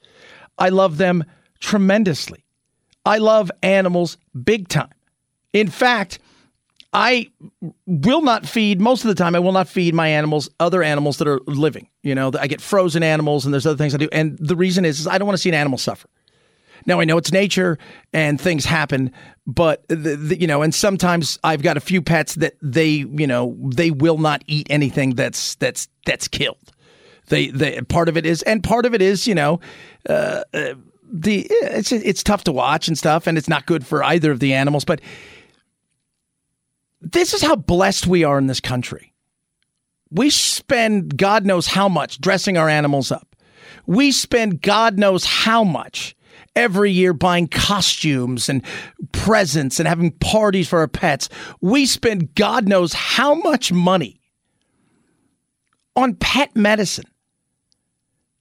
[0.58, 1.24] I love them
[1.60, 2.44] tremendously.
[3.04, 4.88] I love animals big time.
[5.52, 6.18] In fact,
[6.92, 7.30] I
[7.86, 9.34] will not feed most of the time.
[9.34, 11.88] I will not feed my animals other animals that are living.
[12.02, 14.08] You know, I get frozen animals, and there's other things I do.
[14.12, 16.08] And the reason is, is I don't want to see an animal suffer.
[16.84, 17.78] Now I know it's nature
[18.12, 19.12] and things happen,
[19.46, 23.26] but the, the, you know, and sometimes I've got a few pets that they, you
[23.26, 26.72] know, they will not eat anything that's that's that's killed.
[27.28, 29.60] They, they part of it is, and part of it is, you know,
[30.08, 30.74] uh, uh,
[31.12, 34.40] the it's it's tough to watch and stuff, and it's not good for either of
[34.40, 34.84] the animals.
[34.84, 35.00] But
[37.02, 39.12] this is how blessed we are in this country.
[40.10, 43.34] We spend God knows how much dressing our animals up.
[43.86, 46.14] We spend God knows how much
[46.54, 48.62] every year buying costumes and
[49.12, 51.28] presents and having parties for our pets.
[51.60, 54.20] We spend God knows how much money
[55.96, 57.06] on pet medicine.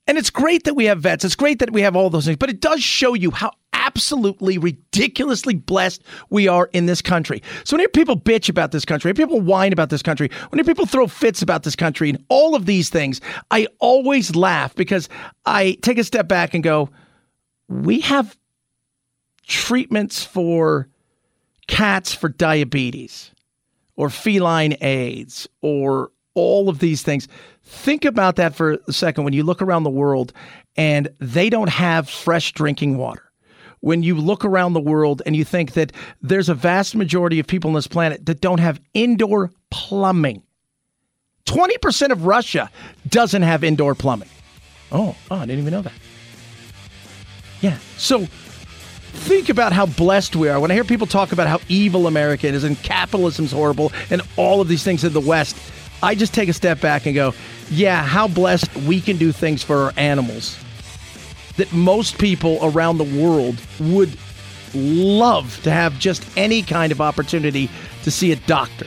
[0.08, 1.24] And it's great that we have vets.
[1.24, 3.52] It's great that we have all those things, but it does show you how
[3.92, 7.42] absolutely ridiculously blessed we are in this country.
[7.66, 10.86] So when people bitch about this country, when people whine about this country, when people
[10.86, 13.20] throw fits about this country and all of these things,
[13.50, 15.10] I always laugh because
[15.46, 16.90] I take a step back and go,
[17.68, 18.38] we have
[19.46, 20.88] treatments for
[21.68, 23.32] cats for diabetes
[23.98, 27.28] or feline AIDS or all of these things.
[27.64, 30.32] Think about that for a second when you look around the world
[30.78, 33.31] and they don't have fresh drinking water.
[33.82, 35.91] When you look around the world and you think that
[36.22, 40.44] there's a vast majority of people on this planet that don't have indoor plumbing.
[41.45, 42.70] 20% of Russia
[43.08, 44.30] doesn't have indoor plumbing.
[44.91, 45.94] Oh, oh, I didn't even know that.
[47.62, 47.78] Yeah.
[47.98, 48.28] So
[49.14, 50.60] think about how blessed we are.
[50.60, 54.62] When I hear people talk about how evil America is and capitalism's horrible and all
[54.62, 55.56] of these things in the West,
[56.03, 57.34] I just take a step back and go,
[57.70, 60.58] yeah, how blessed we can do things for our animals
[61.57, 64.18] that most people around the world would
[64.73, 67.69] love to have just any kind of opportunity
[68.03, 68.86] to see a doctor.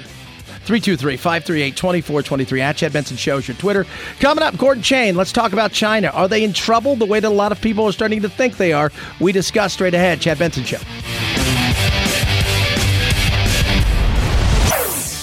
[0.64, 3.84] 323 538 2423 at Chad Benson Shows your Twitter.
[4.18, 5.14] Coming up, Gordon Chang.
[5.14, 6.08] Let's talk about China.
[6.08, 8.56] Are they in trouble the way that a lot of people are starting to think
[8.56, 8.90] they are?
[9.20, 10.20] We discuss straight ahead.
[10.22, 10.78] Chad Benson Show.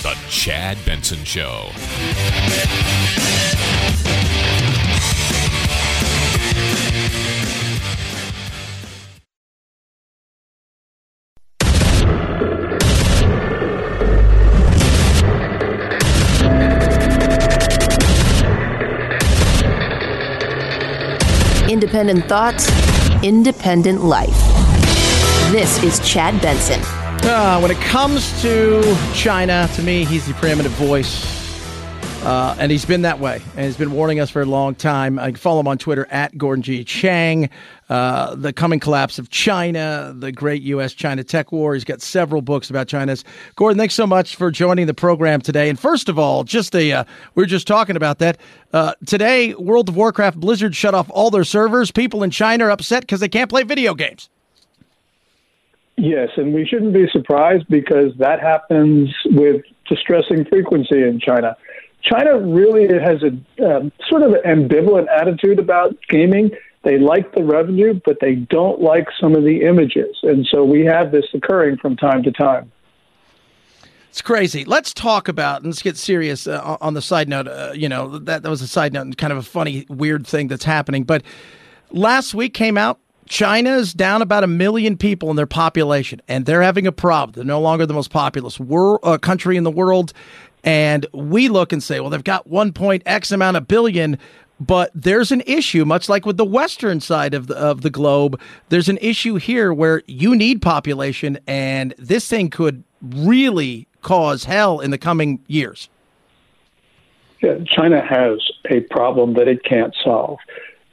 [0.04, 1.72] The Chad Benson Show.
[21.92, 22.70] Independent thoughts,
[23.22, 24.30] independent life.
[25.52, 26.80] This is Chad Benson.
[27.30, 28.82] Uh, when it comes to
[29.14, 31.41] China, to me, he's the preeminent voice.
[32.24, 33.42] Uh, and he's been that way.
[33.56, 35.18] And he's been warning us for a long time.
[35.18, 36.84] I can follow him on Twitter at Gordon G.
[36.84, 37.50] Chang.
[37.90, 40.94] Uh, the coming collapse of China, the great U.S.
[40.94, 41.74] China tech war.
[41.74, 43.26] He's got several books about China's.
[43.56, 45.68] Gordon, thanks so much for joining the program today.
[45.68, 47.04] And first of all, just a uh,
[47.34, 48.38] we are just talking about that
[48.72, 49.56] uh, today.
[49.56, 51.90] World of Warcraft Blizzard shut off all their servers.
[51.90, 54.30] People in China are upset because they can't play video games.
[55.98, 61.58] Yes, and we shouldn't be surprised because that happens with distressing frequency in China.
[62.04, 63.32] China really has a
[63.66, 66.52] um, sort of ambivalent attitude about gaming.
[66.84, 70.18] They like the revenue, but they don't like some of the images.
[70.24, 72.72] And so we have this occurring from time to time.
[74.10, 74.66] It's crazy.
[74.66, 77.48] Let's talk about and let's get serious uh, on the side note.
[77.48, 80.28] Uh, you know that that was a side note and kind of a funny, weird
[80.28, 81.04] thing that's happening.
[81.04, 81.24] But
[81.92, 83.00] last week came out.
[83.30, 87.32] China's down about a million people in their population, and they're having a problem.
[87.34, 90.12] They're no longer the most populous wor- uh, country in the world,
[90.64, 94.18] and we look and say, well, they've got one point X amount of billion,
[94.60, 98.40] but there's an issue, much like with the western side of the of the globe.
[98.70, 104.80] There's an issue here where you need population, and this thing could really cause hell
[104.80, 105.90] in the coming years.
[107.42, 108.40] Yeah, China has
[108.70, 110.40] a problem that it can't solve.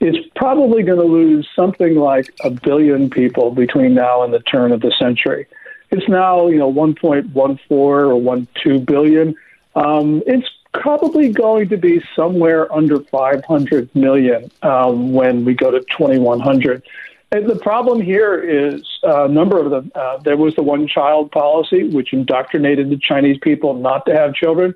[0.00, 4.72] It's probably going to lose something like a billion people between now and the turn
[4.72, 5.46] of the century.
[5.90, 7.34] It's now, you know, 1.14
[7.70, 9.34] or 1.2 billion.
[9.74, 15.80] Um, it's probably going to be somewhere under 500 million um, when we go to
[15.80, 16.82] 2100.
[17.30, 19.92] And the problem here is uh, a number of them.
[19.94, 24.34] Uh, there was the one child policy, which indoctrinated the Chinese people not to have
[24.34, 24.74] children.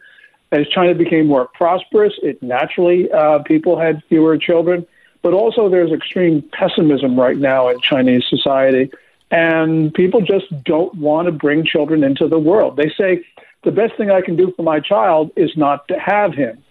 [0.50, 4.86] As China became more prosperous, it naturally uh, people had fewer children.
[5.22, 8.90] But also, there's extreme pessimism right now in Chinese society,
[9.30, 12.76] and people just don't want to bring children into the world.
[12.76, 13.24] They say
[13.64, 16.62] the best thing I can do for my child is not to have him.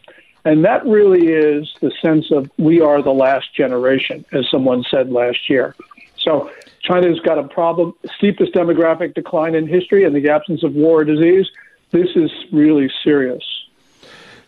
[0.44, 5.12] And that really is the sense of we are the last generation, as someone said
[5.12, 5.76] last year.
[6.18, 6.52] So
[6.82, 11.04] China's got a problem, steepest demographic decline in history and the absence of war or
[11.04, 11.48] disease.
[11.92, 13.44] This is really serious.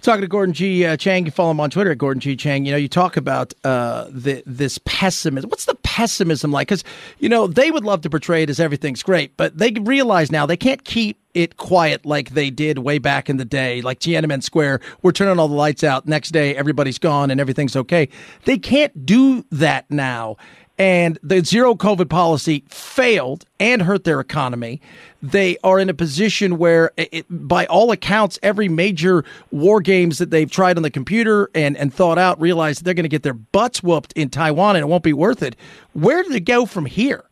[0.03, 0.85] Talking to Gordon G.
[0.85, 2.35] Uh, Chang, you follow him on Twitter at Gordon G.
[2.35, 2.65] Chang.
[2.65, 5.49] You know, you talk about uh, the, this pessimism.
[5.49, 6.67] What's the pessimism like?
[6.67, 6.83] Because
[7.19, 10.45] you know they would love to portray it as everything's great, but they realize now
[10.45, 14.43] they can't keep it quiet like they did way back in the day, like Tiananmen
[14.43, 14.81] Square.
[15.03, 16.05] We're turning all the lights out.
[16.05, 18.09] Next day, everybody's gone and everything's okay.
[18.43, 20.35] They can't do that now.
[20.79, 24.81] And the zero COVID policy failed and hurt their economy.
[25.21, 30.31] They are in a position where, it, by all accounts, every major war games that
[30.31, 33.33] they've tried on the computer and, and thought out realize they're going to get their
[33.33, 35.55] butts whooped in Taiwan and it won't be worth it.
[35.93, 37.23] Where do they go from here?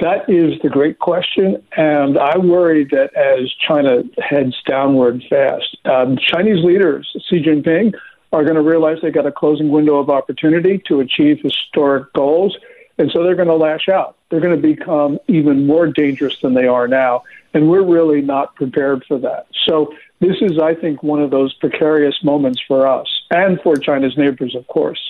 [0.00, 6.18] That is the great question, and I worry that as China heads downward fast, um,
[6.18, 7.94] Chinese leaders, Xi Jinping,
[8.32, 12.56] are going to realize they got a closing window of opportunity to achieve historic goals,
[12.98, 14.16] and so they're going to lash out.
[14.30, 17.22] They're going to become even more dangerous than they are now,
[17.54, 19.46] and we're really not prepared for that.
[19.64, 24.16] So this is, I think, one of those precarious moments for us and for China's
[24.16, 25.00] neighbors, of course.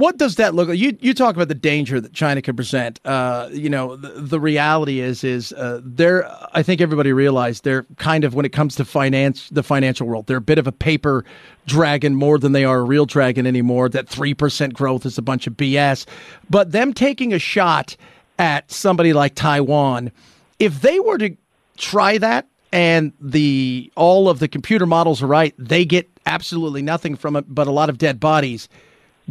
[0.00, 0.78] What does that look like?
[0.78, 2.98] You you talk about the danger that China can present.
[3.04, 6.26] Uh, you know, the, the, reality is is uh, they're.
[6.54, 10.26] I think everybody realized they're kind of when it comes to finance, the financial world,
[10.26, 11.26] they're a bit of a paper
[11.66, 13.90] dragon more than they are a real dragon anymore.
[13.90, 16.06] That three percent growth is a bunch of BS.
[16.48, 17.94] But them taking a shot
[18.38, 20.12] at somebody like Taiwan,
[20.58, 21.36] if they were to
[21.76, 27.16] try that and the all of the computer models are right, they get absolutely nothing
[27.16, 28.66] from it, but a lot of dead bodies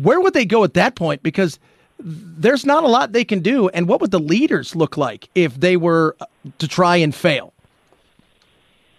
[0.03, 1.23] where would they go at that point?
[1.23, 1.59] Because
[1.99, 3.69] there's not a lot they can do.
[3.69, 6.15] And what would the leaders look like if they were
[6.57, 7.53] to try and fail?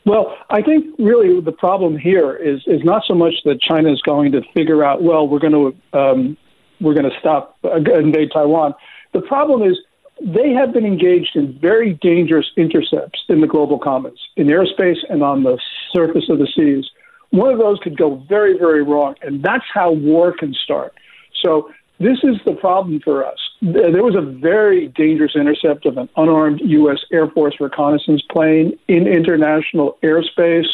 [0.07, 4.01] Well, I think really the problem here is is not so much that China is
[4.03, 6.37] going to figure out, well, we're going to um,
[6.81, 8.75] we're going to stop uh, invade Taiwan.
[9.13, 9.77] The problem is
[10.21, 15.23] they have been engaged in very dangerous intercepts in the global commons, in airspace and
[15.23, 15.59] on the
[15.93, 16.91] surface of the seas
[17.31, 19.15] one of those could go very, very wrong.
[19.23, 20.95] And that's how war can start.
[21.43, 23.39] So this is the problem for us.
[23.63, 26.99] There was a very dangerous intercept of an unarmed U.S.
[27.13, 30.69] Air Force reconnaissance plane in international airspace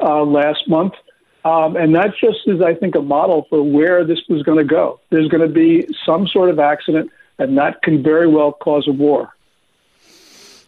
[0.00, 0.94] uh, last month.
[1.44, 4.64] Um, and that just is, I think, a model for where this was going to
[4.64, 5.00] go.
[5.10, 8.92] There's going to be some sort of accident, and that can very well cause a
[8.92, 9.34] war.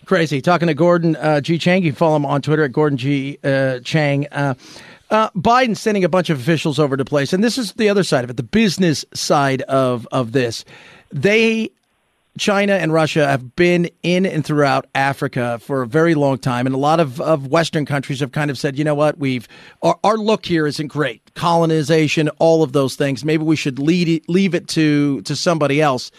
[0.04, 0.40] Crazy.
[0.40, 1.58] Talking to Gordon uh, G.
[1.58, 1.82] Chang.
[1.82, 3.38] You follow him on Twitter at Gordon G.
[3.42, 4.26] Uh, Chang.
[5.14, 8.02] Uh, Biden sending a bunch of officials over to place, and this is the other
[8.02, 10.64] side of it, the business side of of this.
[11.12, 11.70] They
[12.36, 16.74] China and Russia have been in and throughout Africa for a very long time, and
[16.74, 19.46] a lot of, of Western countries have kind of said, you know what, we've
[19.82, 23.24] our, our look here isn't great, colonization, all of those things.
[23.24, 26.10] Maybe we should lead it, leave it to to somebody else.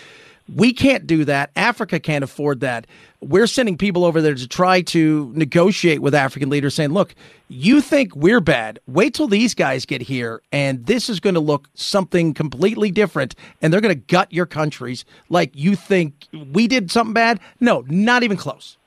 [0.48, 1.52] We can't do that.
[1.58, 2.88] Africa can't afford that.
[3.28, 7.16] We're sending people over there to try to negotiate with African leaders saying, look,
[7.48, 8.80] you think we're bad.
[8.88, 13.36] Wait till these guys get here, and this is going to look something completely different,
[13.62, 17.40] and they're going to gut your countries like you think we did something bad.
[17.60, 18.78] No, not even close.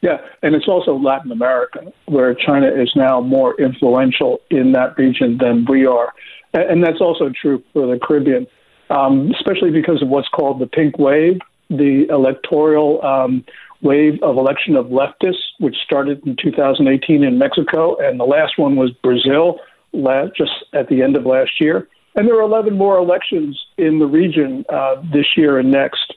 [0.00, 5.38] Yeah, and it's also Latin America, where China is now more influential in that region
[5.38, 6.12] than we are.
[6.54, 8.46] And that's also true for the Caribbean
[8.90, 11.38] um, especially because of what's called the pink wave,
[11.70, 13.44] the electoral um,
[13.82, 18.76] wave of election of leftists, which started in 2018 in Mexico, and the last one
[18.76, 19.60] was Brazil
[19.92, 21.88] last, just at the end of last year.
[22.14, 26.14] And there are 11 more elections in the region uh, this year and next.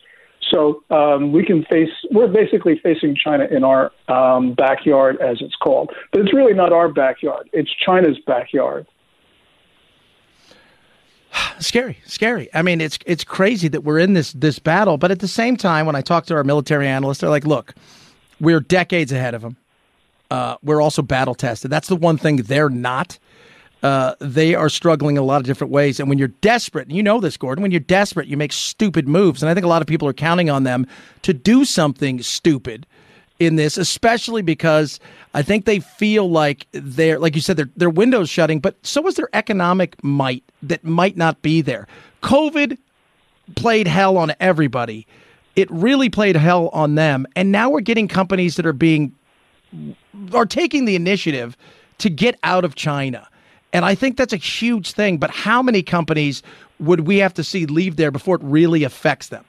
[0.50, 5.56] So um, we can face, we're basically facing China in our um, backyard, as it's
[5.56, 5.92] called.
[6.12, 8.88] But it's really not our backyard, it's China's backyard.
[11.60, 12.50] scary, scary.
[12.54, 15.58] I mean, it's it's crazy that we're in this this battle, but at the same
[15.58, 17.74] time, when I talk to our military analysts, they're like, "Look,
[18.40, 19.58] we're decades ahead of them.
[20.30, 21.70] Uh, we're also battle tested.
[21.70, 23.20] That's the one thing they're not.
[23.84, 26.00] Uh, they are struggling in a lot of different ways.
[26.00, 29.08] And when you're desperate, and you know this, Gordon, when you're desperate, you make stupid
[29.08, 29.42] moves.
[29.42, 30.86] And I think a lot of people are counting on them
[31.24, 32.86] to do something stupid
[33.42, 35.00] in this, especially because
[35.34, 39.06] I think they feel like they're, like you said, their their windows shutting, but so
[39.08, 41.88] is their economic might that might not be there.
[42.22, 42.78] COVID
[43.56, 45.08] played hell on everybody.
[45.56, 49.12] It really played hell on them, and now we're getting companies that are being
[50.34, 51.58] are taking the initiative
[51.98, 53.28] to get out of China.
[53.74, 55.18] And I think that's a huge thing.
[55.18, 56.44] But how many companies
[56.80, 59.46] would we have to see leave there before it really affects them?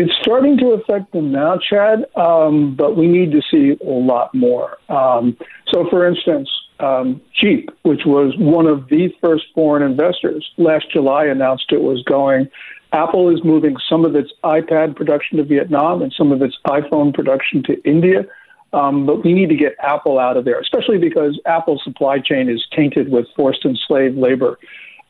[0.00, 4.32] It's starting to affect them now, Chad, um, but we need to see a lot
[4.32, 4.78] more.
[4.88, 6.48] Um, so, for instance,
[6.78, 12.00] um, Jeep, which was one of the first foreign investors, last July announced it was
[12.04, 12.48] going.
[12.92, 17.12] Apple is moving some of its iPad production to Vietnam and some of its iPhone
[17.12, 18.24] production to India.
[18.72, 22.48] Um, but we need to get Apple out of there, especially because Apple's supply chain
[22.48, 24.60] is tainted with forced enslaved labor.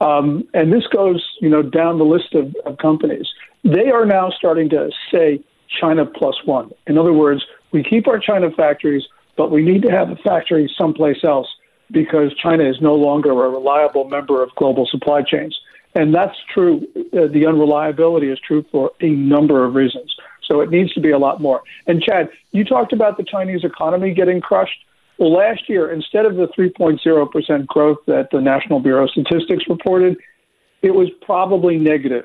[0.01, 3.27] Um, and this goes, you know, down the list of, of companies.
[3.69, 5.45] They are now starting to say
[5.79, 6.71] China plus one.
[6.87, 9.03] In other words, we keep our China factories,
[9.37, 11.49] but we need to have a factory someplace else
[11.91, 15.55] because China is no longer a reliable member of global supply chains.
[15.95, 16.87] And that's true.
[16.97, 20.15] Uh, the unreliability is true for a number of reasons.
[20.47, 21.61] So it needs to be a lot more.
[21.87, 24.79] And Chad, you talked about the Chinese economy getting crushed.
[25.19, 30.17] Well, last year, instead of the 3.0% growth that the National Bureau of Statistics reported,
[30.81, 32.25] it was probably negative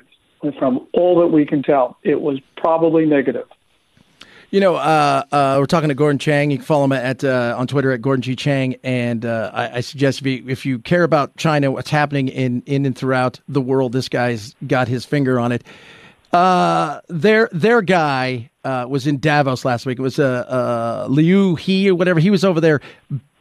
[0.52, 3.46] from all that we can tell, it was probably negative.
[4.54, 6.52] You know, uh, uh, we're talking to Gordon Chang.
[6.52, 8.76] You can follow him at uh, on Twitter at Gordon G Chang.
[8.84, 12.62] And uh, I, I, suggest if you, if you care about China, what's happening in
[12.64, 15.64] in and throughout the world, this guy's got his finger on it.
[16.32, 19.98] Uh, their their guy uh, was in Davos last week.
[19.98, 22.20] It was Liu He or whatever.
[22.20, 22.80] He was over there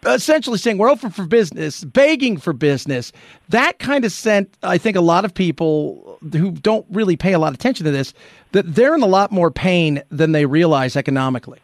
[0.05, 3.11] essentially saying we're open for business, begging for business.
[3.49, 7.39] That kind of sent, I think, a lot of people who don't really pay a
[7.39, 8.13] lot of attention to this
[8.51, 11.59] that they're in a lot more pain than they realize economically.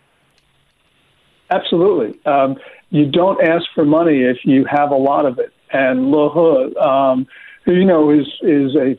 [1.52, 2.20] Absolutely.
[2.26, 2.58] Um,
[2.90, 5.54] you don't ask for money if you have a lot of it.
[5.72, 7.28] And Liu um,
[7.66, 8.98] who you know is is a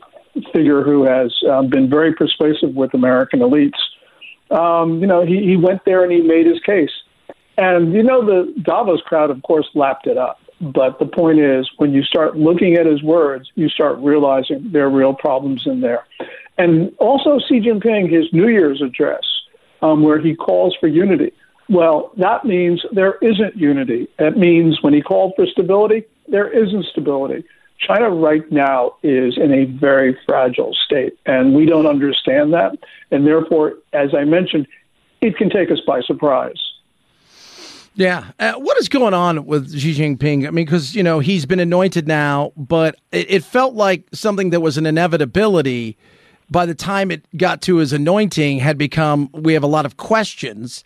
[0.53, 3.79] figure who has um, been very persuasive with American elites.
[4.49, 6.91] Um, you know, he, he went there and he made his case.
[7.57, 10.39] And you know, the Davos crowd, of course, lapped it up.
[10.61, 14.85] But the point is, when you start looking at his words, you start realizing there
[14.85, 16.05] are real problems in there.
[16.57, 19.23] And also, Xi Jinping, his New Year's address,
[19.81, 21.33] um, where he calls for unity.
[21.67, 24.07] Well, that means there isn't unity.
[24.19, 27.43] That means when he called for stability, there isn't stability.
[27.79, 32.77] China right now is in a very fragile state, and we don't understand that.
[33.09, 34.67] And therefore, as I mentioned,
[35.21, 36.61] it can take us by surprise.
[37.95, 38.31] Yeah.
[38.39, 40.47] Uh, what is going on with Xi Jinping?
[40.47, 44.51] I mean, because, you know, he's been anointed now, but it, it, felt like something
[44.51, 45.97] that was an inevitability
[46.49, 49.97] by the time it got to his anointing had become, we have a lot of
[49.97, 50.83] questions.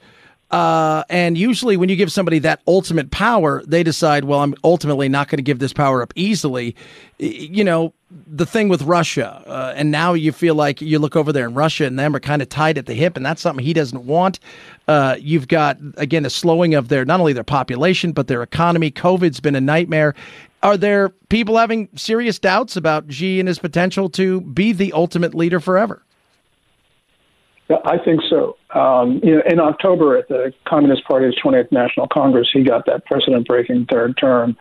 [0.55, 5.09] Uh, and usually, when you give somebody that ultimate power, they decide, well, I'm ultimately
[5.09, 6.77] not going to give this power up easily.
[7.19, 11.33] You know, the thing with Russia, uh, and now you feel like you look over
[11.33, 13.65] there and Russia and them are kind of tied at the hip, and that's something
[13.65, 14.39] he doesn't want.
[14.87, 18.91] Uh, you've got, again, a slowing of their, not only their population, but their economy.
[18.91, 20.15] COVID's been a nightmare.
[20.63, 25.35] Are there people having serious doubts about Xi and his potential to be the ultimate
[25.35, 26.04] leader forever?
[27.69, 28.57] I think so.
[28.73, 33.05] Um, you know, in October at the Communist Party's 20th National Congress, he got that
[33.05, 34.55] precedent-breaking third term,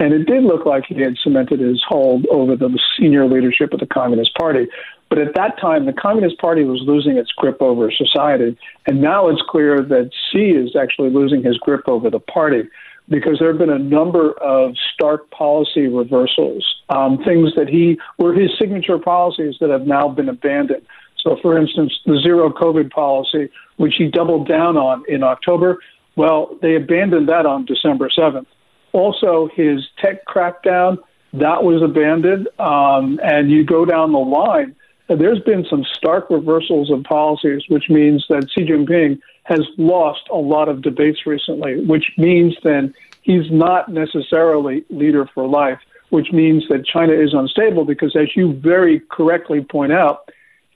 [0.00, 3.80] and it did look like he had cemented his hold over the senior leadership of
[3.80, 4.66] the Communist Party.
[5.08, 9.28] But at that time, the Communist Party was losing its grip over society, and now
[9.28, 12.64] it's clear that Xi is actually losing his grip over the party
[13.08, 18.34] because there have been a number of stark policy reversals, um, things that he were
[18.34, 20.82] his signature policies that have now been abandoned.
[21.20, 25.80] So, for instance, the zero COVID policy, which he doubled down on in October,
[26.16, 28.46] well, they abandoned that on December 7th.
[28.92, 30.98] Also, his tech crackdown,
[31.32, 32.48] that was abandoned.
[32.58, 34.74] Um, and you go down the line,
[35.08, 40.36] there's been some stark reversals of policies, which means that Xi Jinping has lost a
[40.36, 45.78] lot of debates recently, which means then he's not necessarily leader for life,
[46.10, 50.28] which means that China is unstable because, as you very correctly point out,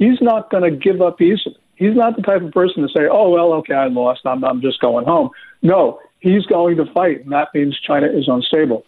[0.03, 1.57] he's not going to give up easily.
[1.77, 4.21] He's not the type of person to say, "Oh well, okay, I lost.
[4.25, 5.31] I'm I'm just going home."
[5.63, 8.85] No, he's going to fight, and that means China is unstable.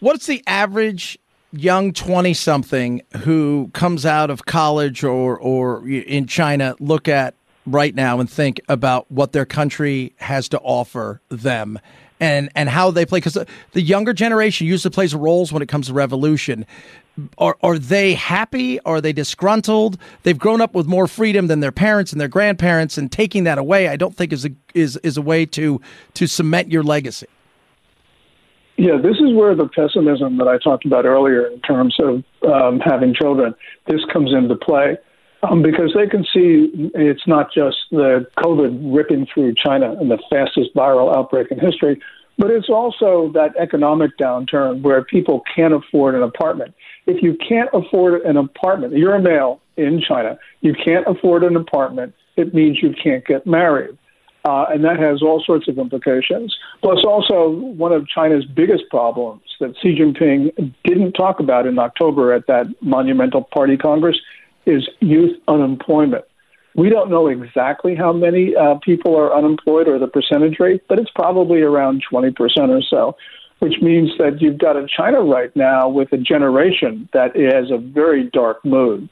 [0.00, 1.18] What's the average
[1.52, 7.34] young 20 something who comes out of college or or in China look at
[7.66, 11.78] right now and think about what their country has to offer them
[12.20, 13.38] and and how they play because
[13.72, 16.66] the, younger generation usually plays roles when it comes to revolution.
[17.38, 18.80] Are are they happy?
[18.80, 19.98] Are they disgruntled?
[20.22, 23.58] They've grown up with more freedom than their parents and their grandparents and taking that
[23.58, 25.80] away i don't think is a is is a way to
[26.14, 27.26] to cement your legacy.
[28.76, 32.80] Yeah this is where the pessimism that i talked about earlier in terms of um,
[32.80, 33.54] having children
[33.86, 34.96] this comes into play
[35.50, 40.18] um, because they can see it's not just the COVID ripping through China and the
[40.30, 42.00] fastest viral outbreak in history,
[42.38, 46.74] but it's also that economic downturn where people can't afford an apartment.
[47.06, 51.56] If you can't afford an apartment, you're a male in China, you can't afford an
[51.56, 53.96] apartment, it means you can't get married.
[54.46, 56.54] Uh, and that has all sorts of implications.
[56.82, 62.34] Plus, also, one of China's biggest problems that Xi Jinping didn't talk about in October
[62.34, 64.18] at that monumental party congress
[64.66, 66.24] is youth unemployment.
[66.76, 70.98] We don't know exactly how many uh, people are unemployed or the percentage rate, but
[70.98, 72.34] it's probably around 20%
[72.68, 73.16] or so,
[73.60, 77.78] which means that you've got a China right now with a generation that has a
[77.78, 79.08] very dark mood.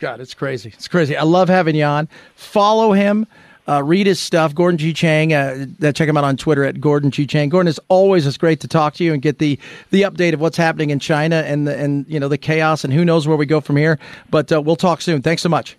[0.00, 0.70] God, it's crazy.
[0.74, 1.16] It's crazy.
[1.16, 2.08] I love having you on.
[2.34, 3.26] Follow him.
[3.66, 4.92] Uh, read his stuff, Gordon G.
[4.92, 5.32] Chang.
[5.32, 7.26] Uh, check him out on Twitter at Gordon G.
[7.26, 7.48] Chang.
[7.48, 9.58] Gordon, is always it's great to talk to you and get the
[9.90, 12.92] the update of what's happening in China and the, and you know the chaos and
[12.92, 13.98] who knows where we go from here.
[14.30, 15.22] But uh, we'll talk soon.
[15.22, 15.76] Thanks so much.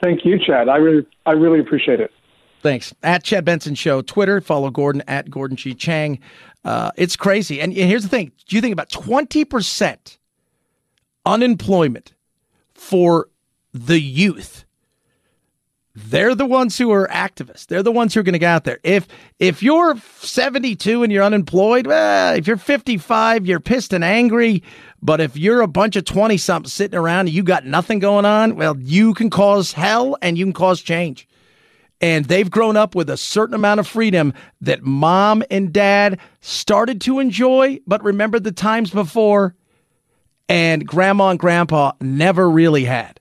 [0.00, 0.68] Thank you, Chad.
[0.68, 2.10] I really I really appreciate it.
[2.62, 2.92] Thanks.
[3.02, 5.74] At Chad Benson Show, Twitter, follow Gordon at Gordon G.
[5.74, 6.18] Chang.
[6.64, 7.60] Uh, it's crazy.
[7.60, 10.18] And, and here's the thing: do you think about twenty percent
[11.24, 12.12] unemployment
[12.74, 13.28] for
[13.72, 14.64] the youth.
[16.06, 17.66] They're the ones who are activists.
[17.66, 18.78] They're the ones who are going to get out there.
[18.82, 19.06] If
[19.38, 24.62] if you're 72 and you're unemployed, well, if you're 55, you're pissed and angry.
[25.02, 28.24] But if you're a bunch of 20 something sitting around and you got nothing going
[28.24, 31.28] on, well, you can cause hell and you can cause change.
[32.00, 34.32] And they've grown up with a certain amount of freedom
[34.62, 39.54] that mom and dad started to enjoy, but remember the times before,
[40.48, 43.19] and grandma and grandpa never really had.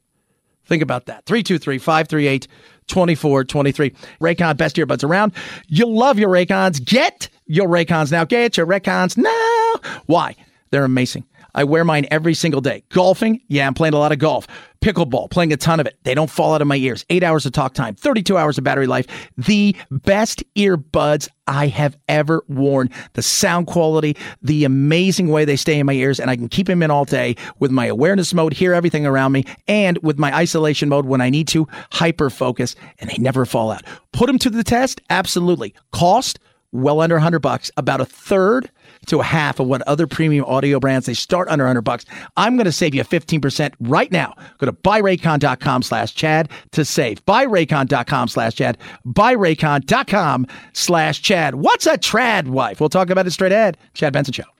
[0.70, 1.26] Think about that.
[1.26, 2.48] 323 538
[2.88, 3.90] 2423.
[4.22, 5.34] Raycon, best earbuds around.
[5.68, 6.84] You love your Raycons.
[6.86, 8.24] Get your Raycons now.
[8.24, 9.92] Get your Raycons now.
[10.06, 10.36] Why?
[10.70, 11.26] They're amazing.
[11.56, 12.84] I wear mine every single day.
[12.90, 13.42] Golfing?
[13.48, 14.48] Yeah, I'm playing a lot of golf.
[14.82, 15.98] Pickleball, playing a ton of it.
[16.04, 17.06] They don't fall out of my ears.
[17.10, 19.06] Eight hours of talk time, 32 hours of battery life.
[19.38, 22.90] The best earbuds I have ever worn.
[23.14, 26.68] The sound quality, the amazing way they stay in my ears, and I can keep
[26.68, 30.34] them in all day with my awareness mode, hear everything around me, and with my
[30.34, 33.84] isolation mode when I need to hyper focus, and they never fall out.
[34.14, 35.02] Put them to the test?
[35.10, 35.74] Absolutely.
[35.92, 36.40] Cost?
[36.72, 38.70] Well under 100 bucks, about a third
[39.08, 42.06] to a half of what other premium audio brands they start under 100 bucks.
[42.38, 44.36] I'm going to save you 15% right now.
[44.58, 47.26] Go to buyraycon.com slash Chad to save.
[47.26, 48.78] Buyraycon.com slash Chad.
[49.06, 51.56] Buyraycon.com slash Chad.
[51.56, 52.80] What's a trad wife?
[52.80, 53.78] We'll talk about it straight ahead.
[53.94, 54.59] Chad Benson Show.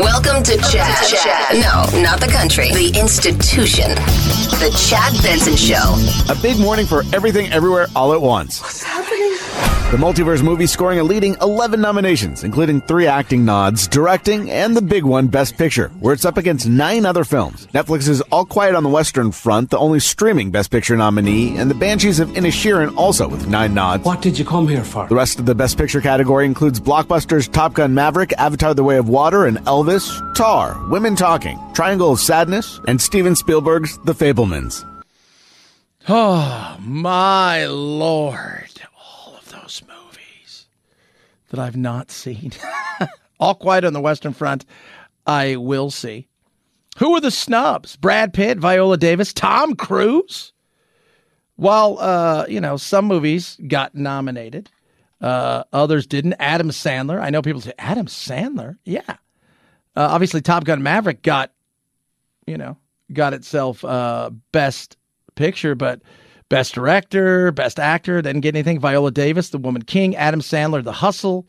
[0.00, 1.06] Welcome to Chad.
[1.08, 1.54] Chad.
[1.54, 2.68] No, not the country.
[2.68, 3.90] The institution.
[4.60, 5.96] The Chad Benson Show.
[6.32, 8.60] A big morning for everything everywhere all at once.
[8.62, 9.08] What's happening?
[9.90, 14.82] The multiverse movie scoring a leading 11 nominations, including three acting nods, directing, and the
[14.82, 17.66] big one, Best Picture, where it's up against nine other films.
[17.68, 21.74] Netflix's All Quiet on the Western Front, the only streaming Best Picture nominee, and The
[21.74, 24.04] Banshees of Inisherin also with nine nods.
[24.04, 25.08] What did you come here for?
[25.08, 28.98] The rest of the Best Picture category includes blockbusters Top Gun Maverick, Avatar The Way
[28.98, 29.87] of Water, and Elvis,
[30.34, 34.84] Tar, Women Talking, Triangle of Sadness, and Steven Spielberg's The Fabelmans.
[36.06, 38.68] Oh, my Lord.
[38.94, 40.66] All of those movies
[41.48, 42.52] that I've not seen.
[43.40, 44.66] All Quiet on the Western Front,
[45.26, 46.28] I will see.
[46.98, 47.96] Who are the snubs?
[47.96, 50.52] Brad Pitt, Viola Davis, Tom Cruise?
[51.56, 54.68] While, uh, you know, some movies got nominated,
[55.22, 56.34] uh, others didn't.
[56.38, 57.22] Adam Sandler.
[57.22, 58.76] I know people say, Adam Sandler?
[58.84, 59.16] Yeah.
[59.98, 61.50] Uh, obviously, Top Gun Maverick got,
[62.46, 62.76] you know,
[63.12, 64.96] got itself uh, best
[65.34, 66.02] picture, but
[66.48, 68.78] best director, best actor didn't get anything.
[68.78, 71.48] Viola Davis, The Woman King, Adam Sandler, The Hustle,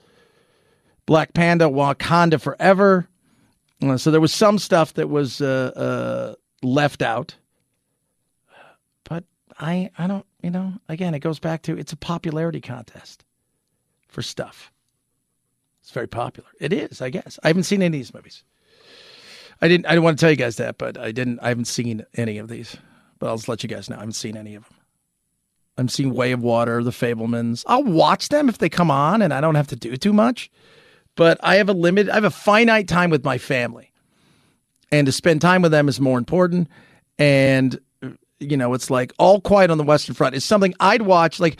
[1.06, 3.08] Black Panther, Wakanda Forever.
[3.84, 7.36] Uh, so there was some stuff that was uh, uh, left out,
[9.04, 9.26] but
[9.60, 13.24] I I don't you know again it goes back to it's a popularity contest
[14.08, 14.72] for stuff.
[15.90, 16.48] It's very popular.
[16.60, 17.40] It is, I guess.
[17.42, 18.44] I haven't seen any of these movies.
[19.60, 19.88] I didn't.
[19.88, 21.40] I didn't want to tell you guys that, but I didn't.
[21.40, 22.78] I haven't seen any of these.
[23.18, 23.96] But I'll just let you guys know.
[23.96, 24.78] I haven't seen any of them.
[25.80, 27.64] I'm seeing Way of Water, The Fabelmans.
[27.66, 30.52] I'll watch them if they come on, and I don't have to do too much.
[31.16, 32.08] But I have a limit.
[32.08, 33.92] I have a finite time with my family,
[34.92, 36.68] and to spend time with them is more important.
[37.18, 37.80] And
[38.40, 41.40] you know, it's like All Quiet on the Western Front is something I'd watch.
[41.40, 41.58] Like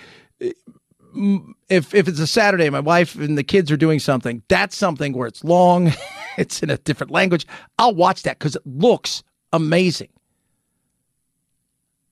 [1.16, 4.44] if if it's a Saturday, my wife and the kids are doing something.
[4.48, 5.92] That's something where it's long,
[6.38, 7.46] it's in a different language.
[7.78, 9.24] I'll watch that because it looks
[9.54, 10.10] amazing.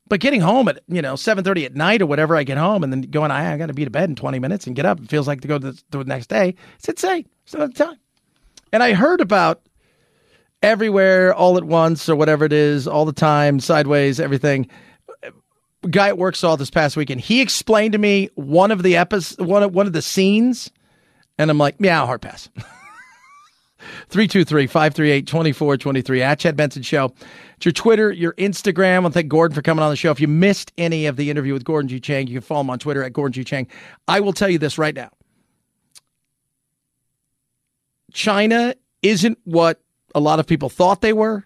[0.09, 2.83] But getting home at you know seven thirty at night or whatever, I get home
[2.83, 4.85] and then going, I, I got to be to bed in twenty minutes and get
[4.85, 4.99] up.
[4.99, 6.55] It feels like to go to the, to the next day.
[6.77, 7.27] It's insane.
[7.43, 7.97] It's not the time.
[8.71, 9.61] And I heard about
[10.61, 14.67] everywhere, all at once, or whatever it is, all the time, sideways, everything.
[15.89, 17.21] Guy at work saw this past weekend.
[17.21, 20.71] He explained to me one of the episodes, one of one of the scenes,
[21.37, 22.49] and I'm like, yeah, hard pass.
[24.09, 27.13] 323-538-2423 at Chad Benson Show.
[27.55, 29.03] It's your Twitter, your Instagram.
[29.03, 30.11] To thank Gordon for coming on the show.
[30.11, 31.99] If you missed any of the interview with Gordon G.
[31.99, 33.43] Chang, you can follow him on Twitter at Gordon G.
[33.43, 33.67] Chang.
[34.07, 35.09] I will tell you this right now.
[38.13, 39.81] China isn't what
[40.15, 41.45] a lot of people thought they were.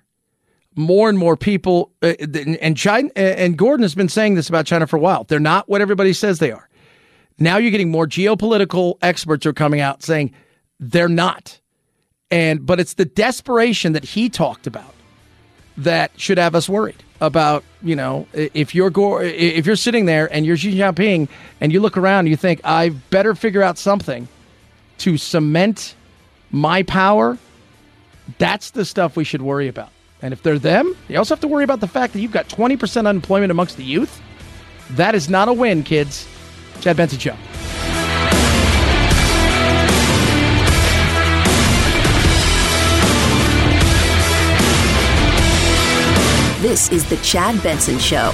[0.76, 2.14] More and more people, uh,
[2.61, 5.26] and China, and Gordon has been saying this about China for a while.
[5.26, 6.69] They're not what everybody says they are.
[7.38, 10.31] Now you're getting more geopolitical experts are coming out saying
[10.80, 11.60] they're not.
[12.30, 14.93] And but it's the desperation that he talked about
[15.77, 17.64] that should have us worried about.
[17.81, 21.27] You know, if you're go- if you're sitting there and you're Xi Jinping
[21.60, 24.30] and you look around, and you think I better figure out something
[24.99, 25.95] to cement
[26.52, 27.38] my power.
[28.38, 29.89] That's the stuff we should worry about.
[30.22, 32.48] And if they're them, you also have to worry about the fact that you've got
[32.48, 34.22] 20% unemployment amongst the youth.
[34.91, 36.27] That is not a win, kids.
[36.80, 37.35] Chad Benson Show.
[46.61, 48.31] This is the Chad Benson Show.